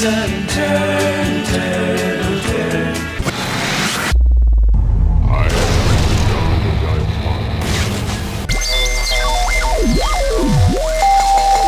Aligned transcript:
is 0.00 0.06
a 0.06 0.10
season, 0.10 0.46
turn, 0.48 1.44
turn, 1.44 2.40
turn. 2.42 2.96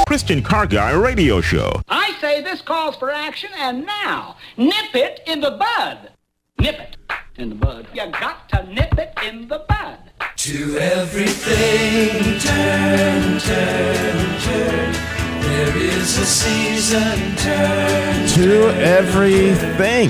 Christian 0.07 0.43
Car 0.43 0.66
Guy 0.66 0.93
Radio 0.93 1.41
Show. 1.41 1.80
I 1.88 2.15
say 2.21 2.43
this 2.43 2.60
calls 2.60 2.97
for 2.97 3.10
action, 3.10 3.51
and 3.57 3.87
now, 3.87 4.37
nip 4.57 4.95
it 4.95 5.21
in 5.27 5.41
the 5.41 5.52
bud. 5.52 6.10
Nip 6.59 6.79
it 6.79 6.96
in 7.37 7.49
the 7.49 7.55
bud. 7.55 7.87
You 7.95 8.10
got 8.10 8.49
to 8.51 8.62
nip 8.65 8.99
it 8.99 9.12
in 9.27 9.49
the 9.49 9.65
bud. 9.69 9.99
To 10.37 10.79
everything, 10.79 12.38
turn, 12.38 13.38
turn, 13.41 14.41
turn. 14.41 15.12
There 15.52 15.77
is 15.77 16.16
a 16.16 16.24
season, 16.24 17.37
turn, 17.37 18.29
to 18.30 18.74
everything. 18.83 20.09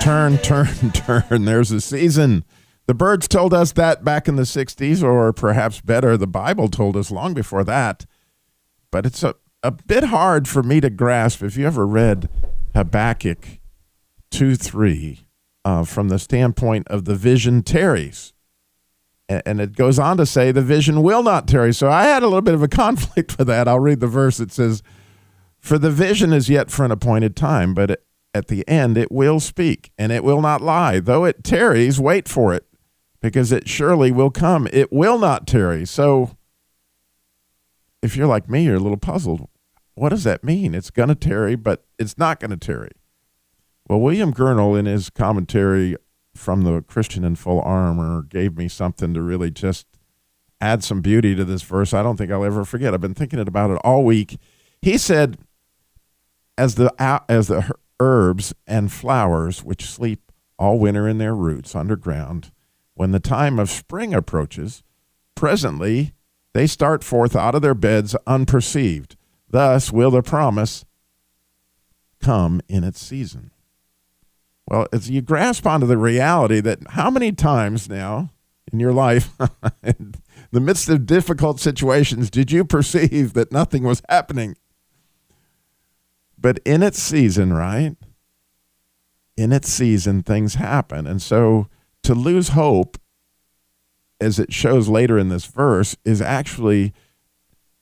Turn, 0.00 0.36
turn, 0.38 0.90
turn. 0.92 1.46
There's 1.46 1.72
a 1.72 1.80
season. 1.80 2.44
The 2.86 2.92
Byrds 2.92 3.26
told 3.26 3.54
us 3.54 3.72
that 3.72 4.04
back 4.04 4.28
in 4.28 4.36
the 4.36 4.42
60s, 4.42 5.02
or 5.02 5.32
perhaps 5.32 5.80
better, 5.80 6.18
the 6.18 6.26
Bible 6.26 6.68
told 6.68 6.94
us 6.94 7.10
long 7.10 7.32
before 7.32 7.64
that. 7.64 8.04
But 8.92 9.06
it's 9.06 9.22
a, 9.22 9.34
a 9.62 9.70
bit 9.70 10.04
hard 10.04 10.46
for 10.46 10.62
me 10.62 10.80
to 10.80 10.90
grasp 10.90 11.42
if 11.42 11.56
you 11.56 11.66
ever 11.66 11.86
read 11.86 12.28
Habakkuk 12.74 13.58
2 14.30 14.56
3 14.56 15.26
uh, 15.64 15.84
from 15.84 16.08
the 16.08 16.18
standpoint 16.18 16.86
of 16.88 17.06
the 17.06 17.16
vision 17.16 17.62
tarries. 17.62 18.34
And 19.28 19.60
it 19.60 19.74
goes 19.74 19.98
on 19.98 20.16
to 20.18 20.26
say 20.26 20.52
the 20.52 20.62
vision 20.62 21.02
will 21.02 21.22
not 21.22 21.48
tarry. 21.48 21.74
So 21.74 21.90
I 21.90 22.04
had 22.04 22.22
a 22.22 22.26
little 22.26 22.42
bit 22.42 22.54
of 22.54 22.62
a 22.62 22.68
conflict 22.82 23.38
with 23.38 23.48
that. 23.48 23.66
I'll 23.66 23.80
read 23.80 24.00
the 24.00 24.06
verse. 24.06 24.38
It 24.38 24.52
says, 24.52 24.82
For 25.58 25.78
the 25.78 25.90
vision 25.90 26.32
is 26.32 26.48
yet 26.48 26.70
for 26.70 26.84
an 26.84 26.92
appointed 26.92 27.34
time, 27.34 27.74
but 27.74 28.02
at 28.32 28.48
the 28.48 28.66
end 28.68 28.96
it 28.96 29.10
will 29.10 29.40
speak, 29.40 29.90
and 29.98 30.12
it 30.12 30.22
will 30.22 30.42
not 30.42 30.60
lie. 30.60 31.00
Though 31.00 31.24
it 31.24 31.42
tarries, 31.42 31.98
wait 31.98 32.28
for 32.28 32.54
it, 32.54 32.66
because 33.20 33.50
it 33.50 33.68
surely 33.68 34.12
will 34.12 34.30
come. 34.30 34.68
It 34.72 34.92
will 34.92 35.18
not 35.18 35.46
tarry. 35.46 35.86
So 35.86 36.36
if 38.02 38.16
you're 38.16 38.26
like 38.26 38.48
me, 38.48 38.64
you're 38.64 38.76
a 38.76 38.80
little 38.80 38.98
puzzled. 38.98 39.48
What 39.94 40.10
does 40.10 40.24
that 40.24 40.44
mean? 40.44 40.74
It's 40.74 40.90
going 40.90 41.08
to 41.08 41.14
tarry, 41.14 41.56
but 41.56 41.84
it's 41.98 42.18
not 42.18 42.38
going 42.38 42.50
to 42.50 42.56
tarry. 42.56 42.92
Well, 43.88 44.00
William 44.00 44.32
Gurnall, 44.32 44.78
in 44.78 44.84
his 44.86 45.10
commentary 45.10 45.96
from 46.36 46.62
the 46.62 46.82
Christian 46.82 47.24
in 47.24 47.36
Full 47.36 47.60
Armor, 47.60 48.22
gave 48.22 48.56
me 48.56 48.68
something 48.68 49.14
to 49.14 49.22
really 49.22 49.50
just 49.50 49.86
add 50.60 50.82
some 50.82 51.00
beauty 51.00 51.34
to 51.34 51.44
this 51.44 51.62
verse. 51.62 51.92
I 51.92 52.02
don't 52.02 52.16
think 52.16 52.30
I'll 52.30 52.44
ever 52.44 52.64
forget. 52.64 52.94
I've 52.94 53.00
been 53.00 53.14
thinking 53.14 53.40
about 53.40 53.70
it 53.70 53.80
all 53.84 54.04
week. 54.04 54.38
He 54.80 54.96
said, 54.96 55.38
"As 56.56 56.76
the 56.76 56.94
as 57.28 57.48
the 57.48 57.70
herbs 58.00 58.54
and 58.66 58.92
flowers 58.92 59.64
which 59.64 59.84
sleep 59.84 60.32
all 60.58 60.78
winter 60.78 61.08
in 61.08 61.18
their 61.18 61.34
roots 61.34 61.74
underground, 61.74 62.52
when 62.94 63.10
the 63.10 63.20
time 63.20 63.58
of 63.58 63.70
spring 63.70 64.14
approaches, 64.14 64.82
presently 65.34 66.12
they 66.54 66.66
start 66.66 67.04
forth 67.04 67.36
out 67.36 67.54
of 67.54 67.62
their 67.62 67.74
beds 67.74 68.16
unperceived. 68.26 69.16
Thus 69.48 69.92
will 69.92 70.10
the 70.10 70.22
promise 70.22 70.84
come 72.20 72.62
in 72.68 72.84
its 72.84 73.04
season." 73.04 73.50
Well, 74.68 74.86
as 74.92 75.08
you 75.08 75.22
grasp 75.22 75.66
onto 75.66 75.86
the 75.86 75.98
reality 75.98 76.60
that 76.60 76.80
how 76.90 77.10
many 77.10 77.32
times 77.32 77.88
now 77.88 78.30
in 78.72 78.80
your 78.80 78.92
life, 78.92 79.30
in 79.82 80.14
the 80.50 80.60
midst 80.60 80.88
of 80.88 81.06
difficult 81.06 81.60
situations, 81.60 82.30
did 82.30 82.50
you 82.50 82.64
perceive 82.64 83.32
that 83.34 83.52
nothing 83.52 83.84
was 83.84 84.02
happening? 84.08 84.56
But 86.38 86.58
in 86.64 86.82
its 86.82 87.00
season, 87.00 87.52
right? 87.52 87.96
In 89.36 89.52
its 89.52 89.68
season, 89.68 90.22
things 90.22 90.54
happen. 90.54 91.06
And 91.06 91.22
so 91.22 91.68
to 92.02 92.14
lose 92.14 92.48
hope, 92.50 92.98
as 94.20 94.38
it 94.38 94.52
shows 94.52 94.88
later 94.88 95.18
in 95.18 95.28
this 95.28 95.46
verse, 95.46 95.96
is 96.04 96.20
actually 96.20 96.92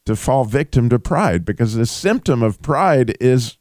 to 0.04 0.16
fall 0.16 0.44
victim 0.44 0.88
to 0.90 0.98
pride 0.98 1.44
because 1.44 1.74
the 1.74 1.86
symptom 1.86 2.42
of 2.42 2.60
pride 2.60 3.16
is 3.20 3.56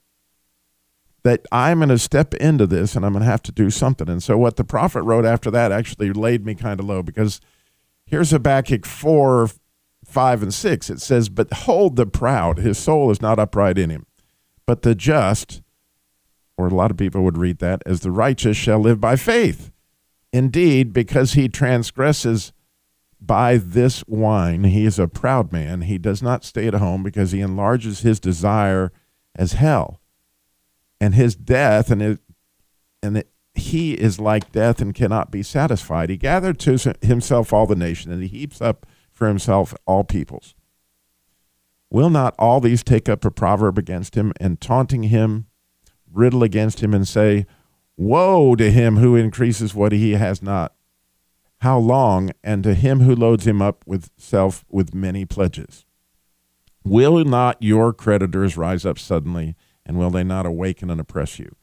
that 1.24 1.46
I'm 1.52 1.80
going 1.80 1.90
to 1.90 1.98
step 1.98 2.34
into 2.36 2.68
this 2.68 2.96
and 2.96 3.06
I'm 3.06 3.14
going 3.14 3.24
to 3.24 3.30
have 3.30 3.44
to 3.44 3.52
do 3.52 3.70
something. 3.70 4.10
And 4.10 4.22
so 4.22 4.38
what 4.38 4.58
the 4.58 4.64
prophet 4.64 5.04
wrote 5.04 5.26
after 5.26 5.50
that 5.52 5.72
actually 5.72 6.12
laid 6.12 6.46
me 6.46 6.54
kind 6.54 6.80
of 6.80 6.86
low 6.86 7.02
because 7.02 7.40
here's 8.06 8.32
Habakkuk 8.32 8.86
4, 8.86 9.50
5, 10.06 10.44
and 10.44 10.54
6. 10.54 10.90
It 10.90 11.02
says, 11.02 11.30
But 11.30 11.54
hold 11.54 11.96
the 11.96 12.06
proud, 12.06 12.60
his 12.60 12.78
soul 12.78 13.10
is 13.10 13.22
not 13.22 13.40
upright 13.40 13.78
in 13.78 13.90
him. 13.90 14.06
But 14.66 14.82
the 14.82 14.96
just, 14.96 15.62
or 16.58 16.68
a 16.68 16.74
lot 16.74 16.92
of 16.92 16.98
people 16.98 17.24
would 17.24 17.38
read 17.38 17.60
that, 17.60 17.82
as 17.86 18.02
the 18.02 18.12
righteous 18.12 18.58
shall 18.58 18.80
live 18.80 19.00
by 19.00 19.16
faith. 19.16 19.72
Indeed, 20.34 20.92
because 20.94 21.34
he 21.34 21.48
transgresses 21.48 22.52
by 23.22 23.58
this 23.58 24.04
wine, 24.08 24.66
he 24.66 24.86
is 24.86 25.00
a 25.00 25.08
proud 25.08 25.54
man. 25.54 25.82
He 25.82 25.98
does 25.98 26.22
not 26.22 26.44
stay 26.44 26.68
at 26.68 26.74
home 26.74 27.04
because 27.04 27.32
he 27.32 27.40
enlarges 27.40 28.02
his 28.02 28.20
desire 28.20 28.92
as 29.36 29.54
hell 29.54 30.02
and 31.04 31.16
his 31.16 31.36
death 31.36 31.92
and 31.92 32.02
it, 32.02 32.20
and 33.02 33.26
he 33.54 33.92
is 33.92 34.20
like 34.20 34.54
death 34.54 34.80
and 34.82 34.96
cannot 34.96 35.32
be 35.32 35.44
satisfied. 35.44 36.10
He 36.10 36.16
gathered 36.16 36.60
to 36.62 36.96
himself 37.02 37.52
all 37.52 37.66
the 37.66 37.76
nation, 37.76 38.10
and 38.10 38.22
he 38.22 38.30
heaps 38.30 38.62
up 38.62 38.86
for 39.12 39.28
himself 39.28 39.76
all 39.86 40.06
peoples. 40.06 40.56
Will 41.92 42.10
not 42.10 42.36
all 42.40 42.62
these 42.62 42.86
take 42.86 43.10
up 43.10 43.26
a 43.26 43.32
proverb 43.32 43.78
against 43.78 44.16
him 44.16 44.32
and 44.40 44.62
taunting 44.62 45.04
him, 45.04 45.48
riddle 46.10 46.42
against 46.42 46.82
him, 46.82 46.94
and 46.94 47.06
say, 47.06 47.46
Woe 47.98 48.56
to 48.56 48.72
him 48.72 48.96
who 48.96 49.18
increases 49.18 49.76
what 49.76 49.92
he 49.92 50.14
has 50.14 50.42
not? 50.42 50.74
How 51.60 51.80
long? 51.80 52.32
And 52.46 52.64
to 52.64 52.74
him 52.76 53.02
who 53.02 53.14
loads 53.14 53.46
him 53.46 53.62
up 53.62 53.84
with 53.86 54.10
self 54.18 54.64
with 54.70 54.96
many 54.96 55.26
pledges. 55.26 55.86
Will 56.86 57.26
not 57.26 57.62
your 57.62 57.92
creditors 57.92 58.56
rise 58.56 58.86
up 58.86 58.98
suddenly? 58.98 59.58
And 59.86 59.98
will 59.98 60.10
they 60.10 60.24
not 60.24 60.46
awaken 60.46 60.90
and 60.90 61.00
oppress 61.00 61.40
you? 61.40 61.56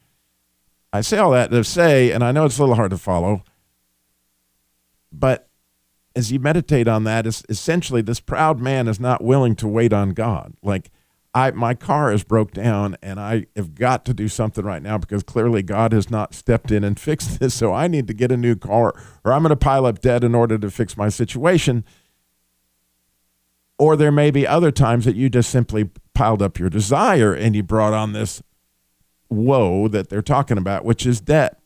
I 0.92 1.00
say 1.00 1.18
all 1.18 1.30
that 1.32 1.50
to 1.50 1.62
say, 1.64 2.10
and 2.10 2.24
I 2.24 2.32
know 2.32 2.44
it's 2.44 2.58
a 2.58 2.62
little 2.62 2.74
hard 2.74 2.90
to 2.90 2.98
follow, 2.98 3.44
but 5.12 5.48
as 6.16 6.32
you 6.32 6.40
meditate 6.40 6.88
on 6.88 7.04
that, 7.04 7.26
essentially 7.26 8.02
this 8.02 8.20
proud 8.20 8.60
man 8.60 8.88
is 8.88 8.98
not 8.98 9.22
willing 9.22 9.54
to 9.56 9.68
wait 9.68 9.92
on 9.92 10.10
God. 10.10 10.54
Like, 10.62 10.90
I 11.32 11.52
my 11.52 11.74
car 11.74 12.12
is 12.12 12.24
broke 12.24 12.52
down, 12.52 12.96
and 13.02 13.20
I 13.20 13.46
have 13.54 13.74
got 13.74 14.04
to 14.06 14.14
do 14.14 14.26
something 14.26 14.64
right 14.64 14.82
now 14.82 14.98
because 14.98 15.22
clearly 15.22 15.62
God 15.62 15.92
has 15.92 16.10
not 16.10 16.34
stepped 16.34 16.72
in 16.72 16.82
and 16.82 16.98
fixed 17.00 17.38
this. 17.38 17.54
So 17.54 17.72
I 17.72 17.86
need 17.86 18.08
to 18.08 18.14
get 18.14 18.32
a 18.32 18.36
new 18.36 18.56
car, 18.56 18.92
or 19.24 19.32
I'm 19.32 19.42
going 19.42 19.50
to 19.50 19.56
pile 19.56 19.86
up 19.86 20.00
debt 20.00 20.24
in 20.24 20.34
order 20.34 20.58
to 20.58 20.70
fix 20.70 20.96
my 20.96 21.08
situation. 21.08 21.84
Or 23.78 23.96
there 23.96 24.12
may 24.12 24.30
be 24.30 24.46
other 24.46 24.70
times 24.70 25.06
that 25.06 25.16
you 25.16 25.30
just 25.30 25.50
simply 25.50 25.88
piled 26.20 26.42
up 26.42 26.58
your 26.58 26.68
desire 26.68 27.32
and 27.32 27.56
you 27.56 27.62
brought 27.62 27.94
on 27.94 28.12
this 28.12 28.42
woe 29.30 29.88
that 29.88 30.10
they're 30.10 30.20
talking 30.20 30.58
about, 30.58 30.84
which 30.84 31.06
is 31.06 31.18
debt. 31.18 31.58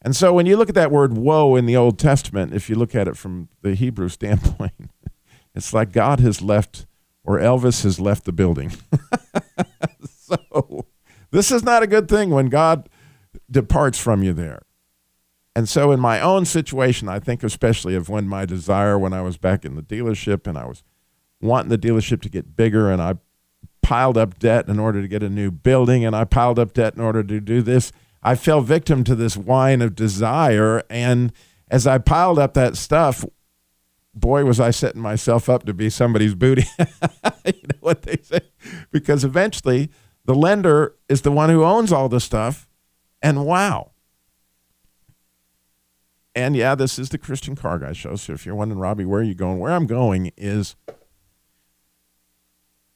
And 0.00 0.16
so 0.16 0.32
when 0.32 0.46
you 0.46 0.56
look 0.56 0.70
at 0.70 0.74
that 0.76 0.90
word 0.90 1.14
woe 1.14 1.56
in 1.56 1.66
the 1.66 1.76
Old 1.76 1.98
Testament, 1.98 2.54
if 2.54 2.70
you 2.70 2.74
look 2.74 2.94
at 2.94 3.06
it 3.06 3.18
from 3.18 3.50
the 3.60 3.74
Hebrew 3.74 4.08
standpoint, 4.08 4.72
it's 5.54 5.74
like 5.74 5.92
God 5.92 6.20
has 6.20 6.40
left 6.40 6.86
or 7.22 7.38
Elvis 7.38 7.82
has 7.82 8.00
left 8.00 8.24
the 8.24 8.32
building. 8.32 8.72
so 10.10 10.86
this 11.30 11.50
is 11.50 11.62
not 11.62 11.82
a 11.82 11.86
good 11.86 12.08
thing 12.08 12.30
when 12.30 12.46
God 12.46 12.88
departs 13.50 13.98
from 13.98 14.22
you 14.22 14.32
there. 14.32 14.62
And 15.54 15.68
so 15.68 15.92
in 15.92 16.00
my 16.00 16.18
own 16.18 16.46
situation, 16.46 17.10
I 17.10 17.18
think 17.18 17.42
especially 17.42 17.94
of 17.94 18.08
when 18.08 18.26
my 18.26 18.46
desire 18.46 18.98
when 18.98 19.12
I 19.12 19.20
was 19.20 19.36
back 19.36 19.66
in 19.66 19.76
the 19.76 19.82
dealership 19.82 20.46
and 20.46 20.56
I 20.56 20.64
was 20.64 20.82
wanting 21.42 21.68
the 21.68 21.76
dealership 21.76 22.22
to 22.22 22.30
get 22.30 22.56
bigger 22.56 22.90
and 22.90 23.02
I 23.02 23.16
piled 23.92 24.16
up 24.16 24.38
debt 24.38 24.68
in 24.68 24.78
order 24.78 25.02
to 25.02 25.06
get 25.06 25.22
a 25.22 25.28
new 25.28 25.50
building 25.50 26.02
and 26.02 26.16
I 26.16 26.24
piled 26.24 26.58
up 26.58 26.72
debt 26.72 26.94
in 26.94 27.02
order 27.02 27.22
to 27.22 27.40
do 27.42 27.60
this. 27.60 27.92
I 28.22 28.36
fell 28.36 28.62
victim 28.62 29.04
to 29.04 29.14
this 29.14 29.36
wine 29.36 29.82
of 29.82 29.94
desire. 29.94 30.82
And 30.88 31.30
as 31.68 31.86
I 31.86 31.98
piled 31.98 32.38
up 32.38 32.54
that 32.54 32.78
stuff, 32.78 33.22
boy, 34.14 34.46
was 34.46 34.58
I 34.58 34.70
setting 34.70 35.02
myself 35.02 35.50
up 35.50 35.66
to 35.66 35.74
be 35.74 35.90
somebody's 35.90 36.34
booty. 36.34 36.64
you 36.78 37.52
know 37.52 37.80
what 37.80 38.00
they 38.00 38.16
say? 38.22 38.40
Because 38.90 39.24
eventually 39.24 39.90
the 40.24 40.34
lender 40.34 40.96
is 41.10 41.20
the 41.20 41.30
one 41.30 41.50
who 41.50 41.62
owns 41.62 41.92
all 41.92 42.08
the 42.08 42.18
stuff. 42.18 42.70
And 43.20 43.44
wow. 43.44 43.90
And 46.34 46.56
yeah, 46.56 46.74
this 46.74 46.98
is 46.98 47.10
the 47.10 47.18
Christian 47.18 47.56
Car 47.56 47.78
Guy 47.78 47.92
Show. 47.92 48.16
So 48.16 48.32
if 48.32 48.46
you're 48.46 48.54
wondering, 48.54 48.80
Robbie, 48.80 49.04
where 49.04 49.20
are 49.20 49.22
you 49.22 49.34
going? 49.34 49.58
Where 49.58 49.72
I'm 49.72 49.86
going 49.86 50.32
is 50.38 50.76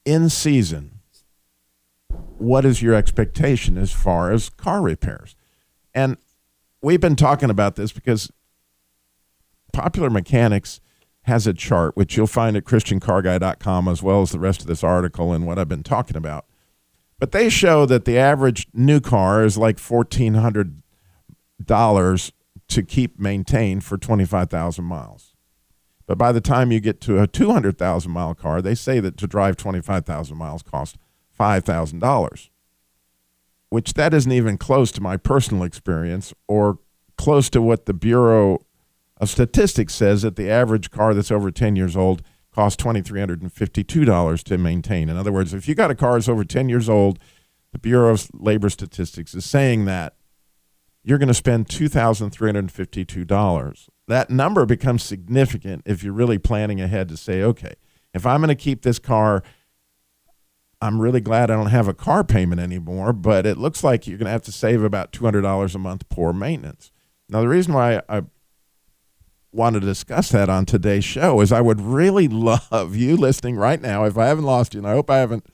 in 0.07 0.31
season, 0.31 1.01
what 2.39 2.65
is 2.65 2.81
your 2.81 2.95
expectation 2.95 3.77
as 3.77 3.93
far 3.93 4.33
as 4.33 4.49
car 4.49 4.81
repairs? 4.81 5.37
And 5.93 6.17
we've 6.81 7.01
been 7.01 7.17
talking 7.17 7.51
about 7.51 7.77
this 7.77 7.93
because 7.93 8.31
Popular 9.73 10.09
Mechanics 10.09 10.81
has 11.23 11.47
a 11.47 11.53
chart, 11.53 11.97
which 11.97 12.17
you'll 12.17 12.27
find 12.29 12.57
at 12.57 12.65
ChristianCarGuy.com, 12.65 13.89
as 13.89 14.03
well 14.03 14.23
as 14.23 14.31
the 14.31 14.39
rest 14.39 14.61
of 14.61 14.69
this 14.69 14.85
article 14.85 15.33
and 15.33 15.45
what 15.45 15.59
I've 15.59 15.69
been 15.69 15.83
talking 15.83 16.17
about. 16.17 16.47
But 17.19 17.33
they 17.33 17.49
show 17.49 17.85
that 17.87 18.05
the 18.05 18.17
average 18.17 18.69
new 18.73 19.01
car 19.01 19.45
is 19.45 19.59
like 19.59 19.79
fourteen 19.79 20.35
hundred 20.35 20.83
dollars 21.63 22.31
to 22.69 22.83
keep 22.83 23.19
maintained 23.19 23.85
for 23.85 23.97
twenty 23.97 24.25
five 24.25 24.51
thousand 24.51 24.85
miles. 24.85 25.26
But 26.07 26.19
by 26.19 26.33
the 26.33 26.41
time 26.41 26.71
you 26.71 26.81
get 26.81 27.01
to 27.03 27.21
a 27.21 27.27
two 27.27 27.53
hundred 27.53 27.79
thousand 27.79 28.13
mile 28.13 28.35
car, 28.35 28.63
they 28.63 28.75
say 28.75 29.01
that 29.01 29.17
to 29.19 29.27
drive 29.27 29.57
twenty 29.57 29.81
five 29.81 30.07
thousand 30.07 30.37
miles 30.37 30.63
costs 30.63 30.97
five 31.31 31.65
thousand 31.65 31.99
dollars. 31.99 32.51
Which 33.69 33.95
that 33.95 34.15
isn't 34.15 34.31
even 34.31 34.59
close 34.59 34.93
to 34.93 35.01
my 35.01 35.17
personal 35.17 35.65
experience 35.65 36.33
or 36.47 36.79
close 37.17 37.51
to 37.51 37.61
what 37.61 37.87
the 37.87 37.95
Bureau 37.95 38.61
of 39.17 39.29
Statistics 39.29 39.95
says 39.95 40.23
that 40.23 40.37
the 40.37 40.51
average 40.51 40.91
car 40.91 41.15
that's 41.15 41.33
over 41.33 41.51
10 41.51 41.75
years 41.75 41.97
old 41.97 42.23
costs 42.53 42.81
$2,352 42.83 44.43
to 44.45 44.59
maintain. 44.59 45.09
In 45.09 45.17
other 45.17 45.33
words, 45.33 45.53
if 45.53 45.69
you 45.69 45.75
got 45.75 45.91
a 45.91 45.95
car 45.95 46.15
that's 46.15 46.29
over 46.29 46.45
10 46.45 46.69
years 46.69 46.89
old, 46.89 47.19
the 47.73 47.79
Bureau 47.79 48.13
of 48.13 48.29
Labor 48.33 48.71
Statistics 48.71 49.35
is 49.35 49.45
saying 49.45 49.85
that 49.87 50.15
you're 51.03 51.19
going 51.19 51.29
to 51.29 51.35
spend 51.35 51.67
$2,352. 51.69 53.89
That 54.09 54.31
number 54.31 54.67
becomes 54.67 55.03
significant 55.03 55.83
if 55.85 56.03
you're 56.03 56.13
really 56.13 56.39
planning 56.39 56.81
ahead 56.81 57.09
to 57.09 57.17
say, 57.17 57.43
okay, 57.43 57.75
if 58.15 58.25
I'm 58.25 58.41
going 58.41 58.49
to 58.49 58.55
keep 58.55 58.83
this 58.83 58.99
car, 58.99 59.43
I'm 60.81 61.01
really 61.01 61.21
glad 61.21 61.51
I 61.51 61.55
don't 61.55 61.67
have 61.67 61.89
a 61.89 61.95
car 61.95 62.23
payment 62.23 62.61
anymore, 62.61 63.13
but 63.13 63.47
it 63.47 63.59
looks 63.59 63.83
like 63.83 64.07
you're 64.07 64.19
going 64.19 64.27
to 64.27 64.33
have 64.33 64.43
to 64.43 64.53
save 64.53 64.83
about 64.83 65.13
$200 65.13 65.75
a 65.75 65.79
month 65.79 66.09
poor 66.09 66.33
maintenance. 66.33 66.93
Now, 67.29 67.41
the 67.41 67.49
reason 67.49 67.75
why 67.75 68.03
I 68.09 68.23
want 69.53 69.75
to 69.75 69.81
discuss 69.81 70.29
that 70.31 70.49
on 70.49 70.67
today's 70.67 71.05
show 71.05 71.41
is 71.41 71.51
I 71.51 71.61
would 71.61 71.81
really 71.81 72.29
love 72.29 72.95
you 72.95 73.17
listening 73.17 73.57
right 73.57 73.81
now, 73.81 74.05
if 74.05 74.17
I 74.17 74.27
haven't 74.27 74.45
lost 74.45 74.75
you, 74.75 74.81
and 74.81 74.87
I 74.87 74.93
hope 74.93 75.11
I 75.11 75.19
haven't. 75.19 75.47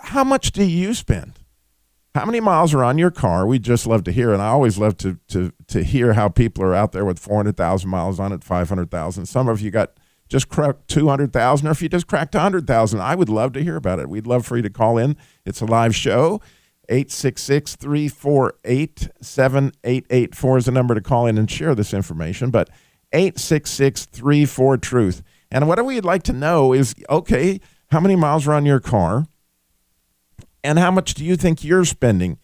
How 0.00 0.24
much 0.24 0.52
do 0.52 0.64
you 0.64 0.92
spend? 0.92 1.38
How 2.14 2.24
many 2.24 2.38
miles 2.38 2.72
are 2.72 2.84
on 2.84 2.96
your 2.96 3.10
car? 3.10 3.44
We 3.44 3.58
just 3.58 3.88
love 3.88 4.04
to 4.04 4.12
hear, 4.12 4.32
and 4.32 4.40
I 4.40 4.46
always 4.46 4.78
love 4.78 4.96
to 4.98 5.18
to 5.28 5.52
to 5.66 5.82
hear 5.82 6.12
how 6.12 6.28
people 6.28 6.62
are 6.62 6.74
out 6.74 6.92
there 6.92 7.04
with 7.04 7.18
four 7.18 7.38
hundred 7.38 7.56
thousand 7.56 7.90
miles 7.90 8.20
on 8.20 8.32
it, 8.32 8.44
five 8.44 8.68
hundred 8.68 8.90
thousand. 8.92 9.26
Some 9.26 9.48
of 9.48 9.60
you 9.60 9.72
got 9.72 9.98
just 10.28 10.48
cracked 10.48 10.86
two 10.86 11.08
hundred 11.08 11.32
thousand, 11.32 11.66
or 11.66 11.72
if 11.72 11.82
you 11.82 11.88
just 11.88 12.06
cracked 12.06 12.34
hundred 12.34 12.68
thousand, 12.68 13.00
I 13.00 13.16
would 13.16 13.28
love 13.28 13.52
to 13.54 13.64
hear 13.64 13.74
about 13.74 13.98
it. 13.98 14.08
We'd 14.08 14.28
love 14.28 14.46
for 14.46 14.56
you 14.56 14.62
to 14.62 14.70
call 14.70 14.96
in. 14.96 15.16
It's 15.44 15.60
a 15.60 15.66
live 15.66 15.94
show. 15.94 16.40
866 16.90 17.76
348 17.76 19.08
7884 19.22 20.58
is 20.58 20.64
the 20.66 20.70
number 20.70 20.94
to 20.94 21.00
call 21.00 21.26
in 21.26 21.38
and 21.38 21.50
share 21.50 21.74
this 21.74 21.94
information. 21.94 22.50
But 22.50 22.68
866 23.12 24.04
34 24.04 24.76
Truth. 24.76 25.22
And 25.50 25.66
what 25.66 25.84
we'd 25.84 26.04
like 26.04 26.22
to 26.24 26.32
know 26.32 26.72
is 26.72 26.94
okay, 27.10 27.58
how 27.90 28.00
many 28.00 28.14
miles 28.14 28.46
are 28.46 28.52
on 28.52 28.66
your 28.66 28.80
car? 28.80 29.26
And 30.64 30.78
how 30.78 30.90
much 30.90 31.12
do 31.12 31.24
you 31.24 31.36
think 31.36 31.62
you're 31.62 31.84
spending 31.84 32.38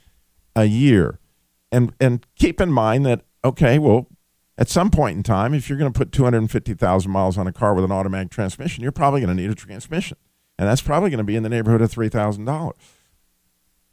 a 0.54 0.66
year? 0.66 1.18
And, 1.72 1.94
and 1.98 2.24
keep 2.36 2.60
in 2.60 2.70
mind 2.70 3.06
that, 3.06 3.22
okay, 3.42 3.78
well, 3.78 4.06
at 4.58 4.68
some 4.68 4.90
point 4.90 5.16
in 5.16 5.22
time, 5.22 5.54
if 5.54 5.68
you're 5.68 5.78
going 5.78 5.90
to 5.90 5.98
put 5.98 6.12
250,000 6.12 7.10
miles 7.10 7.38
on 7.38 7.46
a 7.46 7.52
car 7.52 7.74
with 7.74 7.84
an 7.84 7.90
automatic 7.90 8.30
transmission, 8.30 8.82
you're 8.82 8.92
probably 8.92 9.22
going 9.22 9.34
to 9.34 9.42
need 9.42 9.50
a 9.50 9.54
transmission. 9.54 10.18
And 10.58 10.68
that's 10.68 10.82
probably 10.82 11.08
going 11.08 11.18
to 11.18 11.24
be 11.24 11.34
in 11.34 11.42
the 11.42 11.48
neighborhood 11.48 11.80
of 11.80 11.90
$3,000. 11.90 12.72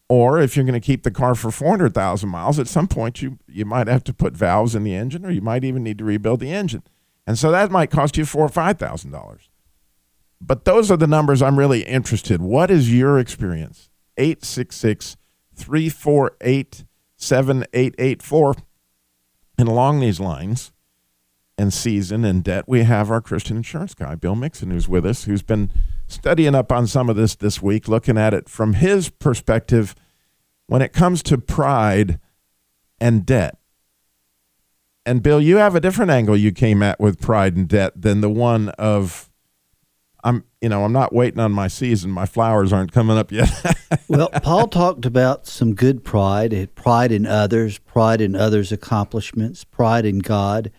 Or 0.10 0.40
if 0.42 0.56
you're 0.58 0.66
going 0.66 0.80
to 0.80 0.86
keep 0.86 1.04
the 1.04 1.12
car 1.12 1.34
for 1.34 1.50
400,000 1.50 2.28
miles, 2.28 2.60
at 2.60 2.68
some 2.68 2.88
point 2.88 3.22
you, 3.22 3.40
you 3.48 3.64
might 3.64 3.88
have 3.88 4.04
to 4.06 4.14
put 4.14 4.36
valves 4.36 4.76
in 4.76 4.84
the 4.84 4.94
engine 4.94 5.26
or 5.26 5.32
you 5.32 5.42
might 5.42 5.64
even 5.64 5.84
need 5.84 5.98
to 6.00 6.06
rebuild 6.06 6.42
the 6.42 6.52
engine. 6.52 6.84
And 7.26 7.40
so 7.40 7.50
that 7.52 7.72
might 7.72 7.92
cost 7.92 8.18
you 8.18 8.26
four 8.26 8.46
or 8.46 8.50
$5,000. 8.50 9.40
But 10.42 10.66
those 10.66 10.92
are 10.92 10.98
the 10.98 11.08
numbers 11.08 11.42
I'm 11.42 11.58
really 11.58 11.84
interested. 11.84 12.42
What 12.42 12.70
is 12.70 12.94
your 12.94 13.20
experience? 13.20 13.90
866 14.18 15.18
348 15.56 16.86
7884. 17.18 18.56
And 19.58 19.68
along 19.68 20.00
these 20.00 20.20
lines 20.20 20.72
and 21.58 21.74
season 21.74 22.24
and 22.24 22.44
debt, 22.44 22.66
we 22.68 22.84
have 22.84 23.10
our 23.10 23.22
Christian 23.22 23.58
insurance 23.58 23.94
guy, 23.96 24.16
Bill 24.16 24.36
Mixon, 24.36 24.70
who's 24.70 24.88
with 24.88 25.06
us, 25.06 25.24
who's 25.24 25.42
been 25.42 25.72
studying 26.08 26.54
up 26.54 26.72
on 26.72 26.86
some 26.86 27.10
of 27.10 27.16
this 27.16 27.36
this 27.36 27.62
week, 27.62 27.88
looking 27.88 28.18
at 28.18 28.34
it 28.34 28.48
from 28.48 28.74
his 28.74 29.10
perspective 29.10 29.96
when 30.68 30.82
it 30.82 30.94
comes 30.94 31.24
to 31.24 31.38
pride 31.38 32.20
and 33.00 33.26
debt. 33.26 33.58
And 35.06 35.24
Bill, 35.24 35.42
you 35.42 35.58
have 35.58 35.74
a 35.74 35.80
different 35.80 36.12
angle 36.12 36.36
you 36.36 36.52
came 36.52 36.84
at 36.84 37.00
with 37.00 37.20
pride 37.20 37.56
and 37.56 37.68
debt 37.68 37.94
than 37.96 38.22
the 38.22 38.30
one 38.30 38.70
of 38.70 39.27
I'm, 40.24 40.44
you 40.62 40.70
know, 40.70 40.84
I'm 40.84 40.94
not 40.94 41.14
waiting 41.14 41.40
on 41.40 41.52
my 41.52 41.68
season. 41.68 42.12
My 42.12 42.26
flowers 42.26 42.74
aren't 42.74 42.92
coming 42.92 43.18
up 43.18 43.32
yet. 43.32 43.50
well, 44.08 44.30
Paul 44.42 44.68
talked 44.68 45.06
about 45.06 45.48
some 45.48 45.76
good 45.76 46.04
pride, 46.04 46.70
pride 46.76 47.12
in 47.12 47.26
others, 47.26 47.78
pride 47.80 48.22
in 48.22 48.36
others' 48.36 48.72
accomplishments, 48.72 49.64
pride 49.64 50.06
in 50.06 50.20
God. 50.20 50.72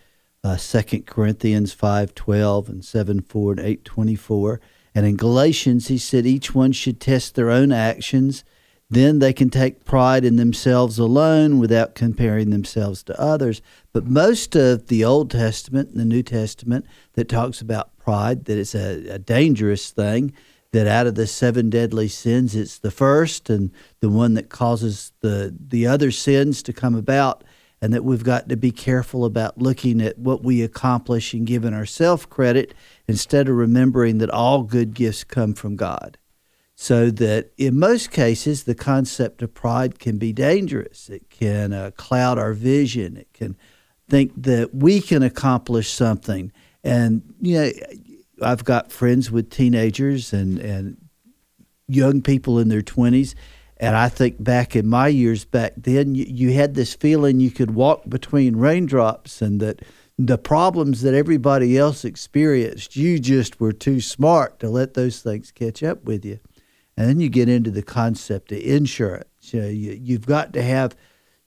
Uh, 0.44 0.56
Second 0.56 1.06
Corinthians 1.06 1.72
five 1.72 2.14
twelve 2.14 2.68
and 2.68 2.84
seven 2.84 3.20
four 3.20 3.52
and 3.52 3.60
eight 3.60 3.84
twenty 3.84 4.14
four. 4.14 4.60
And 4.94 5.04
in 5.04 5.16
Galatians, 5.16 5.88
he 5.88 5.98
said 5.98 6.26
each 6.26 6.54
one 6.54 6.72
should 6.72 7.00
test 7.00 7.34
their 7.34 7.50
own 7.50 7.72
actions. 7.72 8.44
Then 8.90 9.18
they 9.18 9.32
can 9.32 9.50
take 9.50 9.84
pride 9.84 10.24
in 10.24 10.36
themselves 10.36 10.98
alone 10.98 11.58
without 11.58 11.94
comparing 11.94 12.50
themselves 12.50 13.02
to 13.04 13.20
others. 13.20 13.60
But 13.92 14.06
most 14.06 14.56
of 14.56 14.86
the 14.86 15.04
Old 15.04 15.30
Testament 15.30 15.90
and 15.90 16.00
the 16.00 16.06
New 16.06 16.22
Testament 16.22 16.86
that 17.12 17.28
talks 17.28 17.60
about 17.60 17.97
pride, 18.08 18.46
that 18.46 18.56
it's 18.56 18.74
a, 18.74 19.06
a 19.08 19.18
dangerous 19.18 19.90
thing, 19.90 20.32
that 20.72 20.86
out 20.86 21.06
of 21.06 21.14
the 21.14 21.26
seven 21.26 21.68
deadly 21.68 22.08
sins, 22.08 22.56
it's 22.56 22.78
the 22.78 22.90
first 22.90 23.50
and 23.50 23.70
the 24.00 24.08
one 24.08 24.32
that 24.32 24.48
causes 24.48 25.12
the, 25.20 25.54
the 25.68 25.86
other 25.86 26.10
sins 26.10 26.62
to 26.62 26.72
come 26.72 26.94
about 26.94 27.44
and 27.82 27.92
that 27.92 28.04
we've 28.04 28.24
got 28.24 28.48
to 28.48 28.56
be 28.56 28.70
careful 28.70 29.26
about 29.26 29.58
looking 29.58 30.00
at 30.00 30.18
what 30.18 30.42
we 30.42 30.62
accomplish 30.62 31.34
and 31.34 31.46
giving 31.46 31.74
ourselves 31.74 32.24
credit 32.24 32.72
instead 33.06 33.46
of 33.46 33.56
remembering 33.56 34.16
that 34.16 34.30
all 34.30 34.62
good 34.62 34.94
gifts 34.94 35.22
come 35.22 35.52
from 35.52 35.76
God. 35.76 36.16
So 36.76 37.10
that 37.10 37.52
in 37.58 37.78
most 37.78 38.10
cases, 38.10 38.64
the 38.64 38.74
concept 38.74 39.42
of 39.42 39.52
pride 39.52 39.98
can 39.98 40.16
be 40.16 40.32
dangerous. 40.32 41.10
It 41.10 41.28
can 41.28 41.74
uh, 41.74 41.90
cloud 41.98 42.38
our 42.38 42.54
vision. 42.54 43.18
It 43.18 43.34
can 43.34 43.54
think 44.08 44.32
that 44.44 44.74
we 44.74 45.02
can 45.02 45.22
accomplish 45.22 45.90
something. 45.90 46.52
And, 46.88 47.34
you 47.40 47.60
know, 47.60 47.70
I've 48.42 48.64
got 48.64 48.92
friends 48.92 49.30
with 49.30 49.50
teenagers 49.50 50.32
and, 50.32 50.58
and 50.58 50.96
young 51.86 52.22
people 52.22 52.58
in 52.58 52.68
their 52.68 52.82
20s 52.82 53.34
and 53.80 53.96
I 53.96 54.08
think 54.08 54.42
back 54.42 54.74
in 54.74 54.86
my 54.86 55.08
years 55.08 55.44
back 55.44 55.74
then, 55.76 56.14
you, 56.14 56.24
you 56.28 56.52
had 56.52 56.74
this 56.74 56.94
feeling 56.94 57.40
you 57.40 57.50
could 57.50 57.72
walk 57.72 58.08
between 58.08 58.56
raindrops 58.56 59.40
and 59.40 59.60
that 59.60 59.82
the 60.18 60.38
problems 60.38 61.02
that 61.02 61.14
everybody 61.14 61.78
else 61.78 62.04
experienced, 62.04 62.96
you 62.96 63.20
just 63.20 63.60
were 63.60 63.72
too 63.72 64.00
smart 64.00 64.58
to 64.60 64.68
let 64.68 64.94
those 64.94 65.22
things 65.22 65.52
catch 65.52 65.82
up 65.82 66.02
with 66.04 66.24
you. 66.24 66.40
And 66.96 67.08
then 67.08 67.20
you 67.20 67.28
get 67.28 67.48
into 67.48 67.70
the 67.70 67.84
concept 67.84 68.50
of 68.50 68.58
insurance. 68.58 69.54
You 69.54 69.60
know, 69.60 69.68
you, 69.68 69.92
you've 69.92 70.26
got 70.26 70.52
to 70.54 70.62
have 70.62 70.96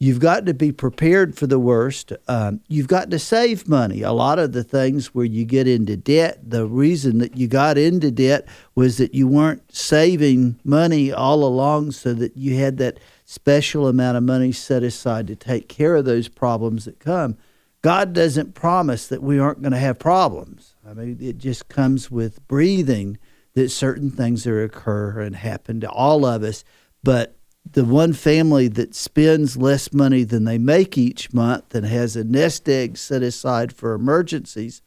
You've 0.02 0.20
got 0.20 0.48
to 0.48 0.56
be 0.56 0.72
prepared 0.72 1.38
for 1.38 1.46
the 1.46 1.60
worst. 1.60 2.12
Um, 2.28 2.62
you've 2.68 2.88
got 2.88 3.12
to 3.12 3.20
save 3.20 3.68
money. 3.68 4.02
A 4.02 4.12
lot 4.12 4.40
of 4.40 4.52
the 4.52 4.64
things 4.64 5.14
where 5.14 5.26
you 5.26 5.46
get 5.46 5.68
into 5.68 5.96
debt, 5.96 6.40
the 6.44 6.66
reason 6.66 7.20
that 7.20 7.38
you 7.38 7.48
got 7.48 7.78
into 7.78 8.10
debt 8.10 8.48
was 8.74 8.98
that 8.98 9.14
you 9.14 9.28
weren't 9.28 9.72
saving 9.72 10.60
money 10.64 11.12
all 11.12 11.44
along 11.44 11.92
so 11.92 12.16
that 12.16 12.36
you 12.36 12.56
had 12.56 12.78
that 12.78 13.00
special 13.26 13.88
amount 13.88 14.18
of 14.18 14.24
money 14.24 14.52
set 14.52 14.82
aside 14.82 15.28
to 15.28 15.36
take 15.36 15.70
care 15.70 15.96
of 15.96 16.06
those 16.06 16.28
problems 16.28 16.86
that 16.86 16.98
come. 16.98 17.38
God 17.84 18.12
doesn't 18.12 18.56
promise 18.56 19.06
that 19.06 19.22
we 19.22 19.38
aren't 19.38 19.62
going 19.62 19.72
to 19.72 19.78
have 19.78 20.00
problems. 20.00 20.74
I 20.84 20.96
mean, 20.96 21.20
it 21.22 21.38
just 21.38 21.70
comes 21.70 22.10
with 22.10 22.48
breathing 22.48 23.20
that 23.54 23.70
certain 23.70 24.10
things 24.10 24.48
are 24.48 24.64
occur 24.64 25.20
and 25.20 25.36
happen 25.36 25.80
to 25.82 25.92
all 25.92 26.26
of 26.26 26.42
us. 26.42 26.64
But 27.04 27.38
the 27.70 27.86
one 27.86 28.14
family 28.14 28.68
that 28.68 28.96
spends 28.96 29.56
less 29.56 29.94
money 29.94 30.24
than 30.24 30.44
they 30.46 30.58
make 30.58 30.98
each 30.98 31.34
month 31.34 31.74
and 31.76 31.86
has 31.86 32.16
a 32.16 32.24
nest 32.24 32.68
egg 32.68 32.98
set 32.98 33.22
aside 33.22 33.74
for 33.74 33.94
emergencies, 33.94 34.82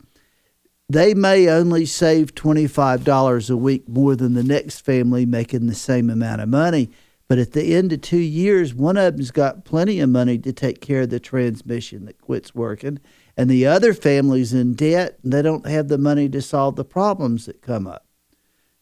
they 0.88 1.14
may 1.14 1.48
only 1.48 1.86
save 1.86 2.34
$25 2.34 3.50
a 3.50 3.56
week 3.56 3.88
more 3.88 4.14
than 4.14 4.34
the 4.34 4.42
next 4.42 4.80
family 4.80 5.24
making 5.24 5.66
the 5.66 5.74
same 5.74 6.10
amount 6.10 6.42
of 6.42 6.48
money. 6.48 6.90
But 7.26 7.38
at 7.38 7.52
the 7.52 7.74
end 7.74 7.92
of 7.92 8.02
two 8.02 8.18
years, 8.18 8.74
one 8.74 8.98
of 8.98 9.16
them's 9.16 9.30
got 9.30 9.64
plenty 9.64 9.98
of 10.00 10.10
money 10.10 10.36
to 10.38 10.52
take 10.52 10.82
care 10.82 11.02
of 11.02 11.10
the 11.10 11.20
transmission 11.20 12.04
that 12.04 12.20
quits 12.20 12.54
working, 12.54 13.00
and 13.34 13.48
the 13.48 13.66
other 13.66 13.94
family's 13.94 14.52
in 14.52 14.74
debt 14.74 15.18
and 15.22 15.32
they 15.32 15.40
don't 15.40 15.66
have 15.66 15.88
the 15.88 15.96
money 15.96 16.28
to 16.28 16.42
solve 16.42 16.76
the 16.76 16.84
problems 16.84 17.46
that 17.46 17.62
come 17.62 17.86
up. 17.86 18.06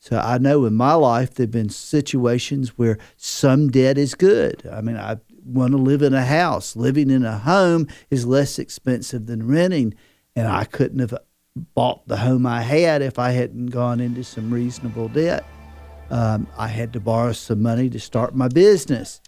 So 0.02 0.18
I 0.18 0.38
know 0.38 0.64
in 0.64 0.74
my 0.74 0.94
life 0.94 1.34
there 1.34 1.44
have 1.44 1.52
been 1.52 1.68
situations 1.68 2.76
where 2.76 2.98
some 3.16 3.70
debt 3.70 3.96
is 3.96 4.16
good. 4.16 4.68
I 4.68 4.80
mean, 4.80 4.96
I 4.96 5.18
want 5.44 5.70
to 5.74 5.78
live 5.78 6.02
in 6.02 6.12
a 6.12 6.24
house. 6.24 6.74
Living 6.74 7.08
in 7.08 7.24
a 7.24 7.38
home 7.38 7.86
is 8.10 8.26
less 8.26 8.58
expensive 8.58 9.26
than 9.26 9.46
renting, 9.46 9.94
and 10.34 10.48
I 10.48 10.64
couldn't 10.64 10.98
have 10.98 11.14
bought 11.76 12.08
the 12.08 12.16
home 12.16 12.46
I 12.46 12.62
had 12.62 13.00
if 13.00 13.16
I 13.16 13.30
hadn't 13.30 13.66
gone 13.66 14.00
into 14.00 14.24
some 14.24 14.52
reasonable 14.52 15.06
debt. 15.06 15.44
Um, 16.10 16.48
I 16.58 16.66
had 16.66 16.92
to 16.94 17.00
borrow 17.00 17.30
some 17.30 17.62
money 17.62 17.88
to 17.90 18.00
start 18.00 18.34
my 18.34 18.48
business. 18.48 19.20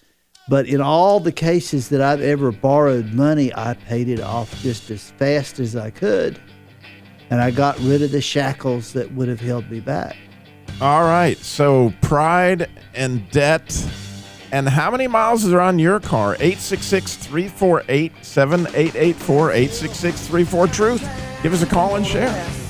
But 0.48 0.66
in 0.66 0.80
all 0.80 1.20
the 1.20 1.30
cases 1.30 1.88
that 1.90 2.00
I've 2.00 2.20
ever 2.20 2.50
borrowed 2.50 3.12
money, 3.12 3.54
I 3.54 3.74
paid 3.74 4.08
it 4.08 4.18
off 4.18 4.60
just 4.60 4.90
as 4.90 5.12
fast 5.12 5.60
as 5.60 5.76
I 5.76 5.90
could. 5.90 6.40
And 7.30 7.40
I 7.40 7.52
got 7.52 7.78
rid 7.78 8.02
of 8.02 8.10
the 8.10 8.20
shackles 8.20 8.92
that 8.94 9.12
would 9.12 9.28
have 9.28 9.40
held 9.40 9.70
me 9.70 9.78
back. 9.78 10.16
All 10.80 11.02
right. 11.02 11.38
So 11.38 11.92
pride 12.00 12.68
and 12.94 13.28
debt. 13.30 13.86
And 14.52 14.68
how 14.68 14.90
many 14.90 15.08
miles 15.08 15.50
are 15.52 15.60
on 15.60 15.78
your 15.78 15.98
car? 16.00 16.34
866 16.34 17.16
348 17.16 18.12
7884 18.22 19.50
866 19.52 20.28
34 20.28 20.66
Truth. 20.68 21.08
Give 21.42 21.52
us 21.52 21.62
a 21.62 21.66
call 21.66 21.96
and 21.96 22.06
share. 22.06 22.63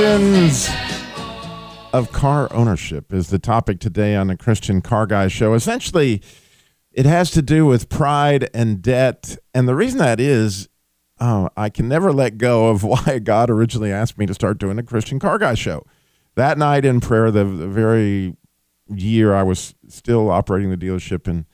Warm. 0.00 0.20
Seasons 0.20 0.68
of 1.92 2.12
car 2.12 2.52
ownership 2.52 3.12
is 3.12 3.28
the 3.28 3.38
topic 3.38 3.80
today 3.80 4.14
on 4.16 4.28
the 4.28 4.36
Christian 4.36 4.80
Car 4.80 5.06
Guy 5.06 5.28
Show. 5.28 5.54
Essentially, 5.54 6.22
it 6.92 7.06
has 7.06 7.30
to 7.32 7.42
do 7.42 7.66
with 7.66 7.88
pride 7.88 8.48
and 8.54 8.80
debt. 8.80 9.36
And 9.54 9.68
the 9.68 9.74
reason 9.74 9.98
that 9.98 10.20
is, 10.20 10.68
oh, 11.18 11.50
I 11.56 11.68
can 11.68 11.88
never 11.88 12.12
let 12.12 12.38
go 12.38 12.68
of 12.68 12.82
why 12.84 13.18
God 13.18 13.50
originally 13.50 13.92
asked 13.92 14.18
me 14.18 14.26
to 14.26 14.34
start 14.34 14.58
doing 14.58 14.76
the 14.76 14.82
Christian 14.82 15.18
Car 15.18 15.38
Guy 15.38 15.54
Show. 15.54 15.84
That 16.36 16.58
night 16.58 16.84
in 16.84 17.00
prayer, 17.00 17.30
the, 17.30 17.44
the 17.44 17.68
very 17.68 18.36
year 18.88 19.34
I 19.34 19.42
was 19.42 19.74
still 19.88 20.30
operating 20.30 20.70
the 20.70 20.76
dealership 20.76 21.28
in 21.28 21.46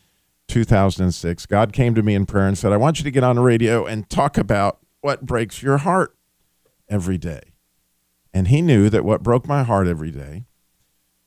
2006, 0.49 1.47
God 1.47 1.73
came 1.73 1.95
to 1.95 2.03
me 2.03 2.15
in 2.15 2.25
prayer 2.25 2.47
and 2.47 2.57
said, 2.57 2.73
I 2.73 2.77
want 2.77 2.99
you 2.99 3.05
to 3.05 3.11
get 3.11 3.25
on 3.25 3.37
the 3.37 3.43
radio 3.43 3.85
and 3.85 4.09
talk 4.09 4.39
about 4.39 4.79
what 5.01 5.27
breaks 5.27 5.63
your 5.63 5.79
heart 5.79 6.17
every 6.89 7.19
day. 7.19 7.56
And 8.37 8.49
he 8.49 8.61
knew 8.61 8.91
that 8.91 9.03
what 9.03 9.23
broke 9.23 9.49
my 9.49 9.63
heart 9.63 9.87
every 9.87 10.11
day 10.11 10.45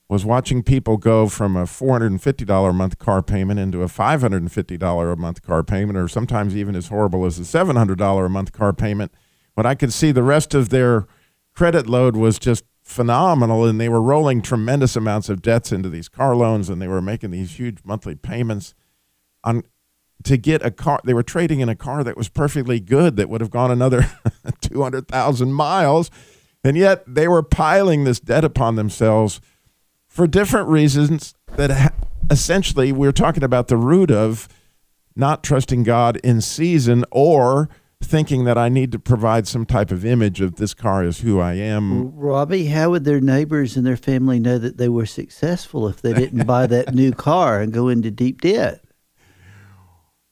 was 0.08 0.24
watching 0.24 0.62
people 0.62 0.96
go 0.96 1.28
from 1.28 1.56
a 1.56 1.64
$450 1.64 2.70
a 2.70 2.72
month 2.72 2.98
car 3.00 3.20
payment 3.20 3.58
into 3.58 3.82
a 3.82 3.86
$550 3.86 5.12
a 5.12 5.16
month 5.16 5.42
car 5.42 5.64
payment, 5.64 5.98
or 5.98 6.06
sometimes 6.06 6.54
even 6.54 6.76
as 6.76 6.86
horrible 6.86 7.26
as 7.26 7.36
a 7.40 7.42
$700 7.42 8.24
a 8.24 8.28
month 8.28 8.52
car 8.52 8.72
payment, 8.72 9.12
when 9.54 9.66
I 9.66 9.74
could 9.74 9.92
see 9.92 10.12
the 10.12 10.22
rest 10.22 10.54
of 10.54 10.68
their 10.68 11.08
credit 11.52 11.88
load 11.88 12.14
was 12.14 12.38
just 12.38 12.62
phenomenal 12.84 13.64
and 13.64 13.80
they 13.80 13.88
were 13.88 14.00
rolling 14.00 14.40
tremendous 14.40 14.94
amounts 14.94 15.28
of 15.28 15.42
debts 15.42 15.72
into 15.72 15.88
these 15.88 16.08
car 16.08 16.36
loans 16.36 16.68
and 16.68 16.80
they 16.80 16.86
were 16.86 17.02
making 17.02 17.32
these 17.32 17.58
huge 17.58 17.78
monthly 17.82 18.14
payments 18.14 18.72
on 19.42 19.64
to 20.22 20.36
get 20.36 20.64
a 20.64 20.70
car 20.70 21.00
they 21.02 21.14
were 21.14 21.24
trading 21.24 21.58
in 21.58 21.68
a 21.68 21.74
car 21.74 22.04
that 22.04 22.16
was 22.16 22.28
perfectly 22.28 22.78
good 22.78 23.16
that 23.16 23.28
would 23.28 23.40
have 23.40 23.50
gone 23.50 23.70
another 23.70 24.08
200,000 24.60 25.52
miles 25.52 26.10
and 26.64 26.76
yet 26.76 27.02
they 27.06 27.28
were 27.28 27.42
piling 27.42 28.04
this 28.04 28.20
debt 28.20 28.44
upon 28.44 28.76
themselves 28.76 29.40
for 30.08 30.26
different 30.26 30.68
reasons 30.68 31.34
that 31.56 31.70
ha- 31.70 31.92
essentially 32.30 32.92
we're 32.92 33.12
talking 33.12 33.42
about 33.42 33.68
the 33.68 33.76
root 33.76 34.10
of 34.10 34.48
not 35.16 35.42
trusting 35.42 35.82
God 35.82 36.16
in 36.18 36.40
season 36.40 37.04
or 37.10 37.68
thinking 38.02 38.44
that 38.44 38.56
I 38.56 38.68
need 38.68 38.92
to 38.92 38.98
provide 38.98 39.46
some 39.46 39.66
type 39.66 39.90
of 39.90 40.04
image 40.04 40.40
of 40.40 40.56
this 40.56 40.72
car 40.72 41.04
is 41.04 41.20
who 41.20 41.38
I 41.38 41.54
am. 41.54 42.16
Robbie, 42.16 42.66
how 42.66 42.90
would 42.90 43.04
their 43.04 43.20
neighbors 43.20 43.76
and 43.76 43.86
their 43.86 43.96
family 43.96 44.40
know 44.40 44.58
that 44.58 44.78
they 44.78 44.88
were 44.88 45.06
successful 45.06 45.86
if 45.86 46.00
they 46.00 46.14
didn't 46.14 46.46
buy 46.46 46.66
that 46.66 46.94
new 46.94 47.12
car 47.12 47.60
and 47.60 47.72
go 47.72 47.88
into 47.88 48.10
deep 48.10 48.40
debt? 48.40 48.82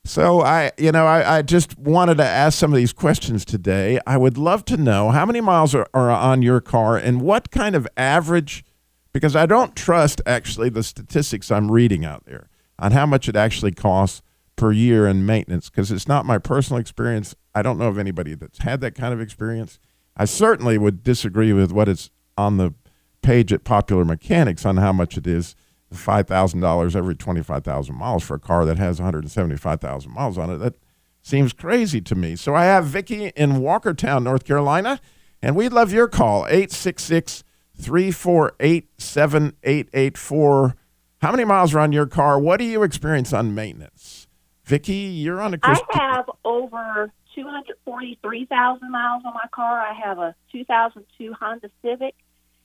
So 0.09 0.41
I, 0.41 0.73
you 0.79 0.91
know, 0.91 1.07
I, 1.07 1.38
I 1.38 1.43
just 1.43 1.79
wanted 1.79 2.17
to 2.17 2.25
ask 2.25 2.59
some 2.59 2.73
of 2.73 2.79
these 2.79 2.95
questions 2.95 3.45
today. 3.45 4.00
I 4.07 4.17
would 4.17 4.38
love 4.38 4.65
to 4.65 4.79
know 4.79 5.11
how 5.11 5.27
many 5.27 5.43
miles 5.43 5.75
are, 5.75 5.87
are 5.93 6.11
on 6.11 6.41
your 6.41 6.62
car 6.62 6.97
and 6.97 7.21
what 7.21 7.50
kind 7.50 7.77
of 7.77 7.87
average, 7.95 8.65
because 9.12 9.37
I 9.37 9.45
don't 9.45 9.77
trust 9.77 10.23
actually 10.25 10.71
the 10.71 10.83
statistics 10.83 11.50
I'm 11.50 11.71
reading 11.71 12.07
out 12.07 12.25
there 12.25 12.49
on 12.79 12.93
how 12.93 13.05
much 13.05 13.29
it 13.29 13.37
actually 13.37 13.73
costs 13.73 14.23
per 14.57 14.73
year 14.73 15.07
in 15.07 15.27
maintenance, 15.27 15.69
because 15.69 15.93
it's 15.93 16.09
not 16.09 16.25
my 16.25 16.38
personal 16.38 16.81
experience. 16.81 17.35
I 17.55 17.61
don't 17.61 17.79
know 17.79 17.88
of 17.88 17.99
anybody 17.99 18.35
that's 18.35 18.61
had 18.61 18.81
that 18.81 18.95
kind 18.95 19.12
of 19.12 19.21
experience. 19.21 19.79
I 20.17 20.25
certainly 20.25 20.79
would 20.79 21.03
disagree 21.03 21.53
with 21.53 21.71
what 21.71 21.87
it's 21.87 22.09
on 22.38 22.57
the 22.57 22.73
page 23.21 23.53
at 23.53 23.62
Popular 23.62 24.07
Mechanics 24.07 24.65
on 24.65 24.79
how 24.79 24.93
much 24.93 25.19
it 25.19 25.27
is 25.27 25.55
five 25.92 26.26
thousand 26.26 26.61
dollars 26.61 26.95
every 26.97 27.14
twenty 27.14 27.42
five 27.42 27.64
thousand 27.64 27.97
miles 27.97 28.23
for 28.23 28.35
a 28.35 28.38
car 28.40 28.64
that 28.64 28.78
has 28.78 28.99
one 29.00 29.04
hundred 29.12 29.30
seventy 29.30 29.57
five 29.57 29.80
thousand 29.80 30.12
miles 30.12 30.37
on 30.38 30.50
it. 30.50 30.59
That 30.59 30.75
seems 31.23 31.52
crazy 31.52 32.00
to 32.02 32.14
me. 32.14 32.37
So 32.37 32.54
I 32.54 32.64
have 32.64 32.87
Vicky 32.87 33.26
in 33.28 33.52
Walkertown, 33.54 34.23
North 34.25 34.45
Carolina, 34.45 35.00
and 35.42 35.57
we'd 35.57 35.73
love 35.73 35.92
your 35.92 36.09
call 36.09 36.47
866 36.47 37.45
348 37.80 38.88
7884. 38.99 40.76
How 41.21 41.30
many 41.33 41.45
miles 41.45 41.75
are 41.75 41.80
on 41.80 41.92
your 41.92 42.07
car? 42.07 42.38
What 42.38 42.59
do 42.59 42.64
you 42.64 42.83
experience 42.83 43.33
on 43.33 43.54
maintenance? 43.54 44.26
Vicky, 44.64 44.95
you're 44.95 45.40
on 45.40 45.54
a 45.54 45.59
Christi- 45.59 45.85
I 45.95 46.12
have 46.16 46.30
over 46.45 47.11
243,000 47.35 48.90
miles 48.90 49.23
on 49.25 49.35
my 49.35 49.47
car. 49.52 49.80
I 49.80 49.95
have 49.95 50.18
a 50.18 50.35
2002 50.52 51.33
Honda 51.35 51.71
Civic, 51.83 52.14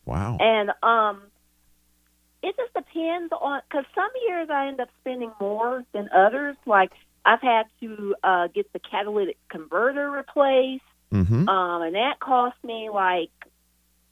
Wow. 0.05 0.37
and 0.39 0.71
um, 0.83 1.21
depends 2.93 3.33
on 3.39 3.61
because 3.69 3.85
some 3.95 4.09
years 4.27 4.49
I 4.49 4.67
end 4.67 4.79
up 4.79 4.89
spending 5.01 5.31
more 5.39 5.83
than 5.93 6.09
others. 6.15 6.55
Like 6.65 6.91
I've 7.25 7.41
had 7.41 7.63
to 7.81 8.15
uh, 8.23 8.47
get 8.47 8.71
the 8.73 8.79
catalytic 8.79 9.37
converter 9.49 10.09
replaced, 10.09 10.83
Mm-hmm. 11.13 11.47
um, 11.47 11.81
and 11.83 11.93
that 11.95 12.19
cost 12.19 12.55
me 12.63 12.89
like 12.91 13.29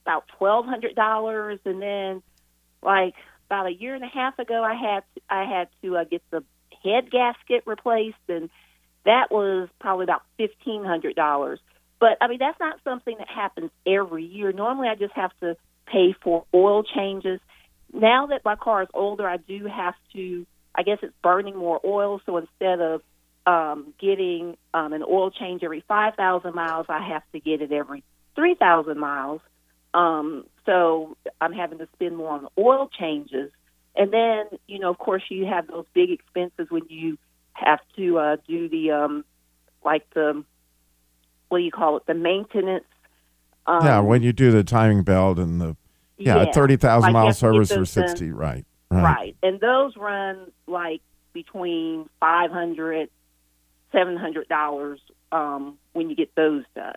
about 0.06 0.26
twelve 0.38 0.66
hundred 0.66 0.96
dollars. 0.96 1.60
And 1.66 1.82
then, 1.82 2.22
like 2.84 3.16
about 3.48 3.66
a 3.66 3.72
year 3.72 3.96
and 3.96 4.04
a 4.04 4.08
half 4.08 4.38
ago, 4.38 4.64
I 4.64 4.76
had 4.76 5.04
to, 5.16 5.22
I 5.28 5.44
had 5.46 5.68
to 5.82 5.98
uh, 5.98 6.04
get 6.04 6.22
the 6.30 6.44
head 6.84 7.10
gasket 7.10 7.64
replaced, 7.66 8.18
and 8.30 8.52
that 9.06 9.32
was 9.32 9.68
probably 9.80 10.04
about 10.04 10.22
fifteen 10.38 10.84
hundred 10.84 11.16
dollars. 11.16 11.60
But 12.00 12.18
I 12.22 12.28
mean, 12.28 12.38
that's 12.40 12.60
not 12.60 12.80
something 12.84 13.16
that 13.18 13.30
happens 13.30 13.72
every 13.86 14.26
year. 14.26 14.52
Normally, 14.52 14.88
I 14.88 14.96
just 14.96 15.14
have 15.14 15.32
to 15.42 15.58
pay 15.88 16.16
for 16.22 16.46
oil 16.54 16.84
changes. 16.84 17.40
Now 17.94 18.28
that 18.28 18.46
my 18.46 18.56
car 18.56 18.84
is 18.84 18.90
older, 18.94 19.28
I 19.28 19.38
do 19.38 19.66
have 19.66 19.96
to. 20.14 20.46
I 20.74 20.84
guess 20.84 21.00
it's 21.02 21.14
burning 21.22 21.58
more 21.58 21.82
oil, 21.84 22.22
so 22.26 22.38
instead 22.38 22.80
of 22.80 23.02
um, 23.46 23.94
getting 24.00 24.58
um, 24.74 24.94
an 24.94 25.04
oil 25.04 25.32
change 25.32 25.64
every 25.64 25.84
5,000 25.88 26.56
miles, 26.56 26.86
I 26.90 27.06
have 27.10 27.24
to 27.34 27.40
get 27.40 27.62
it 27.62 27.72
every 27.72 28.04
3,000 28.36 28.98
miles. 28.98 29.42
Um, 29.94 30.46
so 30.66 31.18
I'm 31.40 31.54
having 31.54 31.80
to 31.80 31.88
spend 31.94 32.16
more 32.16 32.30
on 32.32 32.48
oil 32.58 32.90
changes. 32.98 33.52
And 33.96 34.14
then, 34.14 34.46
you 34.68 34.80
know, 34.80 34.90
of 34.90 34.98
course, 34.98 35.24
you 35.30 35.46
have 35.46 35.68
those 35.68 35.86
big 35.94 36.12
expenses 36.12 36.68
when 36.70 36.84
you 36.88 37.18
have 37.54 37.80
to 37.98 38.18
uh, 38.18 38.38
do 38.48 38.70
the, 38.70 38.92
um, 38.92 39.26
like 39.84 40.10
the, 40.14 40.44
what 41.50 41.58
do 41.58 41.64
you 41.64 41.72
call 41.72 41.98
it, 41.98 42.06
the 42.06 42.14
maintenance. 42.14 42.86
Um, 43.68 43.86
yeah, 43.86 44.00
when 44.00 44.24
you 44.24 44.32
do 44.32 44.52
the 44.52 44.64
timing 44.64 45.04
belt 45.04 45.38
and 45.38 45.60
the 45.60 45.76
yeah, 46.22 46.44
yeah, 46.44 46.52
thirty 46.52 46.78
thousand 46.78 47.08
like 47.08 47.14
mile 47.14 47.26
have 47.28 47.36
to 47.36 47.40
get 47.40 47.40
service 47.40 47.72
for 47.72 47.86
sixty, 47.86 48.32
right? 48.32 48.66
Right. 48.90 49.04
Right. 49.04 49.36
And 49.42 49.60
those 49.60 49.96
run 49.96 50.52
like 50.68 51.02
between 51.34 52.10
five 52.20 52.52
hundred, 52.52 53.10
seven 53.92 54.18
hundred 54.18 54.48
dollars 54.50 55.00
um, 55.32 55.78
when 55.94 56.10
you 56.10 56.16
get 56.16 56.34
those 56.36 56.64
done. 56.76 56.96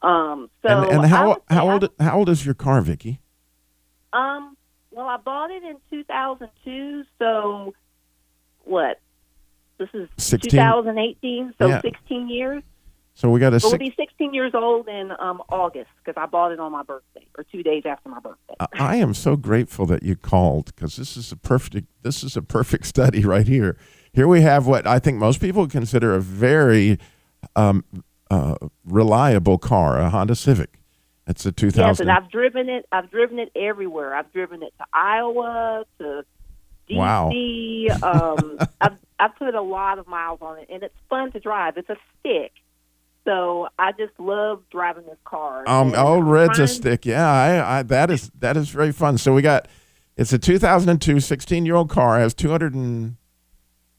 Um, 0.00 0.50
so 0.62 0.68
and 0.68 0.90
and 0.92 1.00
I 1.02 1.06
how 1.08 1.42
how 1.48 1.68
I- 1.68 1.72
old 1.72 1.88
how 2.00 2.18
old 2.18 2.28
is 2.28 2.44
your 2.46 2.54
car, 2.54 2.80
Vicky? 2.80 3.20
Um, 4.12 4.56
well, 4.90 5.06
I 5.06 5.16
bought 5.18 5.50
it 5.50 5.62
in 5.64 5.76
two 5.90 6.04
thousand 6.04 6.48
two. 6.64 7.04
So 7.18 7.74
what? 8.64 9.00
This 9.78 9.88
is 9.94 10.08
16? 10.16 10.50
2018, 10.50 11.54
so 11.56 11.68
Yeah. 11.68 11.80
16 11.82 12.28
years. 12.28 12.62
So 13.18 13.28
we 13.30 13.40
got 13.40 13.52
a 13.52 13.56
It 13.56 13.64
will 13.64 13.76
be 13.78 13.92
16 13.96 14.32
years 14.32 14.52
old 14.54 14.86
in 14.86 15.10
um, 15.18 15.42
August 15.48 15.90
because 15.98 16.16
I 16.16 16.26
bought 16.26 16.52
it 16.52 16.60
on 16.60 16.70
my 16.70 16.84
birthday 16.84 17.26
or 17.36 17.42
two 17.42 17.64
days 17.64 17.82
after 17.84 18.08
my 18.08 18.20
birthday. 18.20 18.54
I- 18.78 18.94
am 18.94 19.12
so 19.12 19.34
grateful 19.34 19.86
that 19.86 20.04
you 20.04 20.14
called 20.14 20.66
because 20.66 20.94
this 20.94 21.16
is 21.16 21.32
a 21.32 21.36
perfect 21.36 21.88
this 22.04 22.22
is 22.22 22.36
a 22.36 22.42
perfect 22.42 22.86
study 22.94 23.24
right 23.24 23.48
here. 23.48 23.76
Here 24.12 24.28
we 24.28 24.42
have 24.42 24.68
what 24.68 24.86
I 24.86 25.00
think 25.00 25.18
most 25.18 25.40
people 25.40 25.66
consider 25.66 26.14
a 26.14 26.20
very 26.20 26.96
um, 27.56 27.84
uh, 28.30 28.54
reliable 28.84 29.58
car, 29.58 29.98
a 29.98 30.10
Honda 30.10 30.36
Civic. 30.36 30.78
It's 31.26 31.44
a 31.44 31.48
Yes, 31.48 31.56
2000. 31.56 32.08
and 32.08 32.16
I've 32.16 32.30
driven 32.30 32.68
it. 32.68 32.86
I've 32.92 33.10
driven 33.10 33.40
it 33.40 33.50
everywhere. 33.56 34.14
I've 34.14 34.32
driven 34.32 34.62
it 34.62 34.72
to 34.78 34.84
Iowa, 34.92 35.84
to 35.98 36.24
Wow. 36.88 37.30
DC. 37.30 38.00
Um, 38.00 38.58
I've 38.80 38.96
I've 39.18 39.34
put 39.34 39.56
a 39.56 39.60
lot 39.60 39.98
of 39.98 40.06
miles 40.06 40.38
on 40.40 40.60
it, 40.60 40.68
and 40.72 40.84
it's 40.84 40.94
fun 41.10 41.32
to 41.32 41.40
drive. 41.40 41.76
It's 41.78 41.90
a 41.90 41.96
stick, 42.20 42.52
So 43.28 43.68
I 43.78 43.92
just 43.92 44.18
love 44.18 44.62
driving 44.70 45.04
this 45.04 45.18
car. 45.26 45.68
Um, 45.68 45.92
oh, 45.94 46.18
I'm 46.18 46.28
red's 46.28 46.58
a 46.58 46.66
stick. 46.66 47.04
Yeah, 47.04 47.30
I, 47.30 47.78
I, 47.78 47.82
that 47.82 48.10
is 48.10 48.30
that 48.38 48.56
is 48.56 48.70
very 48.70 48.90
fun. 48.90 49.18
So 49.18 49.34
we 49.34 49.42
got 49.42 49.68
it's 50.16 50.32
a 50.32 50.38
2002 50.38 51.20
16 51.20 51.66
year 51.66 51.74
old 51.74 51.90
car 51.90 52.18
has 52.18 52.32
200 52.32 52.72
and 52.74 53.16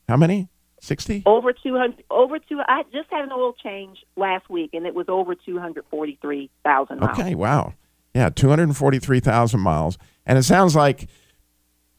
how 0.07 0.17
many? 0.17 0.49
60? 0.81 1.23
Over 1.27 1.53
two 1.53 1.75
hundred, 1.75 2.03
over 2.09 2.39
two. 2.39 2.59
I 2.67 2.83
just 2.91 3.11
had 3.11 3.23
an 3.25 3.31
oil 3.31 3.53
change 3.61 3.99
last 4.15 4.49
week, 4.49 4.71
and 4.73 4.87
it 4.87 4.95
was 4.95 5.05
over 5.09 5.35
two 5.35 5.59
hundred 5.59 5.83
forty-three 5.91 6.49
thousand 6.63 7.01
miles. 7.01 7.19
Okay, 7.19 7.35
wow. 7.35 7.73
Yeah, 8.15 8.29
243,000 8.29 9.59
miles. 9.59 9.97
And 10.25 10.37
it 10.39 10.43
sounds 10.43 10.75
like 10.75 11.07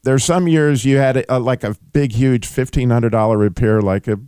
there's 0.03 0.25
some 0.25 0.49
years 0.49 0.85
you 0.85 0.97
had 0.97 1.25
a, 1.29 1.39
like 1.39 1.63
a 1.63 1.77
big, 1.93 2.13
huge 2.13 2.49
$1,500 2.49 3.39
repair, 3.39 3.81
like 3.81 4.09
a, 4.09 4.19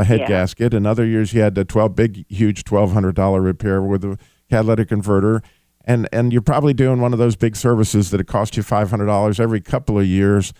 a, 0.00 0.04
head 0.04 0.20
Yeah. 0.20 0.28
gasket. 0.28 0.74
And 0.74 0.86
other 0.86 1.04
years 1.04 1.32
you 1.32 1.40
had 1.40 1.56
a 1.58 1.64
12 1.64 1.94
big, 1.94 2.24
huge 2.28 2.64
$1,200 2.64 3.42
repair 3.42 3.82
with 3.82 4.04
a 4.04 4.18
catalytic 4.50 4.88
converter. 4.88 5.42
And, 5.84 6.08
and 6.12 6.32
you're 6.32 6.42
probably 6.42 6.74
doing 6.74 7.00
one 7.00 7.12
of 7.12 7.18
those 7.18 7.36
big 7.36 7.54
services 7.56 8.10
that 8.10 8.20
it 8.20 8.26
costs 8.26 8.56
you 8.56 8.62
$500 8.62 9.40
every 9.40 9.60
couple 9.60 9.98
of 9.98 10.06
years. 10.06 10.52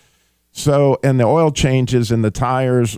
So, 0.51 0.97
and 1.03 1.19
the 1.19 1.25
oil 1.25 1.51
changes 1.51 2.11
and 2.11 2.23
the 2.23 2.31
tires, 2.31 2.97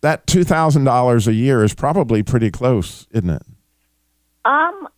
that 0.00 0.26
$2,000 0.26 1.26
a 1.26 1.32
year 1.32 1.62
is 1.64 1.74
probably 1.74 2.22
pretty 2.22 2.50
close, 2.50 3.06
isn't 3.12 3.30
it? 3.30 3.42
Um, 4.44 4.88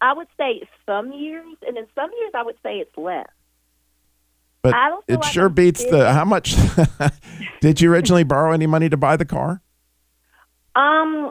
I 0.00 0.12
would 0.12 0.28
say 0.36 0.62
some 0.86 1.12
years, 1.12 1.56
and 1.66 1.76
in 1.78 1.86
some 1.94 2.10
years 2.20 2.32
I 2.34 2.42
would 2.42 2.56
say 2.62 2.78
it's 2.78 2.96
less. 2.96 3.26
But 4.64 4.74
I 4.74 4.88
don't 4.88 5.04
it 5.06 5.16
like 5.16 5.24
sure 5.30 5.50
beats 5.50 5.84
the 5.84 6.10
how 6.10 6.24
much 6.24 6.56
did 7.60 7.82
you 7.82 7.92
originally 7.92 8.24
borrow 8.24 8.50
any 8.50 8.66
money 8.66 8.88
to 8.88 8.96
buy 8.96 9.18
the 9.18 9.26
car? 9.26 9.60
Um, 10.74 11.30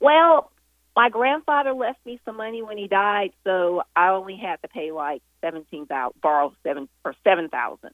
well, 0.00 0.50
my 0.96 1.08
grandfather 1.08 1.72
left 1.72 2.04
me 2.04 2.20
some 2.24 2.36
money 2.36 2.62
when 2.62 2.76
he 2.76 2.88
died, 2.88 3.30
so 3.44 3.84
I 3.94 4.08
only 4.08 4.36
had 4.36 4.60
to 4.62 4.68
pay 4.68 4.90
like 4.90 5.22
seventeen 5.40 5.86
thousand, 5.86 6.20
borrow 6.20 6.52
seven 6.64 6.88
or 7.04 7.14
seven 7.22 7.48
thousand. 7.48 7.92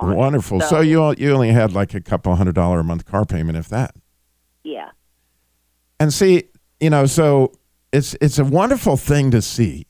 Wonderful. 0.00 0.62
So, 0.62 0.80
you 0.80 1.14
you 1.18 1.32
only 1.34 1.50
had 1.50 1.74
like 1.74 1.92
a 1.92 2.00
couple 2.00 2.34
hundred 2.34 2.54
dollar 2.54 2.80
a 2.80 2.84
month 2.84 3.04
car 3.04 3.26
payment, 3.26 3.58
if 3.58 3.68
that. 3.68 3.94
yeah, 4.64 4.92
And 6.00 6.10
see, 6.10 6.44
you 6.80 6.88
know, 6.88 7.04
so 7.04 7.52
it's 7.92 8.16
it's 8.22 8.38
a 8.38 8.44
wonderful 8.46 8.96
thing 8.96 9.30
to 9.32 9.42
see 9.42 9.86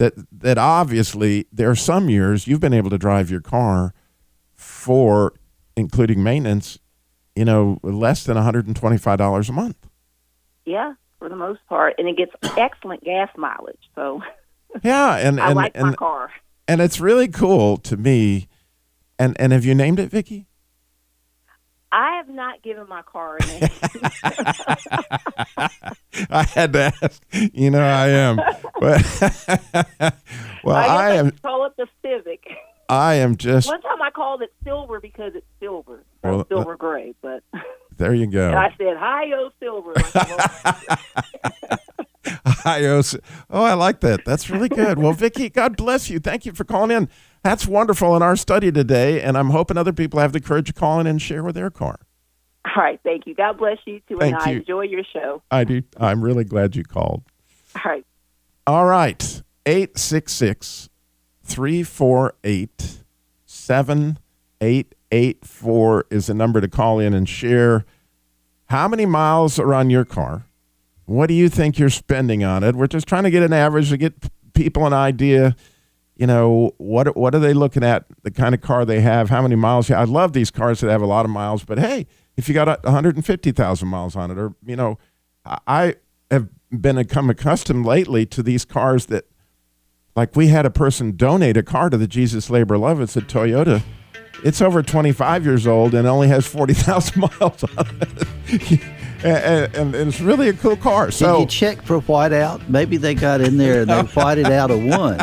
that 0.00 0.14
that 0.40 0.56
obviously 0.58 1.46
there 1.52 1.68
are 1.70 1.76
some 1.76 2.08
years 2.08 2.46
you've 2.46 2.58
been 2.60 2.72
able 2.74 2.88
to 2.90 2.96
drive 2.98 3.30
your 3.30 3.40
car 3.42 3.92
for 4.56 5.34
including 5.76 6.22
maintenance, 6.22 6.78
you 7.36 7.44
know, 7.44 7.78
less 7.82 8.24
than 8.24 8.34
one 8.36 8.44
hundred 8.44 8.66
and 8.66 8.74
twenty 8.74 8.96
five 8.96 9.18
dollars 9.18 9.48
a 9.48 9.52
month. 9.52 9.76
yeah, 10.64 10.94
for 11.18 11.28
the 11.28 11.36
most 11.36 11.60
part, 11.68 11.94
and 11.98 12.08
it 12.08 12.16
gets 12.16 12.32
excellent 12.56 13.04
gas 13.04 13.28
mileage. 13.36 13.78
So 13.94 14.22
Yeah, 14.82 15.16
and 15.16 15.38
I 15.40 15.48
and 15.48 15.56
like 15.56 15.76
my 15.76 15.88
and, 15.88 15.96
car. 15.96 16.30
and 16.66 16.80
it's 16.80 16.98
really 16.98 17.28
cool 17.28 17.76
to 17.78 17.96
me. 17.96 18.48
And 19.18 19.36
and 19.38 19.52
have 19.52 19.64
you 19.66 19.74
named 19.74 19.98
it, 20.00 20.10
Vicky? 20.10 20.46
I 21.92 22.16
have 22.16 22.28
not 22.28 22.62
given 22.62 22.88
my 22.88 23.02
car 23.02 23.36
a 23.40 23.46
name. 23.46 23.68
I 26.30 26.42
had 26.44 26.72
to 26.74 26.92
ask. 27.02 27.22
You 27.32 27.70
know, 27.70 27.82
I 27.82 28.08
am. 28.08 28.38
Well, 30.62 30.76
I, 30.76 30.86
I 30.86 31.10
am. 31.14 31.30
call 31.42 31.64
it 31.66 31.72
the 31.78 31.86
Civic. 32.02 32.44
I 32.90 33.14
am 33.14 33.36
just. 33.36 33.66
One 33.66 33.80
time 33.80 34.02
I 34.02 34.10
called 34.10 34.42
it 34.42 34.52
silver 34.62 35.00
because 35.00 35.32
it's 35.34 35.46
silver, 35.58 36.04
Well, 36.22 36.40
uh, 36.40 36.44
silver 36.48 36.76
gray. 36.76 37.14
But 37.22 37.42
There 37.96 38.12
you 38.14 38.26
go. 38.26 38.48
and 38.48 38.58
I 38.58 38.68
said, 38.76 38.96
"Hi, 38.98 39.24
yo, 39.24 39.48
silver." 39.58 39.92
I 39.96 40.02
said, 40.02 40.26
well, 42.44 42.54
I 42.64 42.84
also- 42.86 43.20
oh, 43.48 43.62
I 43.64 43.72
like 43.74 44.00
that. 44.00 44.24
That's 44.26 44.50
really 44.50 44.68
good. 44.68 44.98
Well, 44.98 45.12
Vicky, 45.12 45.48
God 45.48 45.76
bless 45.78 46.10
you. 46.10 46.18
Thank 46.18 46.44
you 46.44 46.52
for 46.52 46.64
calling 46.64 46.90
in. 46.90 47.08
That's 47.42 47.66
wonderful 47.66 48.14
in 48.16 48.22
our 48.22 48.36
study 48.36 48.70
today, 48.70 49.22
and 49.22 49.36
I'm 49.38 49.50
hoping 49.50 49.78
other 49.78 49.92
people 49.92 50.20
have 50.20 50.32
the 50.32 50.40
courage 50.40 50.66
to 50.66 50.72
call 50.72 51.00
in 51.00 51.06
and 51.06 51.20
share 51.20 51.42
with 51.42 51.54
their 51.54 51.70
car. 51.70 52.00
All 52.66 52.82
right, 52.82 53.00
thank 53.02 53.26
you. 53.26 53.34
God 53.34 53.56
bless 53.58 53.78
you 53.86 54.00
too, 54.08 54.18
Thank 54.18 54.34
and 54.34 54.42
I 54.42 54.50
you. 54.50 54.58
enjoy 54.58 54.82
your 54.82 55.02
show. 55.10 55.42
I 55.50 55.64
do. 55.64 55.82
I'm 55.96 56.22
really 56.22 56.44
glad 56.44 56.76
you 56.76 56.84
called. 56.84 57.22
All 57.74 57.82
right. 57.90 58.04
All 58.66 58.84
right. 58.84 59.42
866 59.66 60.90
348 61.42 62.98
7884 63.46 66.04
is 66.10 66.26
the 66.26 66.34
number 66.34 66.60
to 66.60 66.68
call 66.68 66.98
in 66.98 67.14
and 67.14 67.28
share 67.28 67.84
how 68.66 68.88
many 68.88 69.06
miles 69.06 69.58
are 69.58 69.74
on 69.74 69.90
your 69.90 70.04
car. 70.04 70.46
What 71.06 71.26
do 71.26 71.34
you 71.34 71.48
think 71.48 71.78
you're 71.78 71.90
spending 71.90 72.44
on 72.44 72.62
it? 72.62 72.76
We're 72.76 72.86
just 72.86 73.08
trying 73.08 73.24
to 73.24 73.30
get 73.30 73.42
an 73.42 73.52
average 73.52 73.90
to 73.90 73.96
get 73.96 74.14
people 74.54 74.86
an 74.86 74.92
idea. 74.92 75.56
You 76.20 76.26
know 76.26 76.72
what? 76.76 77.16
What 77.16 77.34
are 77.34 77.38
they 77.38 77.54
looking 77.54 77.82
at? 77.82 78.04
The 78.24 78.30
kind 78.30 78.54
of 78.54 78.60
car 78.60 78.84
they 78.84 79.00
have, 79.00 79.30
how 79.30 79.40
many 79.40 79.54
miles? 79.56 79.90
I 79.90 80.04
love 80.04 80.34
these 80.34 80.50
cars 80.50 80.80
that 80.80 80.90
have 80.90 81.00
a 81.00 81.06
lot 81.06 81.24
of 81.24 81.30
miles. 81.30 81.64
But 81.64 81.78
hey, 81.78 82.06
if 82.36 82.46
you 82.46 82.52
got 82.54 82.84
150,000 82.84 83.88
miles 83.88 84.14
on 84.16 84.30
it, 84.30 84.36
or 84.36 84.52
you 84.66 84.76
know, 84.76 84.98
I- 85.66 85.94
have 86.30 86.48
been 86.70 86.96
become 86.96 87.30
accustomed 87.30 87.86
lately 87.86 88.26
to 88.26 88.42
these 88.42 88.66
cars 88.66 89.06
that, 89.06 89.24
like, 90.14 90.36
we 90.36 90.48
had 90.48 90.66
a 90.66 90.70
person 90.70 91.16
donate 91.16 91.56
a 91.56 91.62
car 91.62 91.88
to 91.88 91.96
the 91.96 92.06
Jesus 92.06 92.50
Labor 92.50 92.76
Love. 92.76 93.00
It's 93.00 93.16
a 93.16 93.22
Toyota. 93.22 93.82
It's 94.44 94.60
over 94.60 94.82
25 94.82 95.44
years 95.46 95.66
old 95.66 95.94
and 95.94 96.06
only 96.06 96.28
has 96.28 96.46
40,000 96.46 97.18
miles 97.40 97.64
on 97.64 97.86
it. 98.02 98.80
And, 99.24 99.74
and, 99.74 99.94
and 99.94 100.08
it's 100.08 100.20
really 100.20 100.48
a 100.48 100.52
cool 100.52 100.76
car. 100.76 101.06
Did 101.06 101.14
So 101.14 101.40
you 101.40 101.46
check 101.46 101.82
for 101.82 102.00
whiteout? 102.00 102.68
Maybe 102.68 102.96
they 102.96 103.14
got 103.14 103.40
in 103.40 103.56
there 103.56 103.82
and 103.82 103.90
they 103.90 104.00
whited 104.14 104.46
out 104.46 104.70
a 104.70 104.76
one. 104.76 105.18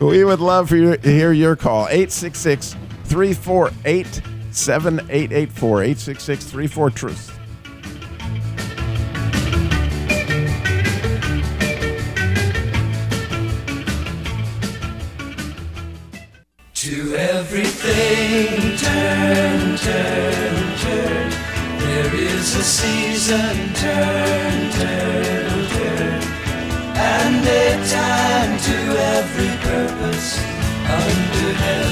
we 0.00 0.24
would 0.24 0.40
love 0.40 0.68
for 0.68 0.76
you 0.76 0.96
to 0.96 1.08
hear 1.10 1.32
your 1.32 1.56
call. 1.56 1.86
866 1.88 2.76
348 3.04 4.22
7884. 4.52 5.82
866 5.82 6.44
34 6.46 6.90
Truth. 6.90 7.36
To 16.74 17.14
everything 17.14 18.76
turn, 18.78 19.76
turn, 19.76 19.76
turn. 19.76 20.39
A 22.40 22.42
season, 22.42 23.74
turn, 23.74 24.72
turn, 24.72 25.66
turn. 25.68 26.22
And 26.96 27.46
a 27.46 27.86
time 27.86 28.58
to 28.58 28.76
every 28.98 29.56
purpose. 29.58 30.36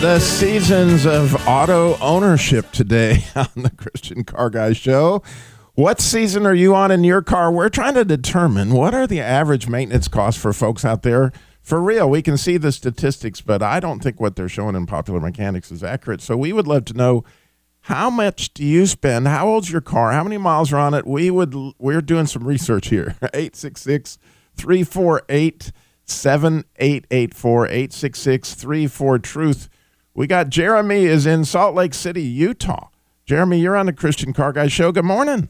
The 0.01 0.19
seasons 0.21 1.05
of 1.05 1.47
auto 1.47 1.99
ownership 1.99 2.73
today 2.73 3.25
on 3.37 3.63
the 3.63 3.71
Christian 3.77 4.25
Car 4.25 4.49
Guy 4.49 4.73
Show. 4.73 5.23
What 5.75 6.01
season 6.01 6.47
are 6.47 6.55
you 6.55 6.75
on 6.75 6.91
in 6.91 7.05
your 7.05 7.21
car? 7.21 7.53
We're 7.53 7.69
trying 7.69 7.95
to 7.95 8.07
determine 8.07 8.73
what 8.73 8.95
are 8.95 9.07
the 9.07 9.21
average 9.21 9.69
maintenance 9.69 10.09
costs 10.09 10.41
for 10.41 10.55
folks 10.55 10.83
out 10.83 11.03
there. 11.03 11.31
For 11.61 11.79
real, 11.83 12.09
we 12.09 12.23
can 12.23 12.39
see 12.39 12.57
the 12.57 12.73
statistics, 12.73 13.43
but 13.43 13.63
I 13.63 13.81
don't 13.81 14.03
think 14.03 14.19
what 14.19 14.37
they're 14.37 14.49
showing 14.49 14.77
in 14.77 14.87
Popular 14.87 15.21
Mechanics 15.21 15.71
is 15.71 15.85
accurate. 15.85 16.23
So 16.23 16.39
we 16.39 16.55
would 16.55 16.67
love 16.67 16.87
to 16.87 16.95
know 16.95 17.23
how 17.89 18.11
much 18.11 18.53
do 18.53 18.63
you 18.63 18.87
spend? 18.87 19.27
How 19.27 19.49
old's 19.49 19.73
your 19.73 19.81
car? 19.81 20.13
How 20.13 20.23
many 20.23 20.37
miles 20.37 20.75
are 20.75 20.79
on 20.79 20.93
it? 20.93 21.07
We 21.07 21.31
would 21.31 21.55
we're 21.79 22.03
doing 22.03 22.27
some 22.27 22.47
research 22.47 22.89
here. 22.89 23.17
866 23.33 24.19
348 24.57 25.73
7884 26.05 27.67
866 27.67 28.55
34 28.55 29.19
Truth. 29.21 29.69
We 30.13 30.27
got 30.27 30.51
Jeremy 30.51 31.07
is 31.07 31.25
in 31.25 31.47
Salt 31.47 31.75
Lake 31.75 31.95
City, 31.95 32.21
Utah. 32.23 32.89
Jeremy, 33.25 33.59
you're 33.59 33.77
on 33.77 33.87
the 33.87 33.95
Christian 33.95 34.35
Car 34.35 34.53
Guy 34.53 34.69
Show. 34.69 34.93
Good 34.93 35.07
morning. 35.07 35.49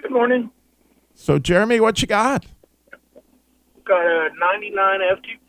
Good 0.00 0.12
morning. 0.12 0.50
So, 1.14 1.38
Jeremy, 1.38 1.80
what 1.80 2.00
you 2.00 2.08
got? 2.08 2.46
Got 3.84 4.06
a 4.06 4.30
99 4.38 5.00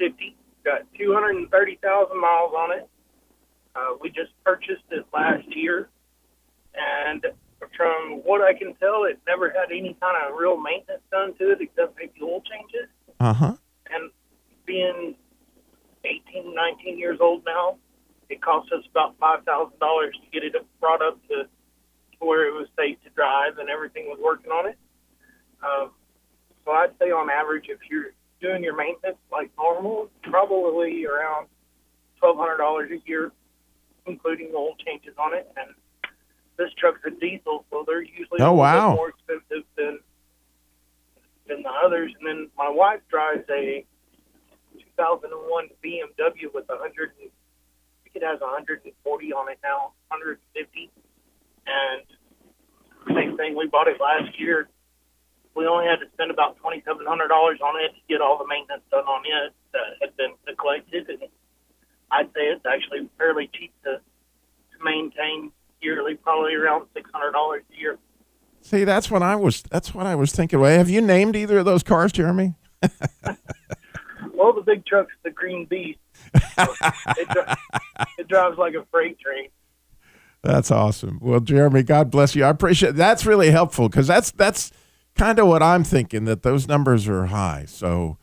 F250. 0.02 0.34
Got 0.65 0.82
230,000 0.97 2.19
miles 2.19 2.54
on 2.54 2.78
it. 2.78 2.89
Uh, 3.78 3.96
we 4.02 4.10
just 4.10 4.32
purchased 4.44 4.84
it 4.92 5.06
last 5.13 5.46
year. 5.56 5.90
And 6.74 7.26
from 7.76 8.22
what 8.24 8.42
I 8.42 8.54
can 8.54 8.74
tell, 8.76 9.04
it 9.04 9.20
never 9.28 9.50
had 9.50 9.72
any 9.72 9.96
kind 10.02 10.16
of 10.26 10.38
real 10.38 10.58
maintenance 10.58 11.02
done 11.12 11.34
to 11.38 11.52
it 11.52 11.60
except 11.62 11.98
maybe 11.98 12.13
oil 12.24 12.42
changes. 12.42 12.90
Uh 13.20 13.34
huh. 13.34 13.54
And 13.92 14.12
being 14.66 15.16
18, 16.04 16.54
19 16.54 16.98
years 16.98 17.20
old 17.22 17.44
now, 17.46 17.78
it 18.30 18.42
cost 18.42 18.72
us 18.72 18.84
about 18.90 19.18
$5,000 19.20 19.72
to 19.80 20.18
get 20.32 20.44
it 20.44 20.54
brought 20.80 21.02
up 21.02 21.20
to, 21.28 21.44
to 21.44 22.20
where 22.20 22.48
it 22.48 22.54
was 22.54 22.68
safe 22.78 22.98
to 23.04 23.10
drive 23.12 23.58
and 23.58 23.70
everything 23.70 24.06
was 24.08 24.20
working 24.22 24.52
on 24.52 24.68
it. 24.68 24.78
Um, 25.63 25.92
so 26.66 26.72
I'd 26.72 26.92
say 27.00 27.12
on 27.12 27.30
average, 27.30 27.66
if 27.70 27.80
you're 27.90 28.12
doing 28.42 28.63
your 28.63 28.76
maintenance 28.76 29.18
like 29.32 29.50
normal, 29.58 30.10
probably 30.24 31.06
around 31.06 31.48
twelve 32.20 32.38
hundred 32.38 32.58
dollars 32.58 32.92
a 32.92 33.10
year, 33.10 33.32
including 34.08 34.52
oil 34.56 34.76
changes 34.86 35.13
on 35.17 35.34
it. 35.34 35.52
And 35.58 35.74
this 36.58 36.72
truck's 36.78 37.02
a 37.06 37.12
diesel, 37.12 37.65
so 37.70 37.84
they're 37.86 38.02
usually 38.02 38.39
Oh, 38.41 38.50
a 38.52 38.56
little 38.56 38.56
wow. 38.58 38.89
bit 38.91 38.96
more 38.96 39.10
expensive 39.10 39.63
than 39.76 40.00
than 41.48 41.63
the 41.63 41.70
others. 41.70 42.13
And 42.20 42.28
then 42.28 42.52
my 42.58 42.67
wife 42.70 43.00
drives 43.10 43.48
a 43.50 43.86
2001 44.78 45.70
BMW 45.82 46.50
with 46.54 46.67
100. 46.67 47.13
and- 47.22 47.32
I 47.32 48.10
think 48.10 48.15
it 48.17 48.24
has 48.24 48.41
140 48.41 49.34
on 49.34 49.50
it 49.50 49.60
now, 49.63 49.93
150. 50.10 50.89
And 51.65 52.04
same 53.15 53.38
thing. 53.38 53.56
We 53.56 53.67
bought 53.67 53.88
it 53.88 54.00
last 54.02 54.38
year. 54.39 54.67
We 55.56 55.65
only 55.67 55.86
had 55.86 56.00
to 56.02 56.10
spend 56.13 56.32
about 56.32 56.58
$2,700 56.60 57.62
on 57.62 57.80
it 57.82 57.93
to 57.96 58.02
get 58.10 58.20
all 58.22 58.38
the 58.38 58.46
maintenance 58.48 58.84
done 58.91 59.06
on 59.06 59.24
it 59.26 59.54
that 59.72 59.98
had 60.02 60.15
been 60.17 60.34
neglected. 60.46 61.10
And 61.10 61.30
I'd 62.12 62.28
say 62.28 62.41
it's 62.46 62.65
actually 62.65 63.10
fairly 63.17 63.50
cheap 63.54 63.74
to, 63.84 63.98
to 63.98 64.84
maintain 64.84 65.52
yearly, 65.82 66.15
probably 66.15 66.56
around 66.56 66.88
$600 66.96 67.58
a 67.58 67.80
year. 67.80 67.98
See, 68.62 68.84
that's 68.84 69.10
what 69.12 69.24
I 69.24 69.36
was. 69.36 69.62
That's 69.63 69.93
what 69.93 70.06
I 70.06 70.15
was 70.15 70.32
thinking. 70.32 70.60
Well, 70.60 70.78
have 70.78 70.89
you 70.89 71.02
named 71.02 71.36
either 71.36 71.60
of 71.60 71.65
those 71.65 71.84
cars, 71.84 72.12
Jeremy? 72.12 72.56
Well, 74.38 74.54
the 74.54 74.62
big 74.62 74.86
truck's 74.86 75.13
the 75.24 75.32
Green 75.32 75.65
Beast. 75.65 76.00
it, 76.34 77.30
dri- 77.30 77.56
it 78.20 78.28
drives 78.28 78.58
like 78.58 78.76
a 78.76 78.86
freight 78.91 79.17
train. 79.20 79.50
That's 80.43 80.70
awesome. 80.70 81.17
Well, 81.22 81.39
Jeremy, 81.39 81.82
God 81.82 82.12
bless 82.12 82.36
you. 82.36 82.43
I 82.43 82.50
appreciate 82.50 82.96
that's 82.96 83.26
really 83.26 83.50
helpful 83.50 83.89
because 83.89 84.06
that's 84.06 84.30
that's 84.32 84.72
kind 85.15 85.39
of 85.39 85.48
what 85.48 85.63
I'm 85.63 85.84
thinking 85.84 86.26
that 86.26 86.43
those 86.43 86.67
numbers 86.67 87.08
are 87.08 87.26
high. 87.26 87.65
So, 87.67 88.17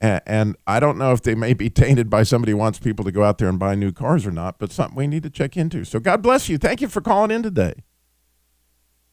and, 0.00 0.20
and 0.26 0.56
I 0.66 0.80
don't 0.80 0.98
know 0.98 1.12
if 1.12 1.22
they 1.22 1.34
may 1.34 1.52
be 1.52 1.68
tainted 1.70 2.08
by 2.08 2.22
somebody 2.22 2.52
who 2.52 2.58
wants 2.58 2.78
people 2.78 3.04
to 3.04 3.12
go 3.12 3.22
out 3.22 3.38
there 3.38 3.48
and 3.48 3.58
buy 3.58 3.74
new 3.74 3.92
cars 3.92 4.26
or 4.26 4.30
not, 4.30 4.58
but 4.58 4.72
something 4.72 4.96
we 4.96 5.06
need 5.06 5.22
to 5.24 5.30
check 5.30 5.56
into. 5.56 5.84
So, 5.84 6.00
God 6.00 6.22
bless 6.22 6.48
you. 6.48 6.58
Thank 6.58 6.80
you 6.80 6.88
for 6.88 7.00
calling 7.00 7.30
in 7.30 7.42
today. 7.42 7.74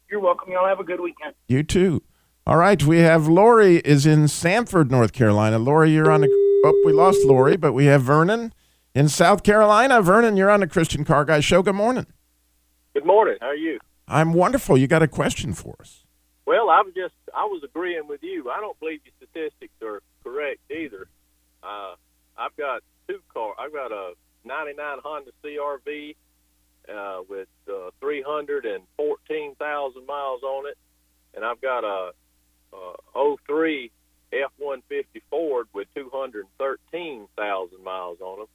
You're 0.09 0.21
welcome. 0.21 0.51
Y'all 0.51 0.67
have 0.67 0.79
a 0.79 0.85
good 0.85 1.01
weekend. 1.01 1.35
You 1.47 1.63
too. 1.63 2.03
All 2.45 2.55
right, 2.55 2.81
we 2.81 2.99
have 2.99 3.27
Lori 3.27 3.77
is 3.79 4.05
in 4.05 4.29
Sanford, 4.29 4.89
North 4.89 5.11
Carolina. 5.11 5.59
Lori, 5.59 5.91
you're 5.91 6.09
on 6.09 6.21
the. 6.21 6.29
Oh, 6.63 6.83
we 6.85 6.93
lost 6.93 7.25
Lori, 7.25 7.57
but 7.57 7.73
we 7.73 7.85
have 7.85 8.03
Vernon 8.03 8.53
in 8.95 9.09
South 9.09 9.43
Carolina. 9.43 10.01
Vernon, 10.01 10.37
you're 10.37 10.49
on 10.49 10.61
the 10.61 10.67
Christian 10.67 11.03
Car 11.03 11.25
Guy 11.25 11.41
Show. 11.41 11.61
Good 11.61 11.75
morning. 11.75 12.05
Good 12.93 13.05
morning. 13.05 13.35
How 13.41 13.47
are 13.47 13.55
you? 13.55 13.79
I'm 14.07 14.31
wonderful. 14.33 14.77
You 14.77 14.87
got 14.87 15.03
a 15.03 15.09
question 15.09 15.53
for 15.53 15.75
us? 15.81 16.05
Well, 16.45 16.69
I 16.69 16.81
was 16.81 16.93
just 16.95 17.13
I 17.35 17.43
was 17.43 17.61
agreeing 17.65 18.07
with 18.07 18.23
you. 18.23 18.49
I 18.49 18.61
don't 18.61 18.79
believe 18.79 19.01
your 19.03 19.13
statistics 19.17 19.73
are 19.83 20.01
correct 20.27 20.59
either. 20.69 21.07
Uh, 21.63 21.95
I've 22.37 22.55
got 22.57 22.83
two 23.07 23.21
car. 23.33 23.53
I've 23.59 23.73
got 23.73 23.91
a 23.91 24.13
'99 24.45 24.99
Honda 25.03 25.31
CRV 25.43 26.15
uh, 26.93 27.21
with 27.27 27.47
uh, 27.69 27.89
314,000 27.99 30.05
miles 30.05 30.43
on 30.43 30.67
it, 30.67 30.77
and 31.35 31.43
I've 31.43 31.59
got 31.61 31.83
a, 31.83 32.11
a 32.73 33.35
03 33.45 33.91
F-150 34.31 35.05
Ford 35.29 35.67
with 35.73 35.87
213,000 35.95 37.83
miles 37.83 38.21
on 38.21 38.39
them. 38.39 38.47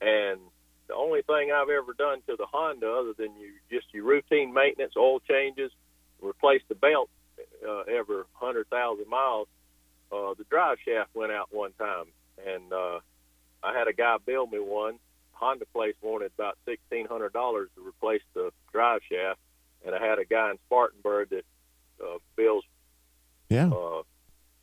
And 0.00 0.40
the 0.88 0.94
only 0.94 1.22
thing 1.22 1.52
I've 1.52 1.70
ever 1.70 1.92
done 1.96 2.20
to 2.28 2.36
the 2.36 2.46
Honda, 2.46 2.90
other 2.90 3.12
than 3.16 3.36
you 3.36 3.52
just 3.70 3.86
your 3.92 4.04
routine 4.04 4.52
maintenance, 4.52 4.94
oil 4.96 5.20
changes, 5.20 5.70
replace 6.22 6.62
the 6.68 6.74
belt 6.74 7.08
uh, 7.66 7.82
every 7.82 8.22
hundred 8.34 8.68
thousand 8.68 9.08
miles. 9.08 9.48
Uh, 10.12 10.34
the 10.34 10.44
drive 10.50 10.78
shaft 10.84 11.10
went 11.14 11.32
out 11.32 11.48
one 11.50 11.72
time, 11.78 12.06
and 12.46 12.72
uh, 12.72 13.00
I 13.62 13.76
had 13.76 13.88
a 13.88 13.92
guy 13.92 14.16
build 14.24 14.52
me 14.52 14.58
one. 14.58 14.98
Honda 15.32 15.66
place 15.66 15.94
wanted 16.00 16.32
about 16.38 16.56
sixteen 16.64 17.06
hundred 17.06 17.32
dollars 17.32 17.68
to 17.76 17.86
replace 17.86 18.22
the 18.34 18.52
drive 18.72 19.00
shaft, 19.10 19.38
and 19.84 19.94
I 19.94 20.04
had 20.04 20.18
a 20.18 20.24
guy 20.24 20.50
in 20.50 20.58
Spartanburg 20.66 21.30
that 21.30 21.44
uh, 22.02 22.18
builds 22.36 22.66
Yeah, 23.50 23.68
uh, 23.68 24.02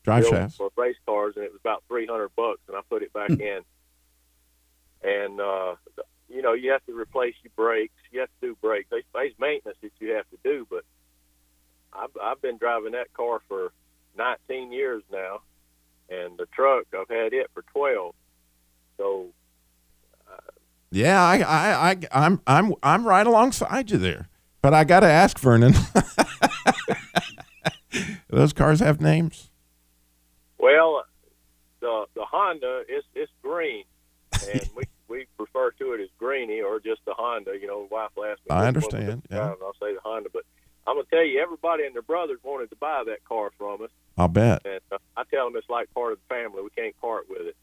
drive 0.03 0.25
shafts. 0.27 0.57
for 0.57 0.71
race 0.75 0.95
cars, 1.05 1.33
and 1.35 1.45
it 1.45 1.51
was 1.51 1.59
about 1.59 1.83
three 1.87 2.07
hundred 2.07 2.29
bucks, 2.35 2.61
and 2.67 2.75
I 2.77 2.81
put 2.89 3.03
it 3.03 3.13
back 3.13 3.29
in. 3.29 3.61
And 5.03 5.39
uh, 5.41 5.75
you 6.29 6.41
know, 6.41 6.53
you 6.53 6.71
have 6.71 6.83
to 6.85 6.97
replace 6.97 7.35
your 7.43 7.51
brakes. 7.55 7.93
You 8.11 8.21
have 8.21 8.29
to 8.41 8.47
do 8.47 8.57
brakes. 8.61 8.89
There's 8.89 9.33
maintenance 9.39 9.77
that 9.81 9.91
you 9.99 10.13
have 10.15 10.25
to 10.31 10.37
do, 10.43 10.65
but 10.69 10.83
I've 11.93 12.09
I've 12.21 12.41
been 12.41 12.57
driving 12.57 12.93
that 12.93 13.13
car 13.13 13.41
for 13.47 13.73
19 14.17 14.71
years 14.71 15.03
now, 15.11 15.41
and 16.09 16.37
the 16.37 16.45
truck 16.47 16.85
I've 16.93 17.09
had 17.09 17.33
it 17.33 17.49
for 17.53 17.63
12. 17.73 18.13
So 18.97 19.27
uh, 20.29 20.51
Yeah, 20.91 21.21
I, 21.21 21.37
I, 21.39 21.91
I, 21.91 21.97
I'm, 22.11 22.41
I'm, 22.47 22.73
I'm 22.83 23.05
right 23.07 23.25
alongside 23.25 23.91
you 23.91 23.97
there. 23.97 24.29
But 24.61 24.73
I 24.73 24.85
got 24.85 25.01
to 25.01 25.07
ask 25.07 25.37
Vernon. 25.39 25.73
Those 28.29 28.53
cars 28.53 28.79
have 28.79 29.01
names. 29.01 29.49
Well, 30.57 31.03
the 31.81 32.05
the 32.15 32.23
Honda 32.23 32.83
is 32.87 33.03
it's 33.13 33.31
green, 33.41 33.83
and 34.31 34.69
we 34.75 34.83
we 35.09 35.27
refer 35.37 35.71
to 35.71 35.91
it 35.91 36.01
as 36.01 36.07
Greenie 36.17 36.61
or 36.61 36.79
just 36.79 37.01
the 37.05 37.13
Honda. 37.13 37.51
You 37.59 37.67
know, 37.67 37.87
wife 37.91 38.11
asked 38.17 38.41
me. 38.49 38.55
I 38.55 38.67
understand, 38.67 39.23
yeah. 39.29 39.53
I'll 39.61 39.73
say 39.81 39.93
the 39.93 39.99
Honda, 40.01 40.29
but 40.31 40.43
I'm 40.87 40.95
gonna 40.95 41.07
tell 41.11 41.25
you, 41.25 41.41
everybody 41.41 41.85
and 41.85 41.93
their 41.93 42.01
brothers 42.01 42.39
wanted 42.43 42.69
to 42.69 42.75
buy 42.77 43.03
that 43.05 43.23
car 43.25 43.51
from 43.57 43.83
us, 43.83 43.89
I'll 44.17 44.27
bet. 44.27 44.61
and 44.65 44.81
uh, 44.91 44.97
I 45.17 45.23
tell 45.23 45.45
them 45.45 45.55
it's 45.57 45.69
like 45.69 45.93
part 45.93 46.13
of 46.13 46.19
the 46.19 46.35
family. 46.35 46.61
We 46.61 46.69
can't 46.69 46.99
part 47.01 47.29
with 47.29 47.47
it. 47.47 47.55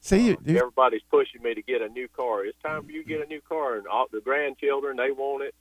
See, 0.00 0.28
you, 0.28 0.36
you, 0.44 0.58
Everybody's 0.58 1.02
pushing 1.10 1.42
me 1.42 1.54
to 1.54 1.62
get 1.62 1.82
a 1.82 1.88
new 1.88 2.08
car. 2.08 2.44
It's 2.44 2.58
time 2.62 2.84
for 2.84 2.90
you 2.92 3.02
to 3.02 3.08
get 3.08 3.20
a 3.22 3.26
new 3.26 3.40
car, 3.40 3.76
and 3.76 3.86
all 3.86 4.06
the 4.10 4.20
grandchildren 4.20 4.96
they 4.96 5.10
want 5.10 5.44
it, 5.44 5.54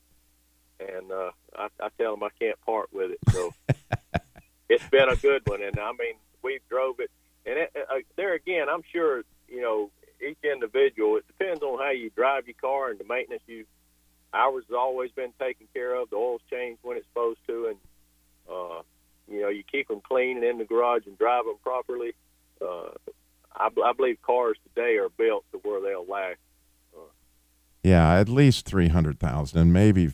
and 0.80 1.12
uh, 1.12 1.32
I, 1.58 1.68
I 1.80 1.90
tell 1.98 2.12
them 2.12 2.24
I 2.24 2.30
can't 2.40 2.60
part 2.62 2.94
with 2.94 3.12
it. 3.12 3.20
So 3.32 3.54
it's 4.70 4.88
been 4.90 5.10
a 5.10 5.16
good 5.16 5.42
one, 5.48 5.62
and 5.62 5.80
I 5.80 5.92
mean 5.92 6.16
we've 6.44 6.62
drove 6.70 7.00
it, 7.00 7.10
and 7.46 7.58
it, 7.58 7.76
uh, 7.76 7.96
there 8.18 8.34
again, 8.34 8.68
I'm 8.70 8.84
sure 8.92 9.24
you 9.48 9.62
know 9.62 9.90
each 10.26 10.38
individual. 10.44 11.18
It 11.18 11.26
depends 11.28 11.62
on 11.62 11.80
how 11.80 11.92
you 11.92 12.10
drive 12.12 12.48
your 12.48 12.56
car 12.60 12.90
and 12.90 13.00
the 13.00 13.06
maintenance 13.06 13.44
you. 13.48 13.66
Ours 14.34 14.66
has 14.70 14.76
always 14.76 15.12
been 15.12 15.32
taken 15.40 15.68
care 15.74 15.96
of. 15.96 16.10
The 16.10 16.18
oil's 16.18 16.42
changed 16.52 16.80
when 16.84 16.98
it's 16.98 17.08
supposed 17.08 17.40
to, 17.48 17.68
and 17.68 17.78
uh, 18.52 18.82
you 19.30 19.42
know 19.42 19.50
you 19.50 19.64
keep 19.70 19.88
them 19.88 20.02
clean 20.02 20.38
and 20.38 20.46
in 20.46 20.58
the 20.58 20.66
garage 20.66 21.06
and 21.06 21.18
drive 21.18 21.46
them 21.46 21.56
properly. 21.64 22.14
Uh, 22.62 22.90
I, 23.56 23.70
I 23.84 23.94
believe 23.94 24.22
cars 24.22 24.58
today 24.68 24.98
are 24.98 25.10
built 25.10 25.46
to 25.52 25.60
where 25.60 25.82
they'll 25.82 26.06
last. 26.06 26.38
Uh, 26.96 27.02
yeah, 27.84 28.20
at 28.20 28.30
least 28.30 28.66
three 28.66 28.90
hundred 28.90 29.20
thousand, 29.20 29.60
and 29.60 29.74
maybe 29.74 30.14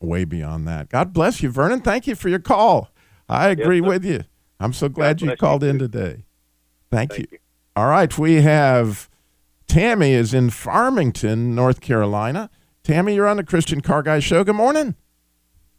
way 0.00 0.24
beyond 0.24 0.66
that. 0.68 0.88
God 0.88 1.12
bless 1.12 1.42
you, 1.42 1.50
Vernon. 1.50 1.80
Thank 1.80 2.06
you 2.06 2.14
for 2.14 2.28
your 2.28 2.38
call. 2.38 2.90
I 3.28 3.48
agree 3.48 3.80
sir. 3.80 3.86
with 3.86 4.04
you. 4.04 4.24
I'm 4.60 4.72
so 4.72 4.88
glad 4.88 5.20
you 5.20 5.28
bless 5.28 5.36
you, 5.36 5.38
called 5.38 5.64
in 5.64 5.78
too. 5.78 5.88
today. 5.88 6.24
Thank, 6.90 7.12
Thank 7.12 7.20
you. 7.22 7.28
you. 7.32 7.38
All 7.74 7.88
right, 7.88 8.16
we 8.18 8.42
have 8.42 9.08
Tammy 9.66 10.12
is 10.12 10.34
in 10.34 10.50
Farmington, 10.50 11.54
North 11.54 11.80
Carolina. 11.80 12.50
Tammy, 12.84 13.14
you're 13.14 13.28
on 13.28 13.38
the 13.38 13.44
Christian 13.44 13.80
Car 13.80 14.02
Guy 14.02 14.18
Show. 14.18 14.44
Good 14.44 14.56
morning. 14.56 14.96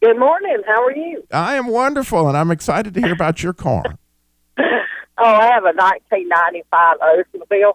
Good 0.04 0.18
morning. 0.18 0.58
How 0.66 0.84
are 0.84 0.94
you? 0.94 1.24
I 1.32 1.54
am 1.54 1.66
wonderful, 1.66 2.28
and 2.28 2.36
I'm 2.36 2.50
excited 2.50 2.92
to 2.92 3.00
hear 3.00 3.14
about 3.14 3.42
your 3.42 3.54
car. 3.54 3.82
Oh, 5.16 5.24
I 5.24 5.44
have 5.44 5.62
a 5.62 5.72
1995 5.72 6.98
Oldsmobile. 6.98 7.74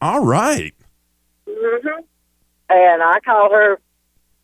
All 0.00 0.24
right. 0.24 0.72
Mm-hmm. 1.48 2.02
And 2.70 3.02
I 3.02 3.18
call 3.24 3.50
her, 3.50 3.80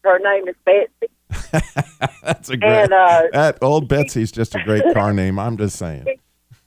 her 0.02 0.18
name 0.18 0.48
is 0.48 0.56
Betsy. 0.64 1.64
That's 2.24 2.50
a 2.50 2.56
great. 2.56 2.68
And 2.68 2.92
uh, 2.92 3.22
that 3.32 3.58
old 3.62 3.88
Betsy's 3.88 4.32
just 4.32 4.56
a 4.56 4.62
great 4.64 4.82
car 4.92 5.12
name. 5.14 5.38
I'm 5.38 5.56
just 5.56 5.76
saying. 5.76 6.04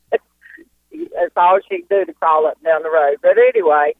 that's 0.09 1.33
all 1.35 1.59
she 1.69 1.79
can 1.79 1.87
do 1.89 2.05
to 2.05 2.13
crawl 2.13 2.47
up 2.47 2.55
and 2.55 2.63
down 2.63 2.81
the 2.83 2.89
road. 2.89 3.17
But 3.21 3.37
anyway, 3.37 3.93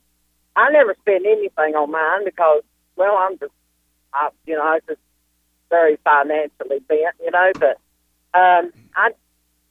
I 0.56 0.72
never 0.72 0.96
spend 1.02 1.26
anything 1.26 1.76
on 1.76 1.92
mine 1.92 2.24
because, 2.24 2.64
well, 2.96 3.18
I'm 3.18 3.38
just, 3.38 3.52
I, 4.14 4.30
you 4.46 4.56
know, 4.56 4.64
I 4.64 4.80
just 4.88 5.02
very 5.70 5.98
financially 6.04 6.80
bent, 6.88 7.16
you 7.24 7.32
know. 7.32 7.52
But 7.54 7.80
um, 8.34 8.72
I, 8.96 9.12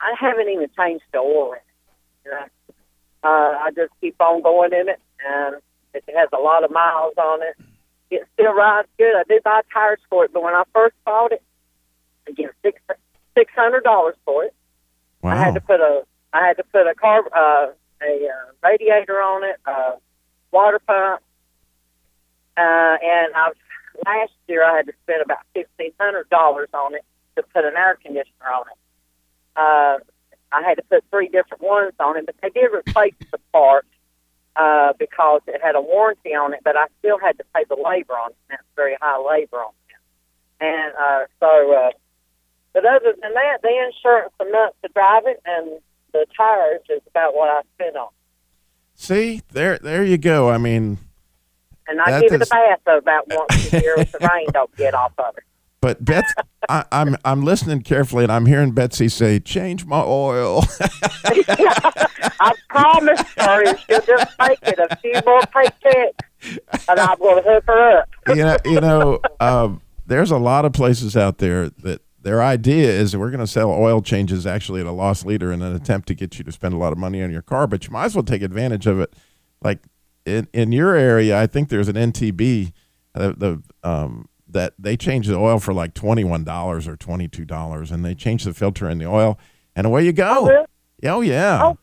I 0.00 0.14
haven't 0.18 0.48
even 0.48 0.68
changed 0.76 1.04
the 1.12 1.18
oil 1.18 1.52
in 1.52 1.58
it. 1.58 1.62
You 2.24 2.30
know, 2.32 2.46
uh, 3.24 3.58
I 3.58 3.70
just 3.74 3.92
keep 4.00 4.20
on 4.20 4.42
going 4.42 4.72
in 4.72 4.88
it, 4.88 5.00
and 5.26 5.56
it 5.94 6.04
has 6.14 6.28
a 6.32 6.40
lot 6.40 6.64
of 6.64 6.70
miles 6.70 7.14
on 7.16 7.42
it. 7.42 7.56
It 8.10 8.26
still 8.34 8.54
rides 8.54 8.88
good. 8.96 9.14
I 9.14 9.24
did 9.28 9.42
buy 9.42 9.60
tires 9.72 10.00
for 10.08 10.24
it, 10.24 10.32
but 10.32 10.42
when 10.42 10.54
I 10.54 10.62
first 10.72 10.94
bought 11.04 11.32
it, 11.32 11.42
I 12.26 12.32
gave 12.32 12.50
six 12.62 12.80
six 13.36 13.52
hundred 13.54 13.84
dollars 13.84 14.16
for 14.24 14.44
it. 14.44 14.54
Wow. 15.22 15.32
I 15.32 15.36
had 15.36 15.54
to 15.54 15.60
put 15.60 15.80
a 15.80 16.04
I 16.32 16.46
had 16.46 16.56
to 16.58 16.64
put 16.64 16.86
a 16.86 16.94
car 16.94 17.22
uh, 17.34 17.72
a 18.02 18.28
uh, 18.28 18.52
radiator 18.62 19.20
on 19.20 19.44
it, 19.44 19.56
a 19.66 19.94
water 20.52 20.78
pump, 20.78 21.22
uh, 22.56 22.96
and 23.02 23.34
I 23.34 23.50
last 24.06 24.32
year 24.46 24.64
I 24.64 24.76
had 24.76 24.86
to 24.86 24.92
spend 25.04 25.22
about 25.22 25.38
fifteen 25.54 25.92
hundred 25.98 26.28
dollars 26.30 26.68
on 26.72 26.94
it 26.94 27.04
to 27.36 27.42
put 27.42 27.64
an 27.64 27.76
air 27.76 27.98
conditioner 28.02 28.50
on 28.54 28.64
it. 28.66 28.78
Uh, 29.56 29.98
I 30.50 30.62
had 30.62 30.76
to 30.76 30.82
put 30.82 31.04
three 31.10 31.28
different 31.28 31.62
ones 31.62 31.92
on 32.00 32.16
it, 32.16 32.26
but 32.26 32.34
they 32.42 32.50
did 32.50 32.70
replace 32.72 33.14
the 33.30 33.38
part 33.52 33.86
uh, 34.56 34.92
because 34.98 35.42
it 35.46 35.60
had 35.62 35.74
a 35.74 35.80
warranty 35.80 36.30
on 36.30 36.54
it, 36.54 36.60
but 36.64 36.76
I 36.76 36.86
still 36.98 37.18
had 37.18 37.38
to 37.38 37.44
pay 37.54 37.64
the 37.68 37.76
labor 37.76 38.14
on 38.14 38.30
it. 38.30 38.36
That's 38.48 38.62
very 38.76 38.96
high 39.00 39.18
labor 39.18 39.58
on 39.58 39.70
it. 39.70 39.78
And 40.60 40.92
uh, 40.98 41.26
so, 41.38 41.72
uh, 41.72 41.90
but 42.72 42.84
other 42.84 43.14
than 43.20 43.34
that, 43.34 43.58
the 43.62 43.90
insurance 43.92 44.32
enough 44.40 44.74
to 44.82 44.88
drive 44.92 45.24
it, 45.26 45.40
and 45.44 45.80
the 46.12 46.26
tires 46.36 46.80
is 46.88 47.02
about 47.08 47.34
what 47.34 47.48
I 47.48 47.60
spent 47.74 47.96
on. 47.96 48.08
See, 48.94 49.42
there, 49.52 49.78
there 49.78 50.02
you 50.02 50.18
go. 50.18 50.50
I 50.50 50.58
mean, 50.58 50.98
And 51.88 52.00
I 52.00 52.10
That 52.10 52.22
give 52.22 52.32
it 52.32 52.40
a 52.40 52.42
is- 52.42 52.48
bath 52.48 52.80
about 52.86 53.28
once 53.28 53.72
a 53.72 53.80
year 53.80 53.94
if 53.98 54.12
the 54.12 54.18
rain 54.32 54.46
don't 54.52 54.74
get 54.76 54.94
off 54.94 55.12
of 55.18 55.36
it. 55.38 55.44
but 55.80 56.04
Beth, 56.04 56.26
I, 56.68 56.84
I'm, 56.92 57.16
I'm 57.24 57.44
listening 57.44 57.82
carefully, 57.82 58.24
and 58.24 58.32
I'm 58.32 58.46
hearing 58.46 58.72
Betsy 58.72 59.08
say, 59.08 59.38
"Change 59.40 59.86
my 59.86 60.00
oil." 60.00 60.64
I 62.40 62.52
promise 62.68 63.20
her 63.36 63.76
she'll 63.78 64.00
just 64.02 64.38
take 64.40 64.58
it 64.62 64.78
a 64.78 64.96
few 64.96 65.14
more 65.26 65.40
paychecks, 65.42 66.58
and 66.88 67.00
I'm 67.00 67.18
going 67.18 67.42
to 67.42 67.50
hook 67.50 67.64
her 67.66 67.98
up. 68.00 68.08
you 68.28 68.34
know, 68.44 68.56
you 68.64 68.80
know, 68.80 69.20
um, 69.40 69.80
there's 70.06 70.30
a 70.30 70.38
lot 70.38 70.64
of 70.64 70.72
places 70.72 71.16
out 71.16 71.38
there 71.38 71.70
that 71.70 72.00
their 72.22 72.42
idea 72.42 72.90
is 72.90 73.12
that 73.12 73.18
we're 73.18 73.30
going 73.30 73.40
to 73.40 73.46
sell 73.46 73.70
oil 73.70 74.02
changes 74.02 74.46
actually 74.46 74.80
at 74.80 74.86
a 74.86 74.92
loss 74.92 75.24
leader 75.24 75.52
in 75.52 75.62
an 75.62 75.74
attempt 75.74 76.08
to 76.08 76.14
get 76.14 76.38
you 76.38 76.44
to 76.44 76.52
spend 76.52 76.74
a 76.74 76.76
lot 76.76 76.92
of 76.92 76.98
money 76.98 77.22
on 77.22 77.30
your 77.30 77.42
car, 77.42 77.66
but 77.66 77.86
you 77.86 77.92
might 77.92 78.06
as 78.06 78.14
well 78.14 78.24
take 78.24 78.42
advantage 78.42 78.86
of 78.86 79.00
it. 79.00 79.14
Like 79.62 79.78
in, 80.28 80.48
in 80.52 80.72
your 80.72 80.94
area, 80.94 81.40
I 81.40 81.46
think 81.46 81.68
there's 81.68 81.88
an 81.88 81.96
NTB 81.96 82.72
uh, 83.14 83.32
the 83.36 83.62
um, 83.82 84.28
that 84.48 84.74
they 84.78 84.96
change 84.96 85.26
the 85.26 85.36
oil 85.36 85.58
for 85.58 85.72
like 85.74 85.94
twenty 85.94 86.24
one 86.24 86.44
dollars 86.44 86.86
or 86.86 86.96
twenty 86.96 87.28
two 87.28 87.44
dollars, 87.44 87.90
and 87.90 88.04
they 88.04 88.14
change 88.14 88.44
the 88.44 88.54
filter 88.54 88.88
in 88.88 88.98
the 88.98 89.06
oil, 89.06 89.38
and 89.74 89.86
away 89.86 90.04
you 90.04 90.12
go. 90.12 90.46
really? 90.46 90.66
Oh 91.04 91.20
yeah. 91.20 91.60
Oh, 91.62 91.78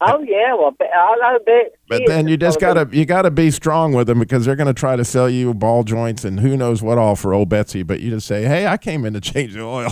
Oh 0.00 0.20
yeah, 0.20 0.54
well, 0.54 0.76
I 0.80 1.38
that. 1.44 1.70
But 1.88 2.02
then 2.06 2.28
you 2.28 2.36
just 2.36 2.60
gotta 2.60 2.88
you 2.92 3.04
gotta 3.04 3.32
be 3.32 3.50
strong 3.50 3.92
with 3.92 4.06
them 4.06 4.20
because 4.20 4.44
they're 4.44 4.54
gonna 4.54 4.72
try 4.72 4.94
to 4.94 5.04
sell 5.04 5.28
you 5.28 5.52
ball 5.54 5.82
joints 5.82 6.24
and 6.24 6.38
who 6.38 6.56
knows 6.56 6.82
what 6.82 6.98
all 6.98 7.16
for 7.16 7.34
old 7.34 7.48
Betsy. 7.48 7.82
But 7.82 7.98
you 7.98 8.10
just 8.10 8.26
say, 8.28 8.44
"Hey, 8.44 8.68
I 8.68 8.76
came 8.76 9.04
in 9.04 9.14
to 9.14 9.20
change 9.32 9.54
the 9.54 9.62
oil." 9.62 9.90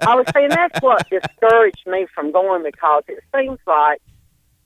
I 0.00 0.16
was 0.16 0.26
saying 0.34 0.48
that's 0.48 0.82
what 0.82 1.08
discouraged 1.08 1.86
me 1.86 2.06
from 2.12 2.32
going 2.32 2.64
because 2.64 3.04
it 3.06 3.22
seems 3.34 3.60
like 3.64 4.02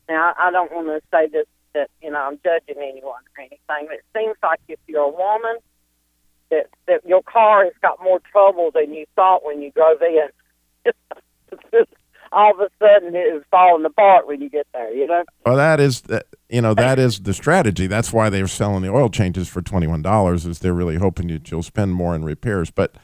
now 0.09 0.33
I 0.39 0.51
don't 0.51 0.73
want 0.73 0.87
to 0.87 1.03
say 1.13 1.27
this 1.27 1.47
that 1.77 1.91
you 2.03 2.11
know 2.11 2.19
I'm 2.19 2.41
judging 2.43 2.83
anyone 2.83 3.23
or 3.37 3.41
anything, 3.41 3.87
but 3.87 3.97
it 3.97 4.05
seems 4.17 4.37
like 4.43 4.61
if 4.67 4.79
you're 4.89 5.03
a 5.03 5.09
woman 5.09 5.59
that 6.51 6.69
that 6.87 7.07
your 7.07 7.23
car 7.23 7.65
has 7.65 7.75
got 7.83 8.03
more 8.03 8.21
trouble 8.33 8.71
than 8.73 8.93
you 8.93 9.07
thought 9.15 9.45
when 9.45 9.63
you 9.63 9.71
drove 9.73 10.01
in. 10.03 10.93
All 12.33 12.51
of 12.51 12.59
a 12.59 12.69
sudden 12.81 13.15
it 13.15 13.33
was 13.33 13.45
falling 13.51 13.85
apart 13.85 14.27
when 14.27 14.41
you 14.41 14.51
get 14.51 14.67
there, 14.75 14.93
you 14.93 15.07
know. 15.07 15.23
well, 15.45 15.57
that 15.57 15.79
is 15.79 16.03
that 16.03 16.27
you 16.49 16.61
know 16.61 16.75
that 16.75 16.99
is 16.99 17.21
the 17.21 17.33
strategy. 17.33 17.87
That's 17.87 18.13
why 18.13 18.31
they're 18.31 18.49
selling 18.49 18.83
the 18.83 18.91
oil 18.91 19.09
changes 19.09 19.49
for 19.49 19.63
twenty 19.63 19.87
one 19.87 20.03
dollars. 20.03 20.45
Is 20.45 20.59
they're 20.59 20.75
really 20.75 20.97
hoping 20.97 21.29
that 21.29 21.51
you'll 21.51 21.63
spend 21.63 21.95
more 21.95 22.15
in 22.15 22.25
repairs. 22.25 22.71
But 22.71 22.97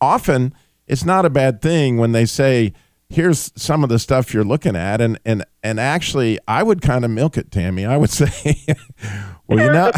often 0.00 0.54
it's 0.86 1.04
not 1.04 1.24
a 1.24 1.30
bad 1.30 1.62
thing 1.62 1.98
when 1.98 2.12
they 2.12 2.26
say. 2.26 2.72
Here's 3.14 3.52
some 3.54 3.84
of 3.84 3.90
the 3.90 3.98
stuff 4.00 4.34
you're 4.34 4.44
looking 4.44 4.74
at, 4.74 5.00
and 5.00 5.20
and 5.24 5.44
and 5.62 5.78
actually, 5.78 6.38
I 6.48 6.64
would 6.64 6.82
kind 6.82 7.04
of 7.04 7.12
milk 7.12 7.36
it, 7.38 7.52
Tammy. 7.52 7.84
I 7.86 7.96
would 7.96 8.10
say, 8.20 8.56
well, 9.46 9.58
you 9.64 9.72
know, 9.72 9.92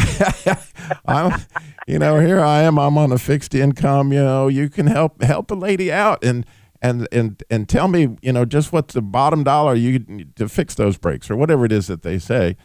I'm, 1.07 1.41
you 1.87 1.97
know, 1.97 2.19
here 2.19 2.39
I 2.39 2.61
am. 2.61 2.77
I'm 2.77 2.97
on 2.97 3.11
a 3.11 3.17
fixed 3.17 3.55
income. 3.55 4.13
You 4.13 4.23
know, 4.23 4.47
you 4.47 4.69
can 4.69 4.85
help 4.87 5.21
help 5.23 5.49
a 5.49 5.55
lady 5.55 5.91
out, 5.91 6.23
and 6.23 6.45
and 6.81 7.07
and 7.11 7.41
and 7.49 7.67
tell 7.67 7.87
me, 7.87 8.17
you 8.21 8.31
know, 8.33 8.45
just 8.45 8.71
what's 8.71 8.93
the 8.93 9.01
bottom 9.01 9.43
dollar 9.43 9.73
you 9.73 9.97
need 10.07 10.35
to 10.35 10.47
fix 10.47 10.75
those 10.75 10.97
brakes 10.97 11.29
or 11.31 11.35
whatever 11.35 11.65
it 11.65 11.71
is 11.71 11.87
that 11.87 12.03
they 12.03 12.19
say, 12.19 12.55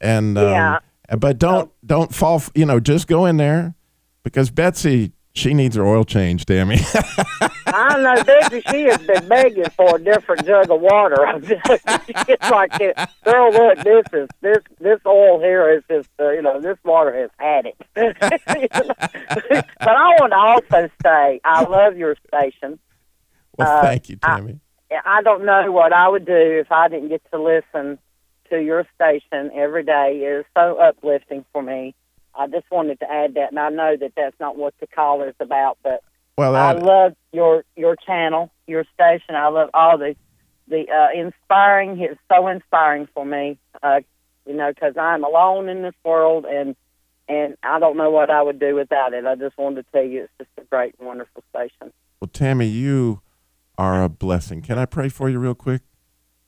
and 0.00 0.36
Yeah. 0.36 0.80
um, 1.08 1.18
but 1.20 1.38
don't 1.38 1.70
don't 1.86 2.14
fall. 2.14 2.42
You 2.54 2.66
know, 2.66 2.80
just 2.80 3.06
go 3.06 3.24
in 3.24 3.38
there 3.38 3.74
because 4.24 4.50
Betsy 4.50 5.12
she 5.34 5.54
needs 5.54 5.76
her 5.76 5.84
oil 5.86 6.04
change, 6.04 6.44
Tammy. 6.46 6.78
I 7.66 7.96
know, 8.00 8.22
Debbie, 8.22 8.62
she 8.70 8.82
has 8.82 8.98
been 8.98 9.26
begging 9.28 9.64
for 9.76 9.96
a 9.96 9.98
different 10.02 10.46
jug 10.46 10.70
of 10.70 10.80
water. 10.80 11.16
it's 11.42 12.50
like, 12.50 12.78
girl, 13.24 13.50
look, 13.52 13.78
this 13.78 14.04
is 14.12 14.28
this 14.42 14.58
this 14.78 15.00
oil 15.06 15.40
here 15.40 15.70
is 15.70 15.82
just, 15.90 16.10
uh, 16.20 16.30
you 16.32 16.42
know, 16.42 16.60
this 16.60 16.76
water 16.84 17.14
has 17.18 17.30
had 17.38 17.66
it. 17.66 17.76
but 17.94 19.88
I 19.88 20.16
want 20.20 20.32
to 20.32 20.36
also 20.36 20.90
say, 21.02 21.40
I 21.44 21.62
love 21.64 21.96
your 21.96 22.16
station. 22.28 22.78
well, 23.56 23.78
Uh, 23.78 23.82
thank 23.82 24.08
you, 24.08 24.18
I- 24.22 24.36
Tammy. 24.36 24.60
I 25.06 25.22
don't 25.22 25.46
know 25.46 25.72
what 25.72 25.94
I 25.94 26.06
would 26.06 26.26
do 26.26 26.34
if 26.36 26.70
I 26.70 26.88
didn't 26.88 27.08
get 27.08 27.22
to 27.32 27.42
listen 27.42 27.98
to 28.50 28.62
your 28.62 28.86
station 28.94 29.50
every 29.54 29.84
day. 29.84 30.20
It 30.22 30.40
is 30.40 30.44
so 30.54 30.76
uplifting 30.76 31.46
for 31.50 31.62
me. 31.62 31.94
I 32.34 32.46
just 32.46 32.70
wanted 32.70 32.98
to 33.00 33.10
add 33.10 33.34
that, 33.34 33.50
and 33.50 33.58
I 33.58 33.68
know 33.68 33.96
that 33.96 34.12
that's 34.16 34.38
not 34.40 34.56
what 34.56 34.74
the 34.80 34.86
call 34.86 35.22
is 35.22 35.34
about, 35.40 35.78
but 35.82 36.02
well, 36.36 36.56
I 36.56 36.72
love 36.72 37.14
your 37.32 37.64
your 37.76 37.96
channel, 37.96 38.50
your 38.66 38.84
station. 38.94 39.34
I 39.34 39.48
love 39.48 39.70
all 39.74 39.98
the 39.98 40.16
the 40.68 40.86
uh, 40.90 41.18
inspiring. 41.18 42.00
It's 42.00 42.20
so 42.30 42.48
inspiring 42.48 43.08
for 43.14 43.24
me, 43.24 43.58
uh, 43.82 44.00
you 44.46 44.54
know, 44.54 44.72
because 44.72 44.96
I'm 44.96 45.24
alone 45.24 45.68
in 45.68 45.82
this 45.82 45.94
world, 46.04 46.46
and 46.46 46.74
and 47.28 47.56
I 47.62 47.78
don't 47.78 47.96
know 47.96 48.10
what 48.10 48.30
I 48.30 48.42
would 48.42 48.58
do 48.58 48.74
without 48.74 49.12
it. 49.14 49.26
I 49.26 49.34
just 49.34 49.56
wanted 49.58 49.84
to 49.84 49.92
tell 49.92 50.04
you, 50.04 50.24
it's 50.24 50.32
just 50.38 50.50
a 50.58 50.64
great, 50.68 50.94
wonderful 51.00 51.42
station. 51.50 51.92
well, 52.20 52.30
Tammy, 52.32 52.66
you 52.66 53.20
are 53.78 54.02
a 54.02 54.08
blessing. 54.08 54.62
Can 54.62 54.78
I 54.78 54.86
pray 54.86 55.08
for 55.08 55.28
you 55.28 55.38
real 55.38 55.54
quick? 55.54 55.82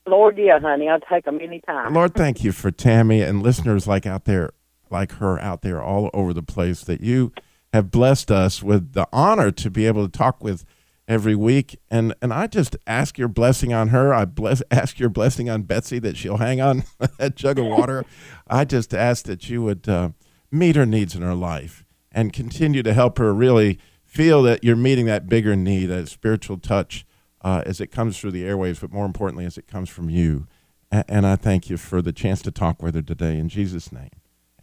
Lord, 0.07 0.37
yeah, 0.37 0.59
honey, 0.59 0.87
I'll 0.87 0.99
take 0.99 1.25
them 1.25 1.39
anytime. 1.41 1.93
Lord, 1.93 2.13
thank 2.13 2.43
you 2.43 2.51
for 2.51 2.69
Tammy 2.69 3.21
and 3.21 3.41
listeners 3.41 3.87
like 3.87 4.05
out 4.05 4.25
there, 4.25 4.51
like 4.91 5.13
her 5.13 5.39
out 5.39 5.61
there 5.61 5.81
all 5.81 6.09
over 6.13 6.33
the 6.33 6.43
place, 6.43 6.83
that 6.83 7.01
you 7.01 7.31
have 7.73 7.91
blessed 7.91 8.31
us 8.31 8.63
with 8.63 8.93
the 8.93 9.07
honor 9.11 9.51
to 9.51 9.69
be 9.69 9.85
able 9.85 10.07
to 10.07 10.17
talk 10.17 10.43
with 10.43 10.65
every 11.07 11.35
week. 11.35 11.79
And 11.89 12.13
and 12.21 12.33
I 12.33 12.47
just 12.47 12.75
ask 12.87 13.17
your 13.17 13.27
blessing 13.27 13.73
on 13.73 13.89
her. 13.89 14.13
I 14.13 14.25
bless 14.25 14.61
ask 14.71 14.99
your 14.99 15.09
blessing 15.09 15.49
on 15.49 15.63
Betsy 15.63 15.99
that 15.99 16.17
she'll 16.17 16.37
hang 16.37 16.61
on 16.61 16.83
that 17.17 17.35
jug 17.35 17.59
of 17.59 17.65
water. 17.65 18.05
I 18.47 18.65
just 18.65 18.93
ask 18.93 19.25
that 19.25 19.49
you 19.49 19.61
would 19.63 19.87
uh, 19.87 20.09
meet 20.51 20.75
her 20.75 20.85
needs 20.85 21.15
in 21.15 21.21
her 21.21 21.35
life 21.35 21.85
and 22.11 22.31
continue 22.31 22.81
to 22.83 22.93
help 22.93 23.17
her 23.17 23.33
really 23.33 23.79
feel 24.03 24.41
that 24.43 24.63
you're 24.63 24.77
meeting 24.77 25.05
that 25.05 25.27
bigger 25.27 25.55
need, 25.55 25.89
a 25.89 26.07
spiritual 26.07 26.57
touch 26.57 27.05
uh, 27.41 27.61
as 27.65 27.81
it 27.81 27.87
comes 27.87 28.17
through 28.17 28.31
the 28.31 28.43
airwaves, 28.43 28.79
but 28.79 28.91
more 28.91 29.05
importantly, 29.05 29.45
as 29.45 29.57
it 29.57 29.67
comes 29.67 29.89
from 29.89 30.09
you. 30.09 30.47
And 30.91 31.27
I 31.27 31.35
thank 31.35 31.69
you 31.69 31.75
for 31.75 32.01
the 32.01 32.13
chance 32.13 32.41
to 32.43 32.51
talk 32.51 32.81
with 32.81 32.95
her 32.95 33.01
today 33.01 33.37
in 33.37 33.49
Jesus' 33.49 33.91
name. 33.91 34.11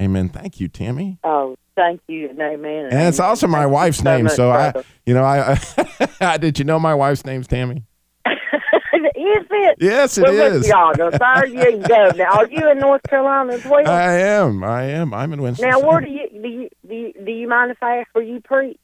Amen. 0.02 0.28
Thank 0.28 0.60
you, 0.60 0.68
Tammy. 0.68 1.18
Oh, 1.22 1.56
thank 1.76 2.00
you, 2.08 2.28
and 2.30 2.40
amen. 2.40 2.86
And 2.90 3.08
it's 3.08 3.20
also 3.20 3.46
my 3.46 3.66
wife's 3.66 3.98
so 3.98 4.04
name. 4.04 4.28
So 4.28 4.50
I, 4.50 4.72
you 5.06 5.14
know, 5.14 5.22
I, 5.24 5.58
I 6.20 6.36
did 6.38 6.58
you 6.58 6.64
know 6.64 6.78
my 6.78 6.94
wife's 6.94 7.24
name's 7.24 7.46
Tammy? 7.46 7.84
is 8.26 9.46
it? 9.50 9.76
Yes, 9.80 10.18
it 10.18 10.22
look, 10.22 10.34
is. 10.34 10.68
y'all, 10.68 10.92
you 10.96 11.78
go. 11.88 12.10
Now, 12.16 12.32
are 12.38 12.48
you 12.48 12.70
in 12.70 12.78
North 12.78 13.02
Carolina 13.04 13.54
as 13.54 13.64
well? 13.64 13.88
I 13.88 14.12
am. 14.18 14.64
I 14.64 14.84
am. 14.84 15.14
I'm 15.14 15.32
in 15.32 15.40
Winston. 15.40 15.68
now, 15.68 15.80
where 15.80 16.00
do 16.00 16.10
you 16.10 16.28
do 16.30 16.48
you 16.48 16.68
do 16.88 16.94
you, 16.94 17.12
do 17.24 17.30
you 17.30 17.48
mind 17.48 17.70
if 17.70 17.82
I 17.82 17.98
ask 17.98 18.08
where 18.12 18.24
you 18.24 18.40
preach? 18.40 18.78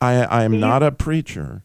I, 0.00 0.14
I 0.24 0.44
am 0.44 0.52
do 0.52 0.56
you- 0.58 0.60
not 0.60 0.82
a 0.82 0.92
preacher. 0.92 1.62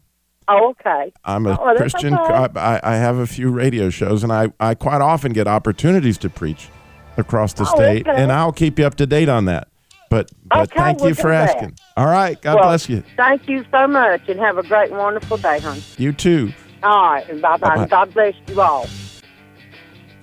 Oh, 0.48 0.70
okay. 0.70 1.12
I'm 1.24 1.46
a 1.46 1.56
Oh, 1.60 1.74
Christian. 1.76 2.12
okay. 2.12 2.58
I, 2.58 2.80
I 2.82 2.96
have 2.96 3.18
a 3.18 3.26
few 3.26 3.50
radio 3.50 3.88
shows, 3.88 4.24
and 4.24 4.32
I, 4.32 4.48
I 4.58 4.74
quite 4.74 5.00
often 5.00 5.32
get 5.32 5.46
opportunities 5.46 6.18
to 6.18 6.30
preach 6.30 6.70
across 7.20 7.52
the 7.52 7.62
Oh, 7.70 7.74
state, 7.76 8.08
okay. 8.08 8.20
and 8.22 8.32
I'll 8.32 8.52
keep 8.52 8.78
you 8.78 8.86
up 8.86 8.96
to 8.96 9.06
date 9.06 9.28
on 9.28 9.44
that. 9.46 9.68
But 10.08 10.30
but 10.48 10.62
Okay, 10.72 10.80
thank 10.80 11.02
you 11.02 11.14
for 11.14 11.30
that. 11.30 11.50
asking. 11.54 11.74
All 11.96 12.06
right. 12.06 12.40
God 12.42 12.56
Well, 12.56 12.64
bless 12.70 12.88
you. 12.88 13.04
Thank 13.16 13.48
you 13.48 13.64
so 13.70 13.86
much, 13.86 14.28
and 14.28 14.40
have 14.40 14.58
a 14.58 14.62
great, 14.64 14.90
wonderful 14.90 15.36
day, 15.36 15.60
honey. 15.60 15.82
You 15.98 16.12
too. 16.12 16.52
All 16.82 17.12
right, 17.12 17.28
and 17.30 17.40
bye 17.40 17.56
Bye-bye. 17.58 17.76
bye. 17.76 17.86
God 17.86 18.12
bless 18.14 18.34
you 18.48 18.60
all. 18.60 18.86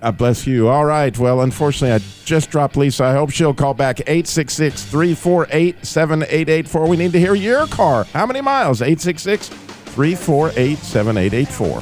I 0.02 0.12
bless 0.12 0.46
you. 0.46 0.68
All 0.68 0.86
right. 0.86 1.18
Well, 1.18 1.42
unfortunately, 1.42 1.96
I 1.96 2.00
just 2.26 2.52
dropped 2.52 2.78
Lisa. 2.78 3.04
I 3.06 3.14
hope 3.14 3.32
she'll 3.32 3.54
call 3.54 3.74
back 3.74 4.00
866 4.02 4.84
348 4.84 5.84
7884. 5.86 6.88
We 6.88 6.98
need 6.98 7.12
to 7.14 7.20
hear 7.20 7.34
your 7.34 7.66
car. 7.68 8.04
How 8.14 8.26
many 8.28 8.42
miles? 8.42 8.82
866 8.82 9.48
348 9.50 10.78
7884. 10.78 11.82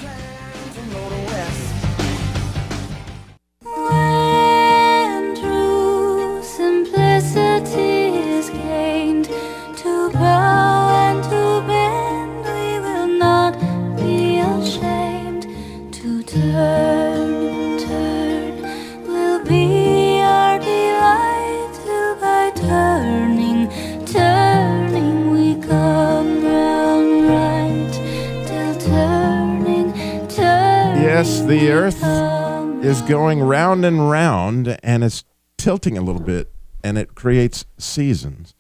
Going 33.08 33.40
round 33.40 33.86
and 33.86 34.10
round 34.10 34.80
and 34.82 35.04
it's 35.04 35.24
tilting 35.58 35.98
a 35.98 36.02
little 36.02 36.22
bit 36.22 36.52
and 36.84 36.98
it 36.98 37.14
creates 37.14 37.66
seasons. 37.78 38.56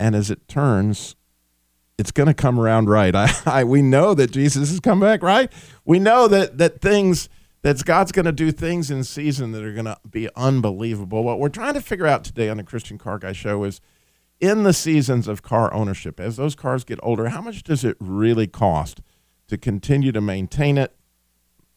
And 0.00 0.16
as 0.16 0.30
it 0.30 0.48
turns, 0.48 1.14
it's 1.96 2.10
going 2.10 2.26
to 2.26 2.34
come 2.34 2.58
around 2.58 2.88
right. 2.88 3.14
I, 3.14 3.32
I, 3.46 3.64
we 3.64 3.82
know 3.82 4.14
that 4.14 4.32
Jesus 4.32 4.70
has 4.70 4.80
come 4.80 5.00
back, 5.00 5.22
right? 5.22 5.52
We 5.84 5.98
know 5.98 6.26
that, 6.28 6.58
that 6.58 6.80
things 6.80 7.28
that 7.62 7.84
God's 7.84 8.12
going 8.12 8.26
to 8.26 8.32
do 8.32 8.50
things 8.50 8.90
in 8.90 9.04
season 9.04 9.52
that 9.52 9.64
are 9.64 9.72
going 9.72 9.84
to 9.86 9.98
be 10.08 10.28
unbelievable. 10.34 11.22
What 11.22 11.38
we're 11.38 11.48
trying 11.48 11.74
to 11.74 11.80
figure 11.80 12.06
out 12.06 12.24
today 12.24 12.48
on 12.48 12.56
the 12.56 12.64
Christian 12.64 12.98
Car 12.98 13.18
Guy 13.18 13.32
Show 13.32 13.62
is 13.64 13.80
in 14.40 14.62
the 14.62 14.72
seasons 14.72 15.26
of 15.26 15.42
car 15.42 15.72
ownership, 15.74 16.20
as 16.20 16.36
those 16.36 16.54
cars 16.54 16.84
get 16.84 16.98
older, 17.02 17.28
how 17.28 17.40
much 17.40 17.64
does 17.64 17.84
it 17.84 17.96
really 18.00 18.46
cost 18.46 19.02
to 19.48 19.58
continue 19.58 20.12
to 20.12 20.20
maintain 20.20 20.78
it? 20.78 20.94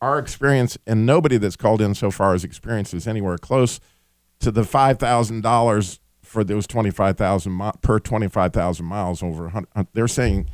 Our 0.01 0.17
experience, 0.17 0.77
and 0.87 1.05
nobody 1.05 1.37
that's 1.37 1.55
called 1.55 1.81
in 1.81 1.93
so 1.93 2.09
far 2.09 2.31
has 2.31 2.43
experienced 2.43 2.91
this 2.91 3.05
anywhere 3.05 3.37
close 3.37 3.79
to 4.39 4.51
the 4.51 4.63
five 4.63 4.97
thousand 4.97 5.41
dollars 5.41 5.99
for 6.23 6.43
those 6.43 6.65
twenty 6.65 6.89
five 6.89 7.17
thousand 7.17 7.55
mi- 7.57 7.71
per 7.81 7.99
twenty 7.99 8.27
five 8.27 8.51
thousand 8.53 8.87
miles 8.87 9.21
over. 9.21 9.47
a 9.47 9.49
hun- 9.49 9.67
uh, 9.75 9.83
They're 9.93 10.07
saying 10.07 10.49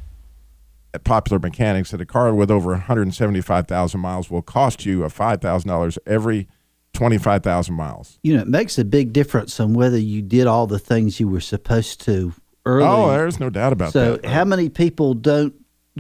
at 0.94 1.04
Popular 1.04 1.40
Mechanics 1.40 1.92
that 1.92 2.02
a 2.02 2.06
car 2.06 2.34
with 2.34 2.52
over 2.52 2.72
one 2.72 2.82
hundred 2.82 3.14
seventy 3.14 3.42
five 3.42 3.68
thousand 3.68 4.02
miles 4.02 4.30
will 4.30 4.42
cost 4.42 4.86
you 4.86 5.04
a 5.04 5.10
five 5.10 5.40
thousand 5.40 5.70
dollars 5.70 5.98
every 6.06 6.48
twenty 6.94 7.18
five 7.18 7.44
thousand 7.44 7.76
miles. 7.76 8.20
You 8.24 8.36
know, 8.36 8.42
it 8.42 8.48
makes 8.50 8.78
a 8.78 8.84
big 8.84 9.14
difference 9.14 9.60
on 9.62 9.74
whether 9.74 9.98
you 9.98 10.22
did 10.22 10.48
all 10.48 10.68
the 10.68 10.80
things 10.80 11.20
you 11.22 11.28
were 11.30 11.40
supposed 11.40 12.02
to 12.02 12.34
early. 12.66 12.86
Oh, 12.86 13.12
there's 13.12 13.40
no 13.40 13.50
doubt 13.50 13.72
about 13.72 13.94
so, 13.94 14.14
that. 14.14 14.26
So, 14.26 14.30
how 14.30 14.44
many 14.44 14.68
people 14.68 15.14
don't 15.14 15.54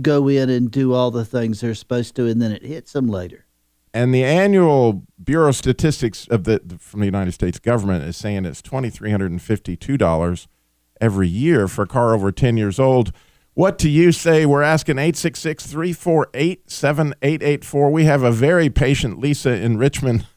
go 0.03 0.27
in 0.27 0.49
and 0.49 0.69
do 0.71 0.93
all 0.93 1.11
the 1.11 1.25
things 1.25 1.61
they're 1.61 1.75
supposed 1.75 2.15
to, 2.15 2.27
and 2.27 2.41
then 2.41 2.51
it 2.51 2.63
hits 2.63 2.93
them 2.93 3.07
later? 3.07 3.45
And 3.93 4.13
the 4.13 4.23
annual 4.23 5.03
Bureau 5.23 5.49
of 5.49 5.55
Statistics 5.55 6.27
of 6.27 6.43
the 6.43 6.61
from 6.79 6.99
the 6.99 7.05
United 7.07 7.31
States 7.31 7.57
government 7.59 8.03
is 8.03 8.15
saying 8.17 8.45
it's 8.45 8.61
twenty 8.61 8.89
three 8.89 9.11
hundred 9.11 9.31
and 9.31 9.41
fifty 9.41 9.75
two 9.75 9.97
dollars 9.97 10.47
every 11.01 11.27
year 11.27 11.67
for 11.67 11.83
a 11.83 11.87
car 11.87 12.13
over 12.13 12.31
ten 12.31 12.57
years 12.57 12.79
old. 12.79 13.11
What 13.53 13.79
do 13.79 13.89
you 13.89 14.11
say? 14.11 14.45
We're 14.45 14.61
asking 14.61 14.99
866 14.99 15.65
348 15.65 16.69
7884. 16.69 17.89
We 17.91 18.03
have 18.03 18.21
a 18.21 18.31
very 18.31 18.69
patient 18.69 19.19
Lisa 19.19 19.49
in 19.55 19.79
Richmond. 19.79 20.27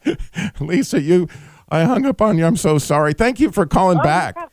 Lisa, 0.60 0.98
you, 1.02 1.28
I 1.68 1.84
hung 1.84 2.06
up 2.06 2.22
on 2.22 2.38
you. 2.38 2.46
I'm 2.46 2.56
so 2.56 2.78
sorry. 2.78 3.12
Thank 3.12 3.40
you 3.40 3.50
for 3.50 3.66
calling 3.66 3.98
Oh, 4.00 4.02
back. 4.02 4.34
problem. 4.36 4.52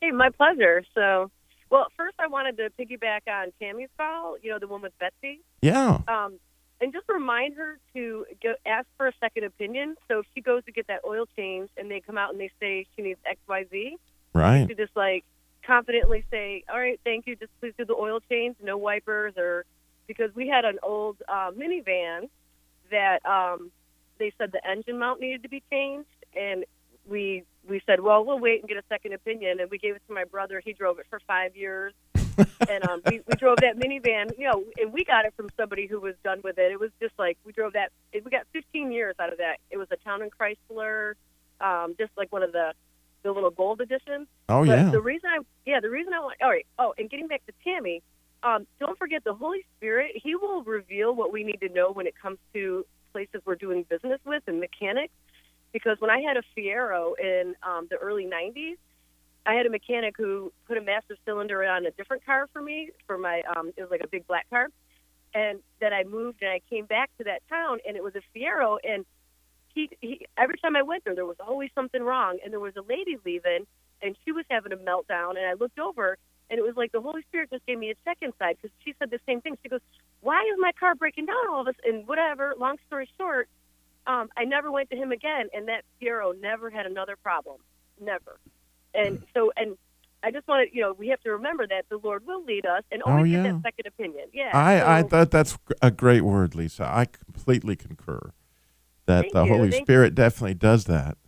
Hey, 0.00 0.10
my 0.10 0.30
pleasure. 0.30 0.82
So, 0.92 1.30
well, 1.70 1.86
first 1.96 2.14
I 2.18 2.26
wanted 2.26 2.56
to 2.58 2.70
piggyback 2.78 3.22
on 3.28 3.52
Tammy's 3.60 3.88
call. 3.96 4.36
You 4.42 4.50
know, 4.50 4.58
the 4.58 4.68
one 4.68 4.82
with 4.82 4.92
Betsy. 4.98 5.40
Yeah. 5.62 5.98
Um, 6.08 6.38
and 6.80 6.92
just 6.92 7.08
remind 7.08 7.54
her 7.56 7.78
to 7.94 8.26
go 8.42 8.54
ask 8.66 8.86
for 8.96 9.06
a 9.06 9.12
second 9.20 9.44
opinion. 9.44 9.96
So 10.08 10.18
if 10.20 10.26
she 10.34 10.40
goes 10.40 10.64
to 10.64 10.72
get 10.72 10.86
that 10.88 11.00
oil 11.06 11.26
change 11.36 11.70
and 11.76 11.90
they 11.90 12.00
come 12.00 12.18
out 12.18 12.32
and 12.32 12.40
they 12.40 12.50
say 12.60 12.86
she 12.96 13.02
needs 13.02 13.20
X, 13.28 13.38
Y, 13.48 13.64
Z, 13.70 13.96
Right. 14.34 14.66
to 14.68 14.74
just 14.74 14.94
like 14.96 15.24
confidently 15.64 16.24
say, 16.30 16.64
"All 16.68 16.78
right, 16.78 17.00
thank 17.04 17.26
you. 17.26 17.36
Just 17.36 17.52
please 17.60 17.72
do 17.78 17.84
the 17.84 17.94
oil 17.94 18.20
change, 18.28 18.56
no 18.62 18.76
wipers," 18.76 19.34
or 19.36 19.64
because 20.06 20.34
we 20.34 20.48
had 20.48 20.64
an 20.64 20.78
old 20.82 21.16
uh, 21.28 21.50
minivan 21.52 22.28
that 22.90 23.24
um, 23.24 23.70
they 24.18 24.32
said 24.36 24.52
the 24.52 24.60
engine 24.68 24.98
mount 24.98 25.20
needed 25.20 25.42
to 25.44 25.48
be 25.48 25.62
changed, 25.70 26.08
and 26.36 26.64
we 27.08 27.44
we 27.68 27.80
said, 27.86 28.00
"Well, 28.00 28.24
we'll 28.24 28.38
wait 28.38 28.60
and 28.60 28.68
get 28.68 28.78
a 28.78 28.84
second 28.88 29.12
opinion," 29.12 29.60
and 29.60 29.70
we 29.70 29.78
gave 29.78 29.96
it 29.96 30.02
to 30.08 30.14
my 30.14 30.24
brother. 30.24 30.60
He 30.64 30.72
drove 30.72 30.98
it 30.98 31.06
for 31.08 31.20
five 31.26 31.56
years. 31.56 31.92
and 32.68 32.88
um, 32.88 33.00
we, 33.06 33.20
we 33.26 33.34
drove 33.36 33.58
that 33.60 33.78
minivan, 33.78 34.36
you 34.36 34.50
know, 34.50 34.64
and 34.80 34.92
we 34.92 35.04
got 35.04 35.24
it 35.24 35.32
from 35.36 35.48
somebody 35.56 35.86
who 35.86 36.00
was 36.00 36.14
done 36.24 36.40
with 36.42 36.58
it. 36.58 36.72
It 36.72 36.80
was 36.80 36.90
just 37.00 37.14
like 37.18 37.38
we 37.44 37.52
drove 37.52 37.74
that. 37.74 37.92
We 38.12 38.28
got 38.28 38.46
15 38.52 38.90
years 38.90 39.14
out 39.20 39.30
of 39.32 39.38
that. 39.38 39.58
It 39.70 39.76
was 39.76 39.86
a 39.92 39.96
Town 39.96 40.20
and 40.20 40.32
Chrysler, 40.32 41.14
um, 41.60 41.94
just 41.98 42.10
like 42.16 42.32
one 42.32 42.42
of 42.42 42.52
the 42.52 42.72
the 43.22 43.32
little 43.32 43.50
gold 43.50 43.80
editions. 43.80 44.26
Oh, 44.48 44.66
But 44.66 44.78
yeah. 44.78 44.90
The 44.90 45.00
reason 45.00 45.30
I 45.30 45.38
yeah 45.64 45.80
the 45.80 45.90
reason 45.90 46.12
I 46.12 46.20
want 46.20 46.36
all 46.42 46.50
right 46.50 46.66
oh 46.78 46.94
and 46.98 47.08
getting 47.08 47.28
back 47.28 47.44
to 47.46 47.52
Tammy, 47.62 48.02
um, 48.42 48.66
don't 48.80 48.98
forget 48.98 49.24
the 49.24 49.34
Holy 49.34 49.64
Spirit. 49.76 50.12
He 50.14 50.34
will 50.34 50.62
reveal 50.62 51.14
what 51.14 51.32
we 51.32 51.44
need 51.44 51.60
to 51.60 51.68
know 51.68 51.92
when 51.92 52.06
it 52.06 52.14
comes 52.20 52.38
to 52.52 52.84
places 53.12 53.40
we're 53.44 53.54
doing 53.54 53.84
business 53.88 54.20
with 54.26 54.42
and 54.46 54.60
mechanics. 54.60 55.12
Because 55.74 56.00
when 56.00 56.10
I 56.10 56.20
had 56.20 56.38
a 56.38 56.42
Fiero 56.56 57.12
in 57.20 57.54
um, 57.62 57.88
the 57.90 57.96
early 57.96 58.24
'90s, 58.24 58.76
I 59.44 59.52
had 59.52 59.66
a 59.66 59.70
mechanic 59.70 60.14
who 60.16 60.50
put 60.66 60.78
a 60.78 60.80
master 60.80 61.16
cylinder 61.26 61.62
on 61.64 61.84
a 61.84 61.90
different 61.90 62.24
car 62.24 62.48
for 62.50 62.62
me 62.62 62.90
for 63.06 63.18
my 63.18 63.42
um, 63.54 63.72
it 63.76 63.82
was 63.82 63.90
like 63.90 64.00
a 64.02 64.08
big 64.08 64.26
black 64.26 64.48
car, 64.48 64.68
and 65.34 65.58
then 65.80 65.92
I 65.92 66.04
moved 66.04 66.38
and 66.40 66.50
I 66.50 66.60
came 66.70 66.86
back 66.86 67.10
to 67.18 67.24
that 67.24 67.42
town 67.50 67.78
and 67.86 67.94
it 67.96 68.02
was 68.02 68.14
a 68.14 68.22
Fiero 68.32 68.78
and 68.88 69.04
he, 69.74 69.90
he 70.00 70.26
every 70.38 70.56
time 70.58 70.76
I 70.76 70.82
went 70.82 71.04
there, 71.04 71.14
there 71.14 71.26
was 71.26 71.36
always 71.44 71.70
something 71.74 72.02
wrong. 72.02 72.38
And 72.42 72.52
there 72.52 72.60
was 72.60 72.76
a 72.76 72.82
lady 72.82 73.18
leaving, 73.24 73.66
and 74.02 74.16
she 74.24 74.32
was 74.32 74.44
having 74.48 74.72
a 74.72 74.76
meltdown. 74.76 75.30
And 75.30 75.46
I 75.46 75.54
looked 75.54 75.78
over, 75.78 76.16
and 76.48 76.58
it 76.58 76.62
was 76.62 76.76
like 76.76 76.92
the 76.92 77.00
Holy 77.00 77.22
Spirit 77.22 77.50
just 77.50 77.66
gave 77.66 77.78
me 77.78 77.90
a 77.90 77.94
check 78.04 78.18
inside 78.22 78.56
because 78.60 78.74
she 78.84 78.94
said 78.98 79.10
the 79.10 79.20
same 79.26 79.40
thing. 79.40 79.58
She 79.62 79.68
goes, 79.68 79.80
"Why 80.20 80.42
is 80.42 80.56
my 80.58 80.72
car 80.78 80.94
breaking 80.94 81.26
down 81.26 81.48
all 81.50 81.60
of 81.60 81.66
this?" 81.66 81.76
And 81.84 82.06
whatever. 82.06 82.54
Long 82.56 82.76
story 82.86 83.08
short, 83.18 83.48
um, 84.06 84.28
I 84.36 84.44
never 84.44 84.70
went 84.70 84.90
to 84.90 84.96
him 84.96 85.12
again, 85.12 85.48
and 85.54 85.68
that 85.68 85.84
Fiero 86.00 86.38
never 86.40 86.70
had 86.70 86.86
another 86.86 87.16
problem, 87.16 87.58
never. 88.00 88.38
And 88.94 89.22
so, 89.34 89.52
and 89.56 89.76
I 90.22 90.30
just 90.30 90.46
wanted, 90.48 90.68
you 90.72 90.82
know, 90.82 90.92
we 90.92 91.08
have 91.08 91.20
to 91.22 91.30
remember 91.30 91.66
that 91.66 91.86
the 91.88 91.98
Lord 91.98 92.26
will 92.26 92.44
lead 92.44 92.66
us, 92.66 92.82
and 92.92 93.02
Oh, 93.04 93.22
yeah. 93.22 93.42
get 93.42 93.52
that 93.54 93.62
second 93.62 93.86
opinion. 93.86 94.28
Yeah. 94.32 94.50
I, 94.54 94.98
I 94.98 95.02
thought 95.02 95.30
that's 95.30 95.58
a 95.82 95.90
great 95.90 96.22
word, 96.22 96.54
Lisa. 96.54 96.84
I 96.84 97.06
completely 97.06 97.76
concur 97.76 98.32
that 99.06 99.26
the 99.32 99.44
you. 99.44 99.52
Holy 99.52 99.70
Spirit 99.72 100.14
definitely 100.14 100.54
does 100.54 100.84
that, 100.84 101.18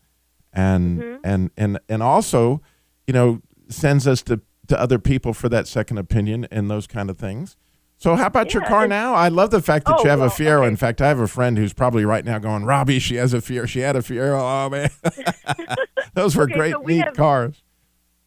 and 0.53 1.01
Mhm. 1.01 1.21
and 1.25 1.51
and 1.57 1.79
and 1.89 2.03
also, 2.03 2.63
you 3.07 3.13
know, 3.13 3.43
sends 3.69 4.07
us 4.07 4.23
to 4.23 4.41
to 4.69 4.81
other 4.81 4.99
people 4.99 5.33
for 5.35 5.49
that 5.49 5.67
second 5.69 5.99
opinion 5.99 6.47
and 6.51 6.71
those 6.71 6.87
kind 6.87 7.09
of 7.11 7.19
things. 7.19 7.57
So, 7.99 8.15
how 8.15 8.27
about 8.27 8.53
your 8.53 8.63
car 8.65 8.87
now? 8.87 9.15
I 9.15 9.29
love 9.29 9.51
the 9.51 9.63
fact 9.63 9.87
that 9.87 9.97
Oh, 9.99 10.03
you 10.05 10.11
have 10.11 10.19
well, 10.21 10.29
a 10.29 10.31
Fiero. 10.31 10.59
okay. 10.61 10.69
In 10.69 10.77
fact, 10.77 11.01
I 11.01 11.09
have 11.09 11.19
a 11.19 11.27
friend 11.27 11.57
who's 11.57 11.73
probably 11.73 12.05
right 12.05 12.25
now 12.25 12.39
going, 12.39 12.65
"Robbie, 12.65 12.99
she 12.99 13.17
has 13.17 13.33
a 13.33 13.39
Fiero. 13.39 13.67
She 13.67 13.81
had 13.81 13.97
a 13.97 14.01
Fiero. 14.03 14.39
Oh 14.39 14.69
man, 14.69 14.91
those 16.15 16.37
were 16.37 16.45
Okay, 16.45 16.55
great, 16.55 16.73
so 16.73 16.81
we 16.81 16.97
neat 16.97 17.05
have- 17.05 17.17
cars." 17.17 17.63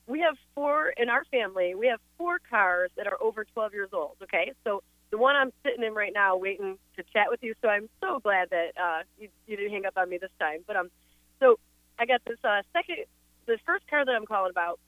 we 0.08 0.22
have 0.22 0.36
four 0.56 0.90
in 0.98 1.08
our 1.08 1.24
family. 1.26 1.76
We 1.76 1.86
have 1.86 2.00
four 2.18 2.40
cars 2.50 2.90
that 2.98 3.06
are 3.06 3.18
over 3.22 3.46
12 3.46 3.74
years 3.74 3.90
old. 3.94 4.16
Okay, 4.24 4.54
so 4.64 4.82
the 5.12 5.20
one 5.20 5.36
I'm 5.36 5.52
sitting 5.64 5.84
in 5.84 5.94
right 5.94 6.12
now, 6.12 6.36
waiting 6.36 6.80
to 6.96 7.04
chat 7.14 7.28
with 7.30 7.44
you. 7.44 7.54
So 7.62 7.68
I'm 7.70 7.88
so 8.02 8.18
glad 8.20 8.50
that 8.50 8.70
uh, 8.76 9.04
you, 9.20 9.28
you 9.46 9.56
didn't 9.56 9.72
hang 9.72 9.86
up 9.86 9.94
on 9.98 10.10
me 10.10 10.18
this 10.18 10.32
time. 10.40 10.62
But 10.66 10.78
um, 10.78 10.90
so 11.40 11.60
I 12.00 12.08
got 12.08 12.22
this 12.26 12.40
uh, 12.44 12.64
second, 12.74 13.06
the 13.46 13.60
first 13.68 13.88
car 13.88 14.04
that 14.04 14.12
I'm 14.16 14.26
calling 14.26 14.50
about. 14.50 14.80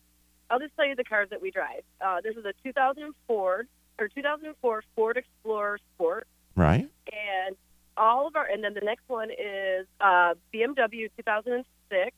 I'll 0.49 0.57
just 0.59 0.75
tell 0.75 0.87
you 0.87 0.95
the 0.95 1.03
cars 1.03 1.29
that 1.29 1.39
we 1.39 1.51
drive. 1.51 1.83
Uh, 2.03 2.21
this 2.21 2.35
is 2.35 2.43
a 2.43 2.53
2004 2.63 3.65
or 3.99 4.07
2004 4.07 4.83
Ford 4.95 5.17
Explorer 5.17 5.79
Sport, 5.95 6.27
Right? 6.55 6.89
and 7.11 7.55
all 7.97 8.27
of 8.27 8.35
our, 8.35 8.45
and 8.45 8.63
then 8.63 8.73
the 8.73 8.81
next 8.81 9.03
one 9.07 9.29
is 9.31 9.85
uh, 9.99 10.33
BMW 10.53 11.09
2006 11.17 12.15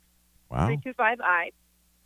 Wow. 0.49 0.67
325i. 0.69 1.51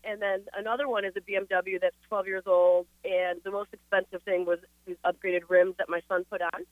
And 0.03 0.21
then 0.21 0.45
another 0.53 0.87
one 0.87 1.03
is 1.03 1.13
a 1.17 1.21
BMW 1.21 1.81
that's 1.81 1.95
12 2.07 2.27
years 2.27 2.43
old, 2.45 2.87
and 3.03 3.41
the 3.43 3.51
most 3.51 3.69
expensive 3.73 4.21
thing 4.23 4.45
was 4.45 4.59
these 4.85 4.95
upgraded 5.05 5.41
rims 5.49 5.75
that 5.79 5.89
my 5.89 5.99
son 6.07 6.23
put 6.29 6.41
on. 6.41 6.49
And 6.55 6.65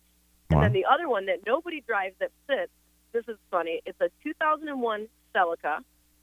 Wow. 0.57 0.61
then 0.61 0.73
the 0.73 0.85
other 0.85 1.09
one 1.09 1.25
that 1.25 1.39
nobody 1.45 1.81
drives 1.81 2.15
that 2.19 2.31
sits, 2.47 2.71
this 3.11 3.25
is 3.27 3.37
funny, 3.51 3.81
it's 3.85 3.99
a 3.99 4.09
2001 4.23 5.07
Celica, 5.35 5.79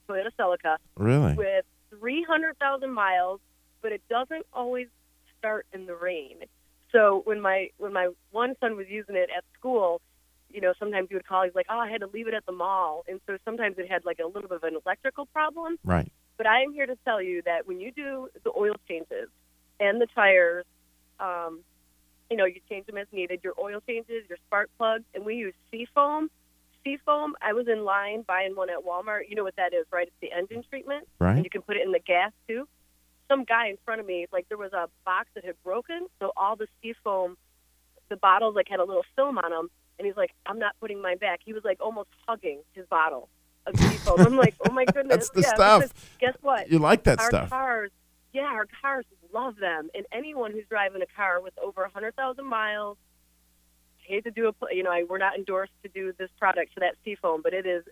Toyota 0.08 0.30
Celica, 0.38 0.76
Really? 0.96 1.34
with 1.34 1.66
300,000 1.90 2.90
miles, 2.90 3.40
but 3.82 3.92
it 3.92 4.00
doesn't 4.08 4.46
always 4.54 4.86
start 5.38 5.66
in 5.72 5.84
the 5.86 5.94
rain. 5.94 6.36
So 6.93 7.22
when 7.24 7.40
my 7.40 7.68
when 7.78 7.93
my 7.93 8.09
one 8.30 8.55
son 8.61 8.76
was 8.76 8.86
using 8.88 9.16
it 9.16 9.30
at 9.36 9.45
school, 9.59 10.01
you 10.51 10.61
know, 10.61 10.74
sometimes 10.78 11.09
he 11.09 11.14
would 11.14 11.26
call. 11.26 11.45
He's 11.45 11.55
like, 11.55 11.66
"Oh, 11.70 11.78
I 11.78 11.90
had 11.90 12.03
to 12.03 12.07
leave 12.07 12.28
it 12.28 12.34
at 12.34 12.45
the 12.47 12.53
mall," 12.53 13.05
and 13.09 13.20
so 13.26 13.38
sometimes 13.45 13.76
it 13.78 13.90
had 13.90 14.05
like 14.05 14.18
a 14.18 14.26
little 14.26 14.49
bit 14.49 14.57
of 14.57 14.64
an 14.64 14.76
electrical 14.84 15.26
problem. 15.26 15.78
Right. 15.84 16.12
But 16.36 16.47
I 16.47 16.62
am 16.62 16.72
here 16.72 16.86
to 16.86 16.97
tell 17.05 17.22
you 17.22 17.43
that 17.43 17.66
when 17.66 17.80
you 17.80 17.90
do 17.93 18.28
the 18.45 18.53
oil 18.57 18.74
changes 18.88 19.28
and 19.80 20.01
the 20.01 20.07
tires, 20.14 20.64
um, 21.20 21.61
you 22.30 22.36
know, 22.36 22.45
you 22.45 22.61
change 22.68 22.86
them 22.86 22.99
as 22.99 23.07
needed. 23.12 23.40
Your 23.43 23.55
oil 23.59 23.80
changes, 23.86 24.24
your 24.28 24.38
spark 24.47 24.68
plugs, 24.76 25.05
and 25.14 25.24
we 25.24 25.36
use 25.36 25.55
Seafoam. 25.70 26.30
Seafoam. 26.84 27.36
I 27.40 27.53
was 27.53 27.68
in 27.68 27.84
line 27.84 28.22
buying 28.26 28.55
one 28.57 28.68
at 28.68 28.84
Walmart. 28.84 29.28
You 29.28 29.36
know 29.36 29.45
what 29.45 29.57
that 29.57 29.72
is, 29.72 29.86
right? 29.93 30.09
It's 30.09 30.16
the 30.20 30.32
engine 30.36 30.64
treatment, 30.68 31.09
Right. 31.18 31.36
and 31.36 31.45
you 31.45 31.51
can 31.51 31.62
put 31.62 31.76
it 31.76 31.84
in 31.84 31.93
the 31.93 32.01
gas 32.01 32.32
too. 32.49 32.66
Some 33.32 33.44
guy 33.44 33.68
in 33.68 33.78
front 33.86 33.98
of 33.98 34.06
me, 34.06 34.26
like 34.30 34.46
there 34.50 34.58
was 34.58 34.74
a 34.74 34.90
box 35.06 35.28
that 35.34 35.42
had 35.42 35.54
broken, 35.64 36.06
so 36.20 36.32
all 36.36 36.54
the 36.54 36.66
Seafoam, 36.82 37.38
the 38.10 38.16
bottles 38.16 38.54
like 38.54 38.68
had 38.68 38.78
a 38.78 38.84
little 38.84 39.04
film 39.16 39.38
on 39.38 39.50
them, 39.50 39.70
and 39.98 40.04
he's 40.06 40.18
like, 40.18 40.32
"I'm 40.44 40.58
not 40.58 40.74
putting 40.80 41.00
mine 41.00 41.16
back." 41.16 41.40
He 41.42 41.54
was 41.54 41.64
like 41.64 41.78
almost 41.80 42.10
hugging 42.28 42.60
his 42.72 42.84
bottle 42.86 43.30
of 43.66 43.74
Seafoam. 43.78 44.20
I'm 44.20 44.36
like, 44.36 44.54
"Oh 44.68 44.72
my 44.72 44.84
goodness!" 44.94 45.16
That's 45.16 45.30
the 45.30 45.40
yeah, 45.40 45.54
stuff. 45.54 45.80
because 45.80 45.94
Guess 46.18 46.42
what? 46.42 46.70
You 46.70 46.78
like 46.78 47.04
that 47.04 47.20
our 47.20 47.28
stuff. 47.30 47.48
cars, 47.48 47.90
yeah, 48.34 48.42
our 48.42 48.66
cars 48.82 49.06
love 49.32 49.56
them, 49.56 49.88
and 49.94 50.04
anyone 50.12 50.52
who's 50.52 50.66
driving 50.68 51.00
a 51.00 51.06
car 51.16 51.40
with 51.40 51.56
over 51.58 51.84
a 51.84 51.90
hundred 51.90 52.14
thousand 52.14 52.44
miles, 52.44 52.98
hate 54.12 54.24
to 54.24 54.30
do 54.30 54.48
a, 54.48 54.74
you 54.74 54.82
know, 54.82 54.90
I, 54.90 55.04
we're 55.08 55.18
not 55.18 55.36
endorsed 55.36 55.72
to 55.82 55.88
do 55.88 56.12
this 56.18 56.30
product 56.38 56.74
for 56.74 56.80
that 56.80 56.94
Seafoam, 57.04 57.40
but 57.42 57.54
it 57.54 57.66
is, 57.66 57.84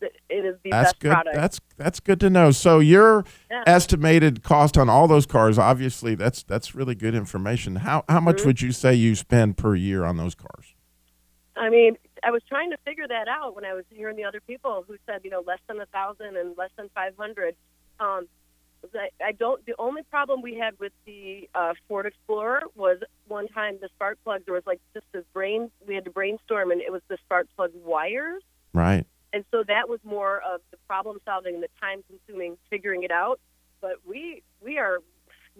it 0.00 0.12
is 0.30 0.56
the 0.64 0.70
That's 0.70 0.90
best 0.90 1.00
good. 1.00 1.12
product. 1.12 1.36
That's 1.36 1.60
that's 1.76 2.00
good 2.00 2.20
to 2.20 2.30
know. 2.30 2.50
So 2.50 2.78
your 2.78 3.24
Yeah. 3.50 3.64
estimated 3.66 4.42
cost 4.42 4.76
on 4.78 4.88
all 4.88 5.06
those 5.08 5.26
cars, 5.26 5.58
obviously, 5.58 6.14
that's 6.14 6.42
that's 6.42 6.74
really 6.74 6.94
good 6.94 7.14
information. 7.14 7.76
How 7.76 8.04
how 8.08 8.20
much 8.20 8.38
Mhm. 8.38 8.46
would 8.46 8.62
you 8.62 8.72
say 8.72 8.94
you 8.94 9.14
spend 9.14 9.56
per 9.56 9.74
year 9.74 10.04
on 10.04 10.16
those 10.16 10.34
cars? 10.34 10.74
I 11.56 11.68
mean, 11.68 11.98
I 12.24 12.30
was 12.30 12.42
trying 12.48 12.70
to 12.70 12.76
figure 12.78 13.06
that 13.06 13.28
out 13.28 13.54
when 13.54 13.64
I 13.64 13.74
was 13.74 13.84
hearing 13.90 14.16
the 14.16 14.24
other 14.24 14.40
people 14.40 14.84
who 14.88 14.96
said, 15.06 15.20
you 15.24 15.30
know, 15.30 15.40
less 15.46 15.60
than 15.68 15.78
a 15.80 15.86
thousand 15.86 16.36
and 16.36 16.56
less 16.56 16.70
than 16.76 16.88
five 16.94 17.14
hundred. 17.18 17.54
Um, 17.98 18.26
I, 18.94 19.10
I 19.24 19.32
don't. 19.32 19.64
The 19.66 19.74
only 19.78 20.02
problem 20.02 20.42
we 20.42 20.54
had 20.54 20.78
with 20.78 20.92
the 21.06 21.48
uh, 21.54 21.74
Ford 21.86 22.06
Explorer 22.06 22.62
was 22.74 22.98
one 23.28 23.48
time 23.48 23.78
the 23.80 23.88
spark 23.94 24.18
plug. 24.24 24.42
There 24.44 24.54
was 24.54 24.66
like 24.66 24.80
just 24.94 25.06
this 25.12 25.24
brain. 25.32 25.70
We 25.86 25.94
had 25.94 26.04
to 26.04 26.10
brainstorm, 26.10 26.70
and 26.70 26.80
it 26.80 26.90
was 26.90 27.02
the 27.08 27.18
spark 27.24 27.46
plug 27.56 27.72
wires. 27.84 28.42
Right. 28.72 29.06
And 29.32 29.44
so 29.50 29.62
that 29.68 29.88
was 29.88 30.00
more 30.02 30.38
of 30.38 30.60
the 30.70 30.76
problem 30.88 31.18
solving 31.24 31.54
and 31.54 31.62
the 31.62 31.68
time 31.80 32.02
consuming 32.08 32.56
figuring 32.68 33.02
it 33.02 33.10
out. 33.10 33.38
But 33.80 33.96
we 34.06 34.42
we 34.60 34.78
are 34.78 34.98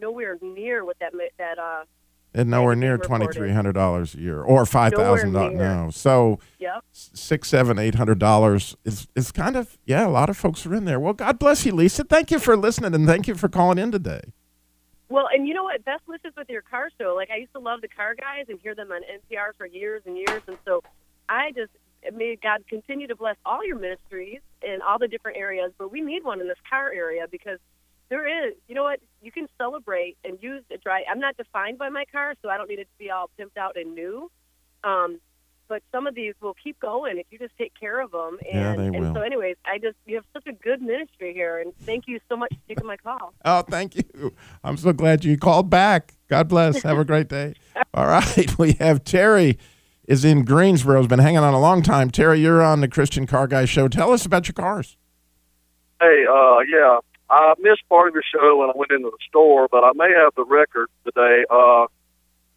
nowhere 0.01 0.39
near 0.41 0.85
what 0.85 0.99
that 1.01 1.13
that 1.39 1.59
uh 1.59 1.85
And 2.33 2.49
nowhere 2.49 2.77
near 2.77 2.97
twenty 2.97 3.27
three 3.33 3.51
hundred 3.51 3.73
dollars 3.73 4.15
a 4.15 4.19
year 4.19 4.41
or 4.41 4.65
five 4.65 4.93
thousand 4.93 5.33
dollars. 5.33 5.55
near. 5.55 5.75
No. 5.85 5.91
So 5.91 6.39
Yep. 6.61 6.85
six, 6.93 7.49
seven, 7.49 7.77
eight 7.79 7.97
hundred 7.97 8.21
dollars 8.21 8.77
is 8.85 9.09
is 9.17 9.33
kind 9.33 9.57
of 9.57 9.77
yeah. 9.85 10.07
A 10.07 10.09
lot 10.09 10.31
of 10.31 10.37
folks 10.37 10.65
are 10.65 10.75
in 10.75 10.85
there. 10.85 11.01
Well, 11.01 11.13
God 11.13 11.41
bless 11.41 11.67
you, 11.67 11.73
Lisa. 11.73 12.05
Thank 12.05 12.31
you 12.31 12.39
for 12.39 12.57
listening 12.57 12.95
and 12.95 13.05
thank 13.07 13.27
you 13.27 13.35
for 13.35 13.49
calling 13.49 13.79
in 13.79 13.91
today. 13.91 14.21
Well, 15.09 15.27
and 15.33 15.49
you 15.49 15.55
know 15.55 15.65
what? 15.65 15.85
Best 15.85 16.03
wishes 16.07 16.33
with 16.37 16.49
your 16.49 16.63
car 16.63 16.89
show. 17.01 17.15
Like 17.17 17.31
I 17.31 17.37
used 17.39 17.53
to 17.55 17.59
love 17.59 17.81
the 17.81 17.89
car 17.89 18.15
guys 18.15 18.45
and 18.49 18.61
hear 18.63 18.77
them 18.77 18.93
on 18.93 19.01
NPR 19.03 19.57
for 19.59 19.67
years 19.67 20.03
and 20.07 20.17
years, 20.17 20.43
and 20.47 20.57
so 20.65 20.85
I 21.29 21.51
just 21.51 21.73
may 22.15 22.37
God 22.41 22.63
continue 22.69 23.09
to 23.09 23.17
bless 23.17 23.37
all 23.45 23.67
your 23.67 23.77
ministries 23.77 24.39
in 24.63 24.79
all 24.87 25.01
the 25.01 25.09
different 25.09 25.37
areas. 25.37 25.73
But 25.79 25.91
we 25.91 26.01
need 26.01 26.23
one 26.23 26.41
in 26.41 26.47
this 26.47 26.59
car 26.69 26.93
area 26.93 27.27
because 27.29 27.59
there 28.11 28.47
is. 28.49 28.55
You 28.69 28.75
know 28.75 28.83
what? 28.83 29.01
You 29.23 29.33
can 29.33 29.49
celebrate 29.57 30.17
and 30.25 30.37
use 30.43 30.63
a 30.73 30.77
dry. 30.79 31.05
I'm 31.11 31.21
not 31.21 31.37
defined 31.37 31.79
by 31.79 31.89
my 31.89 32.05
car, 32.13 32.35
so 32.43 32.49
I 32.51 32.57
don't 32.59 32.69
need 32.69 32.79
it 32.81 32.85
to 32.93 32.99
be 32.99 33.11
all 33.11 33.31
pimped 33.39 33.57
out 33.57 33.77
and 33.77 33.95
new. 33.95 34.31
Um, 34.85 35.21
but 35.69 35.83
some 35.93 36.09
of 36.09 36.17
these 36.17 36.35
will 36.41 36.57
keep 36.63 36.81
going 36.81 37.19
if 37.19 37.27
you 37.31 37.39
just 37.39 37.57
take 37.57 37.73
care 37.79 38.01
of 38.01 38.11
them. 38.11 38.39
And, 38.53 38.61
Yeah, 38.61 38.75
they 38.77 38.87
and 38.87 39.01
will. 39.01 39.15
so, 39.15 39.21
anyways, 39.21 39.57
I 39.65 39.79
just 39.79 39.97
you 40.05 40.17
have 40.17 40.25
such 40.33 40.47
a 40.49 40.53
good 40.53 40.83
ministry 40.83 41.33
here, 41.33 41.61
and 41.61 41.73
thank 41.83 42.09
you 42.09 42.19
so 42.29 42.37
much 42.37 42.51
for 42.53 42.69
taking 42.69 42.87
my 42.87 42.97
call. 42.97 43.33
Oh, 43.45 43.63
thank 43.63 43.95
you. 43.95 44.35
I'm 44.65 44.77
so 44.77 44.93
glad 44.93 45.25
you 45.25 45.39
called 45.39 45.71
back. 45.71 46.15
God 46.29 46.49
bless. 46.49 46.83
Have 46.83 46.99
a 46.99 47.05
great 47.05 47.29
day. 47.29 47.55
All 47.95 48.07
right. 48.07 48.51
We 48.59 48.73
have 48.75 49.05
Terry 49.05 49.59
is 50.09 50.25
in 50.25 50.45
Greensboro. 50.45 50.97
Has 50.99 51.07
been 51.07 51.21
hanging 51.21 51.39
on 51.39 51.55
a 51.55 51.61
long 51.61 51.83
time. 51.83 52.11
Terry, 52.11 52.41
you're 52.41 52.63
on 52.63 52.81
the 52.81 52.89
Christian 52.89 53.27
Car 53.29 53.47
Guy 53.47 53.65
show. 53.65 53.87
Tell 53.87 54.13
us 54.13 54.27
about 54.27 54.49
your 54.49 54.55
cars. 54.55 54.97
Hey, 56.01 56.25
uh, 56.29 56.59
yeah, 56.61 56.99
I 57.31 57.55
missed 57.61 57.89
part 57.89 58.09
of 58.09 58.15
your 58.15 58.25
show 58.25 58.59
when 58.59 58.71
I 58.71 58.73
went 58.75 58.91
into 58.91 59.11
the 59.11 59.19
store, 59.29 59.69
but 59.71 59.85
I 59.85 59.93
may 59.95 60.13
have 60.13 60.35
the 60.35 60.45
record 60.45 60.89
today. 61.05 61.45
Uh, 61.49 61.87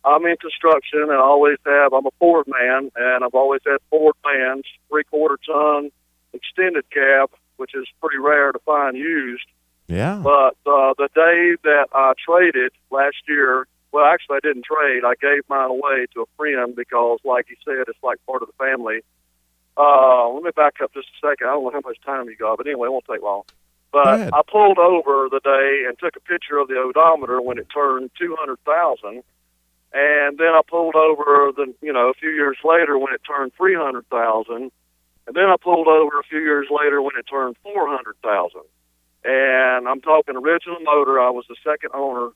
I'm 0.04 0.26
in 0.26 0.36
construction 0.38 1.02
and 1.04 1.12
I 1.12 1.18
always 1.18 1.58
have. 1.66 1.94
I'm 1.94 2.08
a 2.08 2.12
Ford 2.20 2.48
man, 2.48 2.92
and 2.96 3.24
I've 3.24 3.36
always 3.36 3.62
had 3.66 3.78
Ford 3.90 4.16
vans, 4.24 4.66
three 4.90 5.04
quarter 5.04 5.38
ton, 5.46 5.92
extended 6.34 6.90
cab, 6.90 7.30
which 7.58 7.76
is 7.76 7.88
pretty 8.02 8.18
rare 8.18 8.52
to 8.52 8.60
find 8.60 8.98
used. 8.98 9.46
Yeah. 9.88 10.20
But 10.24 10.56
uh, 10.66 10.94
the 10.98 11.10
day 11.14 11.56
that 11.64 11.88
I 11.94 12.14
traded 12.26 12.72
last 12.90 13.18
year, 13.28 13.68
well, 13.92 14.06
actually, 14.06 14.38
I 14.38 14.40
didn't 14.40 14.66
trade. 14.66 15.04
I 15.06 15.14
gave 15.22 15.44
mine 15.50 15.70
away 15.70 16.08
to 16.16 16.22
a 16.24 16.26
friend 16.36 16.76
because, 16.76 17.20
like 17.24 17.46
he 17.48 17.56
said, 17.64 17.86
it's 17.88 18.02
like 18.02 18.18
part 18.26 18.42
of 18.42 18.48
the 18.48 18.66
family. 18.66 19.02
Uh, 19.78 20.30
let 20.30 20.44
me 20.44 20.52
back 20.56 20.82
up 20.82 20.94
just 20.94 21.08
a 21.08 21.28
second. 21.28 21.48
I 21.48 21.52
don't 21.52 21.64
know 21.64 21.72
how 21.72 21.82
much 21.88 22.02
time 22.04 22.28
you 22.28 22.36
got, 22.36 22.58
but 22.58 22.66
anyway, 22.66 22.88
it 22.88 22.92
won't 22.92 23.06
take 23.10 23.22
long. 23.22 23.44
But. 23.94 24.34
I 24.34 24.42
pulled 24.52 24.80
over 24.80 25.30
the 25.30 25.40
day 25.40 25.86
and 25.88 25.98
took 26.00 26.16
a 26.16 26.20
picture 26.20 26.58
of 26.58 26.68
the 26.68 26.78
odometer 26.78 27.40
when 27.40 27.60
it 27.60 27.68
turned 27.72 28.10
two 28.20 28.36
hundred 28.40 28.58
thousand, 28.66 29.24
and 29.94 30.38
then 30.40 30.48
I 30.48 30.62
pulled 30.68 30.96
over 30.96 31.52
the 31.56 31.72
you 31.82 31.94
know 31.94 32.10
a 32.10 32.14
few 32.16 32.32
years 32.32 32.58
later 32.64 32.98
when 32.98 33.14
it 33.14 33.22
turned 33.24 33.54
three 33.56 33.76
hundred 33.76 34.10
thousand, 34.10 34.72
and 35.28 35.36
then 35.36 35.46
I 35.46 35.58
pulled 35.62 35.88
over 35.88 36.20
a 36.20 36.24
few 36.24 36.40
years 36.40 36.68
later 36.72 37.04
when 37.04 37.14
it 37.18 37.26
turned 37.30 37.56
four 37.62 37.88
hundred 37.88 38.16
thousand. 38.24 38.66
And 39.24 39.88
I'm 39.88 40.02
talking 40.02 40.36
original 40.36 40.80
motor. 40.82 41.22
I 41.22 41.30
was 41.30 41.46
the 41.48 41.56
second 41.64 41.92
owner, 41.94 42.30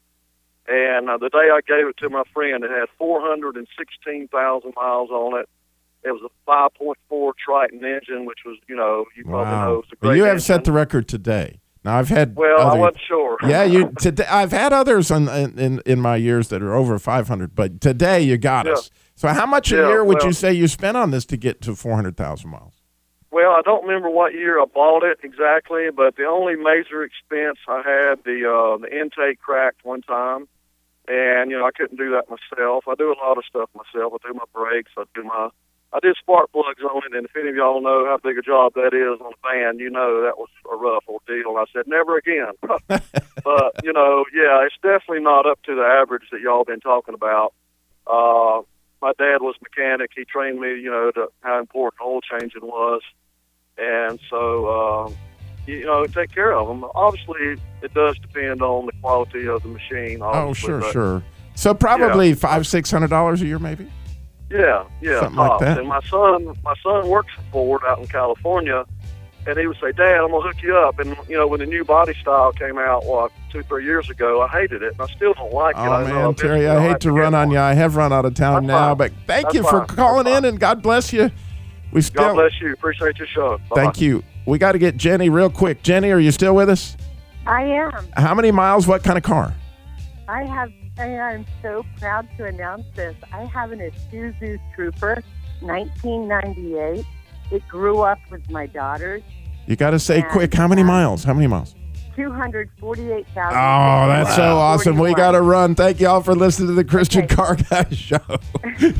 and 0.67 1.09
uh, 1.09 1.17
the 1.17 1.29
day 1.29 1.49
I 1.51 1.61
gave 1.67 1.87
it 1.87 1.97
to 1.97 2.09
my 2.09 2.23
friend, 2.35 2.63
it 2.63 2.69
had 2.69 2.87
four 2.99 3.19
hundred 3.19 3.57
and 3.57 3.67
sixteen 3.75 4.27
thousand 4.27 4.73
miles 4.75 5.09
on 5.09 5.39
it. 5.39 5.49
It 6.03 6.11
was 6.11 6.21
a 6.23 6.49
5.4 6.49 7.31
Triton 7.43 7.83
engine, 7.83 8.25
which 8.25 8.39
was, 8.45 8.57
you 8.69 8.75
know, 8.75 9.05
you 9.15 9.23
probably 9.25 9.53
know 9.53 9.79
it's 9.79 9.91
a 9.91 9.95
But 9.99 10.07
great 10.09 10.17
you 10.17 10.23
have 10.23 10.33
engine. 10.35 10.45
set 10.45 10.63
the 10.63 10.71
record 10.71 11.07
today. 11.07 11.59
Now 11.83 11.97
I've 11.99 12.09
had 12.09 12.35
Well, 12.35 12.59
I 12.71 12.77
wasn't 12.77 13.01
sure. 13.07 13.37
yeah, 13.47 13.63
you 13.63 13.89
today. 13.99 14.25
I've 14.29 14.51
had 14.51 14.73
others 14.73 15.09
in, 15.11 15.27
in 15.29 15.81
in 15.85 15.99
my 16.01 16.15
years 16.15 16.49
that 16.49 16.61
are 16.61 16.73
over 16.75 16.97
500, 16.99 17.55
but 17.55 17.81
today 17.81 18.21
you 18.21 18.37
got 18.37 18.65
Yeah. 18.65 18.73
us. 18.73 18.89
So 19.15 19.27
how 19.29 19.45
much 19.45 19.71
a 19.71 19.77
Yeah, 19.77 19.87
year 19.89 20.03
would 20.03 20.17
well- 20.19 20.27
you 20.27 20.33
say 20.33 20.53
you 20.53 20.67
spent 20.67 20.95
on 20.97 21.11
this 21.11 21.25
to 21.27 21.37
get 21.37 21.61
to 21.61 21.75
400,000 21.75 22.49
miles? 22.49 22.73
Well, 23.31 23.51
I 23.51 23.61
don't 23.61 23.83
remember 23.85 24.09
what 24.09 24.33
year 24.33 24.59
I 24.61 24.65
bought 24.65 25.03
it 25.03 25.19
exactly, 25.23 25.89
but 25.95 26.15
the 26.15 26.25
only 26.25 26.55
major 26.55 27.03
expense 27.03 27.57
I 27.67 27.81
had 27.83 28.23
the 28.23 28.49
uh, 28.49 28.77
the 28.77 28.89
intake 28.97 29.39
cracked 29.39 29.83
one 29.83 30.01
time, 30.01 30.47
and 31.07 31.51
you 31.51 31.57
know 31.57 31.65
I 31.65 31.71
couldn't 31.71 31.97
do 31.97 32.11
that 32.11 32.25
myself. 32.29 32.85
I 32.87 32.95
do 32.95 33.11
a 33.11 33.19
lot 33.23 33.37
of 33.37 33.43
stuff 33.45 33.69
myself. 33.75 34.13
I 34.13 34.27
do 34.27 34.33
my 34.33 34.45
brakes. 34.53 34.91
I 34.97 35.03
do 35.13 35.23
my 35.23 35.49
I 35.93 35.99
did 36.01 36.17
spark 36.19 36.51
plugs 36.51 36.83
on 36.83 37.01
it, 37.05 37.15
and 37.15 37.25
if 37.25 37.35
any 37.35 37.49
of 37.49 37.55
y'all 37.55 37.81
know 37.81 38.05
how 38.05 38.17
big 38.21 38.37
a 38.37 38.41
job 38.41 38.73
that 38.73 38.93
is 38.93 39.21
on 39.21 39.31
a 39.31 39.47
van, 39.47 39.79
you 39.79 39.89
know 39.89 40.21
that 40.23 40.37
was 40.37 40.49
a 40.71 40.75
rough 40.75 41.05
ordeal. 41.07 41.51
And 41.51 41.59
I 41.59 41.65
said 41.71 41.87
never 41.87 42.17
again. 42.17 42.51
but 42.87 43.83
you 43.83 43.93
know, 43.93 44.25
yeah, 44.33 44.65
it's 44.65 44.75
definitely 44.81 45.23
not 45.23 45.45
up 45.45 45.61
to 45.63 45.75
the 45.75 45.83
average 45.83 46.23
that 46.31 46.41
y'all 46.41 46.65
been 46.65 46.81
talking 46.81 47.13
about. 47.13 47.53
Uh, 48.05 48.61
my 49.01 49.13
dad 49.17 49.41
was 49.41 49.55
mechanic. 49.61 50.11
He 50.15 50.25
trained 50.25 50.59
me, 50.59 50.79
you 50.79 50.91
know, 50.91 51.11
to 51.11 51.27
how 51.41 51.59
important 51.59 52.01
oil 52.01 52.19
changing 52.21 52.63
was, 52.63 53.01
and 53.77 54.19
so 54.29 54.65
uh, 54.67 55.11
you 55.67 55.85
know, 55.85 56.05
take 56.05 56.33
care 56.33 56.53
of 56.53 56.67
them. 56.67 56.83
Obviously, 56.95 57.55
it 57.81 57.93
does 57.93 58.17
depend 58.19 58.61
on 58.61 58.87
the 58.87 58.93
quality 59.01 59.47
of 59.47 59.63
the 59.63 59.69
machine. 59.69 60.19
Oh, 60.21 60.53
sure, 60.53 60.81
sure. 60.91 61.23
So 61.55 61.73
probably 61.73 62.33
five, 62.33 62.67
six 62.67 62.91
hundred 62.91 63.09
dollars 63.09 63.41
a 63.41 63.45
year, 63.45 63.59
maybe. 63.59 63.89
Yeah, 64.49 64.85
yeah, 65.01 65.19
Something 65.19 65.37
like 65.37 65.51
oh, 65.51 65.59
that. 65.59 65.77
And 65.77 65.87
my 65.87 66.01
son, 66.01 66.55
my 66.63 66.73
son 66.81 67.09
works 67.09 67.33
for 67.35 67.41
Ford 67.51 67.81
out 67.85 67.99
in 67.99 68.07
California, 68.07 68.85
and 69.45 69.59
he 69.59 69.67
would 69.67 69.77
say, 69.81 69.91
"Dad, 69.91 70.21
I'm 70.21 70.31
gonna 70.31 70.47
hook 70.47 70.61
you 70.63 70.77
up." 70.77 70.99
And 70.99 71.17
you 71.27 71.37
know, 71.37 71.47
when 71.47 71.59
the 71.59 71.65
new 71.65 71.83
body 71.83 72.13
style 72.21 72.53
came 72.53 72.77
out, 72.77 73.05
what 73.05 73.31
two, 73.51 73.63
three 73.63 73.83
years 73.83 74.09
ago, 74.09 74.41
I 74.41 74.47
hated 74.47 74.83
it, 74.83 74.93
and 74.93 75.01
I 75.01 75.07
still 75.13 75.33
don't 75.33 75.53
like 75.53 75.75
it. 75.75 75.79
Oh 75.79 75.91
I 75.91 76.07
know 76.07 76.27
man, 76.27 76.35
Terry, 76.35 76.67
I'll 76.67 76.79
I 76.79 76.87
hate 76.87 77.01
to 77.01 77.11
run 77.11 77.35
on 77.35 77.51
you. 77.51 77.59
I 77.59 77.73
have 77.73 77.97
run 77.97 78.13
out 78.13 78.23
of 78.25 78.35
town 78.35 78.65
That's 78.65 78.67
now, 78.67 78.87
fine. 78.89 78.97
but 78.97 79.11
thank 79.25 79.43
That's 79.45 79.55
you 79.55 79.63
for 79.63 79.85
fine. 79.85 79.87
calling 79.87 80.23
That's 80.25 80.37
in, 80.39 80.45
and 80.45 80.59
God 80.59 80.81
bless 80.81 81.11
you. 81.11 81.29
We 81.91 82.01
still 82.01 82.23
God 82.23 82.33
bless 82.35 82.61
you. 82.61 82.73
Appreciate 82.73 83.17
your 83.17 83.27
show. 83.27 83.57
Bye-bye. 83.69 83.83
thank 83.83 84.01
you. 84.01 84.23
We 84.45 84.57
got 84.57 84.73
to 84.73 84.79
get 84.79 84.95
Jenny 84.95 85.29
real 85.29 85.49
quick. 85.49 85.83
Jenny, 85.83 86.09
are 86.11 86.19
you 86.19 86.31
still 86.31 86.55
with 86.55 86.69
us? 86.69 86.95
I 87.45 87.63
am. 87.63 87.91
How 88.15 88.33
many 88.33 88.51
miles? 88.51 88.87
What 88.87 89.03
kind 89.03 89.17
of 89.17 89.23
car? 89.23 89.53
I 90.27 90.43
have, 90.43 90.71
and 90.97 91.21
I'm 91.21 91.45
so 91.61 91.85
proud 91.99 92.27
to 92.37 92.45
announce 92.45 92.85
this. 92.95 93.15
I 93.31 93.45
have 93.45 93.71
an 93.71 93.79
Isuzu 93.79 94.59
Trooper, 94.75 95.23
1998. 95.61 97.05
It 97.51 97.67
grew 97.67 98.01
up 98.01 98.19
with 98.29 98.49
my 98.49 98.65
daughters. 98.67 99.23
You 99.67 99.75
got 99.75 99.91
to 99.91 99.99
say 99.99 100.21
And, 100.21 100.29
quick. 100.29 100.53
How 100.53 100.67
many 100.67 100.81
uh, 100.81 100.85
miles? 100.85 101.23
How 101.23 101.33
many 101.33 101.47
miles? 101.47 101.75
248,000. 102.15 103.57
Oh, 103.57 104.07
that's 104.07 104.35
so 104.35 104.57
awesome. 104.57 104.97
We 104.97 105.13
got 105.13 105.31
to 105.33 105.41
run. 105.41 105.75
Thank 105.75 105.99
you 105.99 106.07
all 106.07 106.23
for 106.23 106.33
listening 106.33 106.69
to 106.69 106.73
the 106.73 106.83
Christian 106.83 107.27
Car 107.27 107.55
Guy 107.55 107.85
Show. 107.91 108.17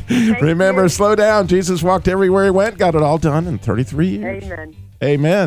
Remember, 0.40 0.84
you. 0.84 0.88
slow 0.88 1.16
down. 1.16 1.48
Jesus 1.48 1.82
walked 1.82 2.06
everywhere 2.06 2.44
he 2.44 2.50
went, 2.50 2.78
got 2.78 2.94
it 2.94 3.02
all 3.02 3.18
done 3.18 3.46
in 3.48 3.58
33 3.58 4.08
years. 4.08 4.44
Amen. 4.44 4.76
Amen. 5.02 5.46